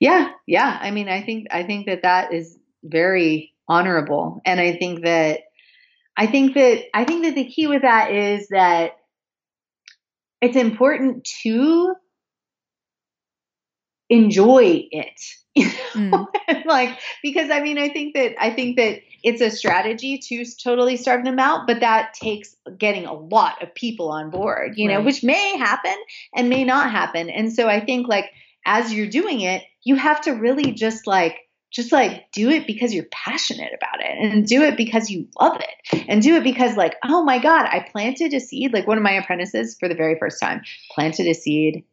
Yeah, 0.00 0.30
yeah. 0.46 0.78
I 0.80 0.90
mean, 0.90 1.08
I 1.08 1.22
think 1.22 1.46
I 1.50 1.62
think 1.62 1.86
that 1.86 2.02
that 2.02 2.32
is 2.32 2.58
very 2.82 3.52
honorable, 3.68 4.40
and 4.44 4.60
I 4.60 4.76
think 4.76 5.04
that 5.04 5.40
I 6.16 6.26
think 6.26 6.54
that 6.54 6.84
I 6.94 7.04
think 7.04 7.24
that 7.24 7.34
the 7.34 7.48
key 7.48 7.66
with 7.66 7.82
that 7.82 8.12
is 8.12 8.48
that 8.48 8.92
it's 10.40 10.56
important 10.56 11.28
to 11.42 11.94
enjoy 14.08 14.88
it. 14.90 15.20
Mm. 15.92 16.26
like 16.64 16.98
because 17.22 17.50
I 17.50 17.60
mean 17.60 17.76
I 17.76 17.90
think 17.90 18.14
that 18.14 18.42
I 18.42 18.48
think 18.48 18.78
that 18.78 19.00
it's 19.22 19.42
a 19.42 19.50
strategy 19.50 20.16
to 20.28 20.44
totally 20.64 20.96
starve 20.96 21.22
them 21.22 21.38
out, 21.38 21.66
but 21.66 21.80
that 21.80 22.14
takes 22.14 22.56
getting 22.78 23.04
a 23.04 23.12
lot 23.12 23.62
of 23.62 23.74
people 23.74 24.10
on 24.10 24.30
board, 24.30 24.78
you 24.78 24.88
right. 24.88 24.94
know, 24.94 25.02
which 25.02 25.22
may 25.22 25.58
happen 25.58 25.94
and 26.34 26.48
may 26.48 26.64
not 26.64 26.90
happen. 26.90 27.28
And 27.28 27.52
so 27.52 27.68
I 27.68 27.84
think 27.84 28.08
like 28.08 28.30
as 28.64 28.94
you're 28.94 29.06
doing 29.06 29.42
it, 29.42 29.62
you 29.84 29.96
have 29.96 30.22
to 30.22 30.32
really 30.32 30.72
just 30.72 31.06
like 31.06 31.36
just 31.72 31.92
like 31.92 32.30
do 32.32 32.50
it 32.50 32.66
because 32.66 32.94
you're 32.94 33.06
passionate 33.10 33.72
about 33.74 34.00
it 34.00 34.18
and 34.18 34.46
do 34.46 34.62
it 34.62 34.76
because 34.76 35.10
you 35.10 35.26
love 35.40 35.60
it 35.60 36.04
and 36.08 36.22
do 36.22 36.36
it 36.36 36.44
because 36.44 36.76
like 36.76 36.94
oh 37.04 37.22
my 37.24 37.38
god 37.38 37.66
i 37.66 37.84
planted 37.90 38.32
a 38.34 38.40
seed 38.40 38.72
like 38.72 38.86
one 38.86 38.98
of 38.98 39.02
my 39.02 39.12
apprentices 39.12 39.76
for 39.78 39.88
the 39.88 39.94
very 39.94 40.16
first 40.18 40.40
time 40.40 40.62
planted 40.94 41.26
a 41.26 41.34
seed 41.34 41.84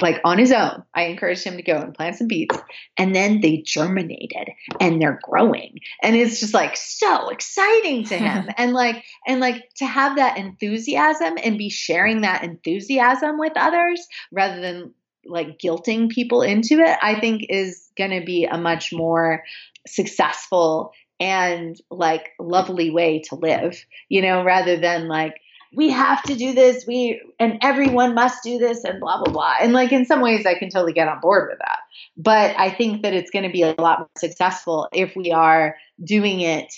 like 0.00 0.20
on 0.24 0.38
his 0.38 0.52
own. 0.52 0.82
I 0.94 1.04
encouraged 1.04 1.44
him 1.44 1.56
to 1.56 1.62
go 1.62 1.76
and 1.76 1.94
plant 1.94 2.16
some 2.16 2.28
beets 2.28 2.56
and 2.96 3.14
then 3.14 3.40
they 3.40 3.62
germinated 3.64 4.50
and 4.80 5.00
they're 5.00 5.20
growing. 5.22 5.78
And 6.02 6.14
it's 6.16 6.40
just 6.40 6.54
like 6.54 6.76
so 6.76 7.30
exciting 7.30 8.04
to 8.04 8.18
him. 8.18 8.50
And 8.62 8.74
like 8.74 9.04
and 9.26 9.40
like 9.40 9.68
to 9.76 9.86
have 9.86 10.16
that 10.16 10.36
enthusiasm 10.36 11.36
and 11.42 11.58
be 11.58 11.70
sharing 11.70 12.20
that 12.20 12.44
enthusiasm 12.44 13.38
with 13.38 13.52
others 13.56 14.06
rather 14.30 14.60
than 14.60 14.94
like 15.26 15.58
guilting 15.58 16.08
people 16.08 16.42
into 16.42 16.74
it, 16.74 16.98
I 17.02 17.18
think 17.20 17.46
is 17.48 17.88
going 17.96 18.10
to 18.18 18.24
be 18.24 18.44
a 18.44 18.58
much 18.58 18.92
more 18.92 19.42
successful 19.86 20.92
and 21.20 21.80
like 21.90 22.30
lovely 22.38 22.90
way 22.90 23.20
to 23.28 23.36
live, 23.36 23.84
you 24.08 24.22
know, 24.22 24.42
rather 24.42 24.76
than 24.76 25.08
like, 25.08 25.34
we 25.74 25.88
have 25.88 26.22
to 26.24 26.34
do 26.34 26.52
this, 26.52 26.84
we 26.86 27.22
and 27.38 27.58
everyone 27.62 28.14
must 28.14 28.42
do 28.42 28.58
this 28.58 28.84
and 28.84 29.00
blah 29.00 29.22
blah 29.22 29.32
blah. 29.32 29.54
And 29.58 29.72
like 29.72 29.90
in 29.90 30.04
some 30.04 30.20
ways 30.20 30.44
I 30.44 30.58
can 30.58 30.68
totally 30.68 30.92
get 30.92 31.08
on 31.08 31.20
board 31.20 31.48
with 31.48 31.60
that. 31.60 31.78
But 32.16 32.54
I 32.58 32.70
think 32.70 33.02
that 33.02 33.14
it's 33.14 33.30
going 33.30 33.44
to 33.44 33.50
be 33.50 33.62
a 33.62 33.74
lot 33.78 34.00
more 34.00 34.08
successful 34.18 34.88
if 34.92 35.16
we 35.16 35.32
are 35.32 35.76
doing 36.04 36.40
it 36.40 36.74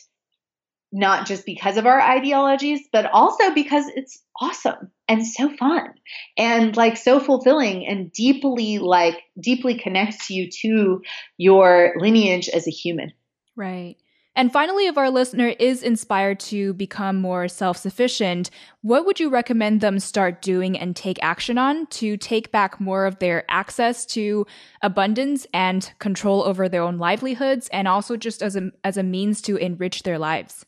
not 0.95 1.27
just 1.27 1.45
because 1.45 1.77
of 1.77 1.87
our 1.87 2.01
ideologies, 2.01 2.81
but 2.93 3.11
also 3.13 3.53
because 3.53 3.85
it's 3.97 4.23
awesome 4.41 4.91
and 5.09 5.27
so 5.27 5.51
fun 5.57 5.93
and 6.39 6.77
like 6.77 6.97
so 6.97 7.19
fulfilling 7.19 7.85
and 7.87 8.13
deeply 8.13 8.79
like 8.79 9.21
deeply 9.39 9.77
connects 9.77 10.31
you 10.31 10.49
to 10.51 11.03
your 11.37 11.95
lineage 11.99 12.49
as 12.49 12.69
a 12.69 12.71
human. 12.71 13.13
Right. 13.57 13.97
And 14.37 14.53
finally, 14.53 14.87
if 14.87 14.99
our 14.99 15.11
listener 15.11 15.55
is 15.61 15.83
inspired 15.83 16.41
to 16.41 16.75
become 16.75 17.21
more 17.21 17.49
self 17.49 17.77
sufficient, 17.77 18.51
what 18.83 19.05
would 19.07 19.19
you 19.19 19.31
recommend 19.31 19.81
them 19.81 19.99
start 19.99 20.43
doing 20.43 20.79
and 20.79 20.95
take 20.95 21.19
action 21.23 21.59
on 21.59 21.87
to 21.89 22.17
take 22.17 22.51
back 22.53 22.81
more 22.81 23.07
of 23.07 23.19
their 23.19 23.45
access 23.49 24.07
to 24.07 24.47
abundance 24.83 25.47
and 25.53 25.93
control 25.99 26.43
over 26.43 26.69
their 26.69 26.83
own 26.83 26.99
livelihoods 26.99 27.69
and 27.69 27.87
also 27.87 28.17
just 28.17 28.43
as 28.43 28.57
a, 28.57 28.71
as 28.83 28.97
a 28.97 29.05
means 29.05 29.41
to 29.43 29.57
enrich 29.57 30.03
their 30.03 30.19
lives? 30.19 30.67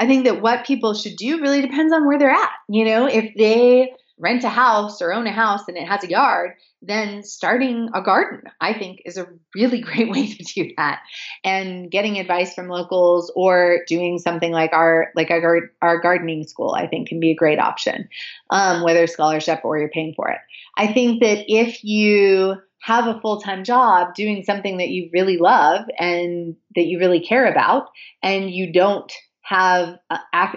I 0.00 0.06
think 0.06 0.24
that 0.24 0.40
what 0.40 0.64
people 0.64 0.94
should 0.94 1.16
do 1.16 1.42
really 1.42 1.60
depends 1.60 1.92
on 1.92 2.06
where 2.06 2.18
they're 2.18 2.30
at. 2.30 2.50
You 2.70 2.86
know, 2.86 3.06
if 3.06 3.34
they 3.36 3.92
rent 4.18 4.44
a 4.44 4.48
house 4.48 5.02
or 5.02 5.12
own 5.12 5.26
a 5.26 5.32
house 5.32 5.60
and 5.68 5.76
it 5.76 5.86
has 5.86 6.02
a 6.02 6.08
yard, 6.08 6.52
then 6.80 7.22
starting 7.22 7.90
a 7.92 8.02
garden, 8.02 8.50
I 8.62 8.72
think, 8.72 9.02
is 9.04 9.18
a 9.18 9.28
really 9.54 9.80
great 9.82 10.10
way 10.10 10.32
to 10.32 10.42
do 10.42 10.72
that. 10.78 11.00
And 11.44 11.90
getting 11.90 12.18
advice 12.18 12.54
from 12.54 12.68
locals 12.68 13.30
or 13.36 13.80
doing 13.86 14.18
something 14.18 14.50
like 14.52 14.72
our 14.72 15.08
like 15.14 15.30
our, 15.30 15.70
our 15.82 16.00
gardening 16.00 16.46
school, 16.46 16.74
I 16.74 16.86
think, 16.86 17.08
can 17.08 17.20
be 17.20 17.32
a 17.32 17.36
great 17.36 17.58
option, 17.58 18.08
um, 18.48 18.82
whether 18.82 19.06
scholarship 19.06 19.60
or 19.64 19.78
you're 19.78 19.90
paying 19.90 20.14
for 20.14 20.30
it. 20.30 20.38
I 20.78 20.94
think 20.94 21.20
that 21.20 21.44
if 21.46 21.84
you 21.84 22.56
have 22.82 23.06
a 23.06 23.20
full 23.20 23.42
time 23.42 23.64
job 23.64 24.14
doing 24.14 24.44
something 24.44 24.78
that 24.78 24.88
you 24.88 25.10
really 25.12 25.36
love 25.36 25.84
and 25.98 26.56
that 26.74 26.86
you 26.86 26.98
really 26.98 27.20
care 27.20 27.44
about, 27.44 27.88
and 28.22 28.50
you 28.50 28.72
don't 28.72 29.12
have 29.50 29.98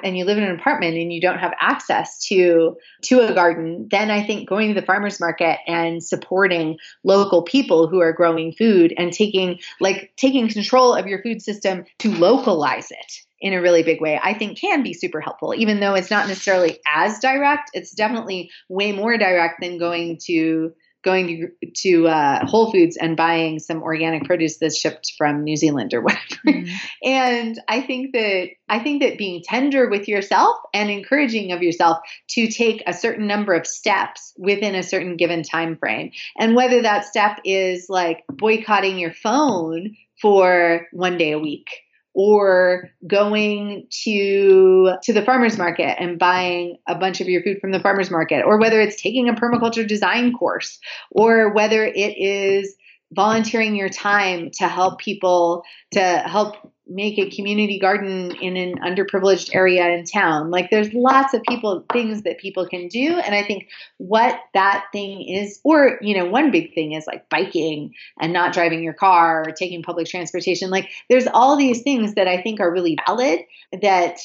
and 0.04 0.16
you 0.16 0.24
live 0.24 0.38
in 0.38 0.44
an 0.44 0.60
apartment 0.60 0.96
and 0.96 1.12
you 1.12 1.20
don't 1.20 1.40
have 1.40 1.54
access 1.60 2.20
to 2.20 2.78
to 3.02 3.22
a 3.22 3.34
garden 3.34 3.88
then 3.90 4.12
i 4.12 4.24
think 4.24 4.48
going 4.48 4.72
to 4.72 4.80
the 4.80 4.86
farmers 4.86 5.20
market 5.20 5.58
and 5.66 6.04
supporting 6.04 6.78
local 7.04 7.42
people 7.42 7.88
who 7.88 8.00
are 8.00 8.14
growing 8.14 8.54
food 8.54 8.94
and 8.96 9.12
taking 9.12 9.60
like 9.82 10.14
taking 10.16 10.48
control 10.48 10.94
of 10.94 11.08
your 11.08 11.24
food 11.24 11.42
system 11.42 11.84
to 11.98 12.12
localize 12.12 12.92
it 12.92 13.14
in 13.42 13.54
a 13.54 13.62
really 13.62 13.82
big 13.82 14.00
way 14.00 14.20
i 14.24 14.32
think 14.32 14.60
can 14.60 14.84
be 14.84 14.94
super 14.94 15.20
helpful 15.20 15.56
even 15.56 15.80
though 15.80 15.96
it's 15.96 16.12
not 16.12 16.28
necessarily 16.28 16.80
as 16.96 17.20
direct. 17.20 17.72
It's 17.74 17.92
definitely 17.92 18.52
way 18.70 18.92
more 18.92 19.18
direct 19.18 19.62
than 19.62 19.80
going 19.80 20.20
to 20.26 20.74
going 21.04 21.52
to, 21.62 21.72
to 21.84 22.08
uh, 22.08 22.46
Whole 22.46 22.72
Foods 22.72 22.98
and 22.98 23.16
buying 23.16 23.60
some 23.60 23.84
organic 23.84 24.24
produce 24.24 24.58
that's 24.58 24.78
shipped 24.78 25.14
from 25.18 25.44
New 25.44 25.56
Zealand 25.56 25.94
or 25.94 26.02
whatever. 26.02 26.24
Mm-hmm. 26.48 26.74
and 27.04 27.60
I 27.68 27.82
think 27.82 28.14
that 28.14 28.50
I 28.70 28.80
think 28.80 29.02
that 29.02 29.18
being 29.18 29.44
tender 29.44 29.90
with 29.90 30.08
yourself 30.08 30.58
and 30.74 30.90
encouraging 30.90 31.52
of 31.52 31.62
yourself 31.62 32.00
to 32.30 32.48
take 32.48 32.82
a 32.88 32.94
certain 32.94 33.28
number 33.28 33.54
of 33.54 33.68
steps 33.68 34.34
within 34.38 34.76
a 34.76 34.84
certain 34.84 35.18
given 35.18 35.44
time 35.44 35.78
frame, 35.78 36.12
and 36.40 36.56
whether 36.56 36.82
that 36.82 37.06
step 37.06 37.40
is 37.46 37.88
like 37.90 38.24
boycotting 38.30 38.98
your 38.98 39.14
phone 39.14 39.96
for 40.22 40.88
one 40.94 41.18
day 41.18 41.34
a 41.34 41.40
week 41.40 41.83
or 42.14 42.90
going 43.08 43.88
to 44.04 44.94
to 45.04 45.14
the 45.14 45.24
farmers 45.24 45.58
market 45.58 46.00
and 46.00 46.20
buying 46.20 46.78
a 46.88 46.96
bunch 46.96 47.22
of 47.22 47.28
your 47.28 47.42
food 47.44 47.58
from 47.60 47.72
the 47.72 47.80
farmers 47.80 48.12
market 48.12 48.44
or 48.46 48.60
whether 48.60 48.80
it's 48.80 49.02
taking 49.02 49.30
a 49.30 49.34
permaculture 49.34 49.88
design 49.88 50.34
course 50.34 50.80
or 51.12 51.54
whether 51.54 51.84
it 51.84 52.16
is 52.18 52.76
volunteering 53.12 53.76
your 53.76 53.90
time 53.90 54.50
to 54.52 54.68
help 54.68 55.00
people 55.00 55.64
to 55.92 56.00
help 56.02 56.73
make 56.94 57.18
a 57.18 57.30
community 57.30 57.80
garden 57.80 58.32
in 58.42 58.56
an 58.56 58.78
underprivileged 58.80 59.54
area 59.54 59.88
in 59.90 60.06
town. 60.06 60.52
Like 60.52 60.70
there's 60.70 60.94
lots 60.94 61.34
of 61.34 61.42
people 61.44 61.86
things 61.92 62.22
that 62.24 62.38
people 62.38 62.68
can 62.68 62.88
do 62.88 63.18
and 63.18 63.34
I 63.34 63.44
think 63.44 63.68
what 63.98 64.40
that 64.54 64.86
thing 64.92 65.22
is 65.28 65.60
or 65.64 65.98
you 66.02 66.16
know 66.16 66.26
one 66.26 66.52
big 66.52 66.74
thing 66.74 66.94
is 66.94 67.08
like 67.08 67.28
biking 67.30 67.94
and 68.20 68.32
not 68.32 68.54
driving 68.54 68.84
your 68.84 68.94
car 68.94 69.46
or 69.48 69.52
taking 69.52 69.82
public 69.82 70.08
transportation. 70.08 70.70
Like 70.70 70.90
there's 71.10 71.28
all 71.28 71.58
these 71.58 71.82
things 71.82 72.16
that 72.16 72.28
I 72.28 72.42
think 72.42 72.60
are 72.60 72.72
really 72.72 72.98
valid 73.08 73.40
that 73.82 74.20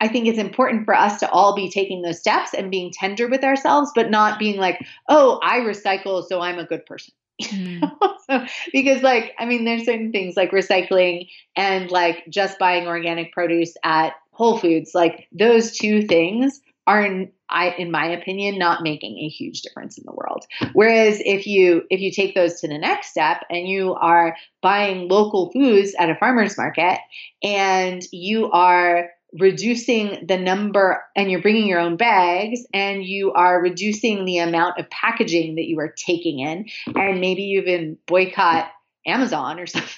I 0.00 0.08
think 0.08 0.26
it's 0.26 0.38
important 0.38 0.84
for 0.84 0.96
us 0.96 1.20
to 1.20 1.30
all 1.30 1.54
be 1.54 1.70
taking 1.70 2.02
those 2.02 2.18
steps 2.18 2.54
and 2.54 2.72
being 2.72 2.90
tender 2.92 3.28
with 3.28 3.44
ourselves, 3.44 3.92
but 3.94 4.10
not 4.10 4.36
being 4.36 4.58
like, 4.58 4.84
oh, 5.08 5.38
I 5.44 5.58
recycle, 5.58 6.26
so 6.26 6.40
I'm 6.40 6.58
a 6.58 6.66
good 6.66 6.84
person. 6.86 7.14
Because 8.72 9.02
like 9.02 9.34
i 9.38 9.44
mean 9.44 9.64
there's 9.64 9.84
certain 9.84 10.12
things 10.12 10.36
like 10.36 10.50
recycling 10.50 11.28
and 11.56 11.90
like 11.90 12.24
just 12.28 12.58
buying 12.58 12.86
organic 12.86 13.32
produce 13.32 13.74
at 13.84 14.14
whole 14.32 14.58
foods 14.58 14.92
like 14.94 15.28
those 15.32 15.72
two 15.76 16.02
things 16.02 16.60
are 16.86 17.26
I, 17.48 17.70
in 17.78 17.90
my 17.90 18.06
opinion 18.06 18.58
not 18.58 18.82
making 18.82 19.18
a 19.18 19.28
huge 19.28 19.62
difference 19.62 19.98
in 19.98 20.04
the 20.06 20.12
world. 20.12 20.46
Whereas 20.72 21.20
if 21.24 21.46
you 21.46 21.82
if 21.90 22.00
you 22.00 22.10
take 22.10 22.34
those 22.34 22.60
to 22.60 22.68
the 22.68 22.78
next 22.78 23.10
step 23.10 23.44
and 23.50 23.68
you 23.68 23.94
are 23.94 24.36
buying 24.62 25.08
local 25.08 25.52
foods 25.52 25.94
at 25.98 26.10
a 26.10 26.16
farmers 26.16 26.56
market 26.56 26.98
and 27.42 28.02
you 28.10 28.50
are 28.50 29.10
reducing 29.38 30.26
the 30.26 30.36
number 30.36 31.02
and 31.16 31.30
you're 31.30 31.40
bringing 31.40 31.66
your 31.66 31.80
own 31.80 31.96
bags 31.96 32.60
and 32.74 33.04
you 33.04 33.32
are 33.32 33.60
reducing 33.60 34.24
the 34.24 34.38
amount 34.38 34.78
of 34.78 34.90
packaging 34.90 35.54
that 35.54 35.66
you 35.66 35.78
are 35.80 35.94
taking 35.96 36.40
in 36.40 36.66
and 36.94 37.20
maybe 37.20 37.42
even 37.42 37.96
boycott 38.06 38.70
Amazon 39.06 39.58
or 39.58 39.66
something. 39.68 39.90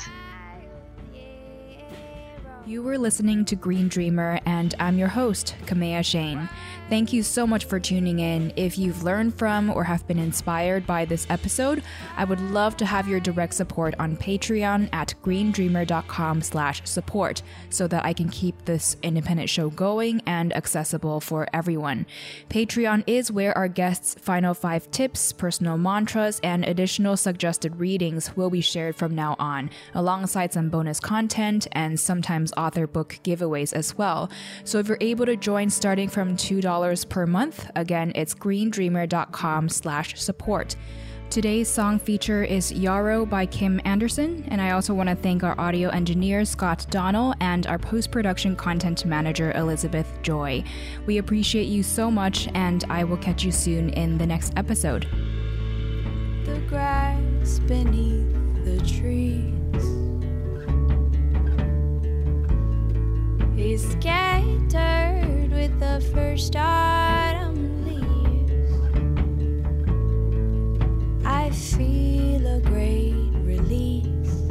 You 2.64 2.82
were 2.82 2.96
listening 2.96 3.44
to 3.46 3.56
Green 3.56 3.88
Dreamer, 3.88 4.38
and 4.46 4.74
I'm 4.78 4.96
your 4.96 5.08
host, 5.08 5.56
Kaméa 5.66 6.00
Chayne. 6.04 6.48
Thank 6.92 7.14
you 7.14 7.22
so 7.22 7.46
much 7.46 7.64
for 7.64 7.80
tuning 7.80 8.18
in. 8.18 8.52
If 8.54 8.76
you've 8.76 9.02
learned 9.02 9.34
from 9.38 9.70
or 9.70 9.82
have 9.82 10.06
been 10.06 10.18
inspired 10.18 10.86
by 10.86 11.06
this 11.06 11.26
episode, 11.30 11.82
I 12.18 12.24
would 12.24 12.38
love 12.50 12.76
to 12.76 12.84
have 12.84 13.08
your 13.08 13.18
direct 13.18 13.54
support 13.54 13.94
on 13.98 14.14
Patreon 14.14 14.90
at 14.92 15.14
greendreamer.com 15.24 16.42
slash 16.42 16.82
support 16.84 17.40
so 17.70 17.88
that 17.88 18.04
I 18.04 18.12
can 18.12 18.28
keep 18.28 18.66
this 18.66 18.98
independent 19.02 19.48
show 19.48 19.70
going 19.70 20.20
and 20.26 20.54
accessible 20.54 21.22
for 21.22 21.48
everyone. 21.54 22.04
Patreon 22.50 23.04
is 23.06 23.32
where 23.32 23.56
our 23.56 23.68
guests' 23.68 24.14
final 24.20 24.52
five 24.52 24.90
tips, 24.90 25.32
personal 25.32 25.78
mantras, 25.78 26.40
and 26.42 26.62
additional 26.62 27.16
suggested 27.16 27.76
readings 27.76 28.36
will 28.36 28.50
be 28.50 28.60
shared 28.60 28.96
from 28.96 29.14
now 29.14 29.34
on, 29.38 29.70
alongside 29.94 30.52
some 30.52 30.68
bonus 30.68 31.00
content 31.00 31.66
and 31.72 31.98
sometimes 31.98 32.52
author 32.54 32.86
book 32.86 33.18
giveaways 33.24 33.72
as 33.72 33.96
well. 33.96 34.30
So 34.64 34.78
if 34.78 34.88
you're 34.88 34.98
able 35.00 35.24
to 35.24 35.36
join 35.36 35.70
starting 35.70 36.10
from 36.10 36.36
$2 36.36 36.81
$10 36.82 37.08
per 37.08 37.26
month. 37.26 37.70
Again, 37.76 38.12
it's 38.14 38.34
greendreamer.com 38.34 39.68
slash 39.68 40.20
support. 40.20 40.76
Today's 41.30 41.66
song 41.66 41.98
feature 41.98 42.44
is 42.44 42.70
Yarrow 42.70 43.24
by 43.24 43.46
Kim 43.46 43.80
Anderson, 43.86 44.44
and 44.48 44.60
I 44.60 44.72
also 44.72 44.92
want 44.92 45.08
to 45.08 45.14
thank 45.14 45.42
our 45.42 45.58
audio 45.58 45.88
engineer 45.88 46.44
Scott 46.44 46.86
Donnell 46.90 47.34
and 47.40 47.66
our 47.66 47.78
post 47.78 48.10
production 48.10 48.54
content 48.54 49.06
manager 49.06 49.50
Elizabeth 49.52 50.12
Joy. 50.20 50.62
We 51.06 51.16
appreciate 51.16 51.68
you 51.68 51.82
so 51.82 52.10
much, 52.10 52.48
and 52.52 52.84
I 52.90 53.04
will 53.04 53.16
catch 53.16 53.44
you 53.44 53.52
soon 53.52 53.88
in 53.90 54.18
the 54.18 54.26
next 54.26 54.52
episode. 54.56 55.08
The 56.44 56.62
grass 56.68 57.60
beneath 57.60 58.64
the 58.66 58.82
scattered 63.78 65.52
with 65.52 65.78
the 65.78 66.00
first 66.12 66.56
autumn 66.56 67.84
leaves. 67.86 68.72
I 71.24 71.50
feel 71.50 72.44
a 72.44 72.60
great 72.60 73.14
release. 73.44 74.42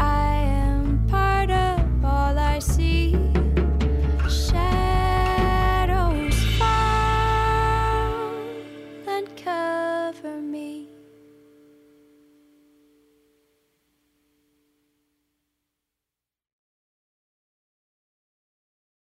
I 0.00 0.34
am 0.64 1.06
part 1.08 1.50
of 1.50 2.04
all 2.04 2.38
I 2.38 2.58
see. 2.58 3.14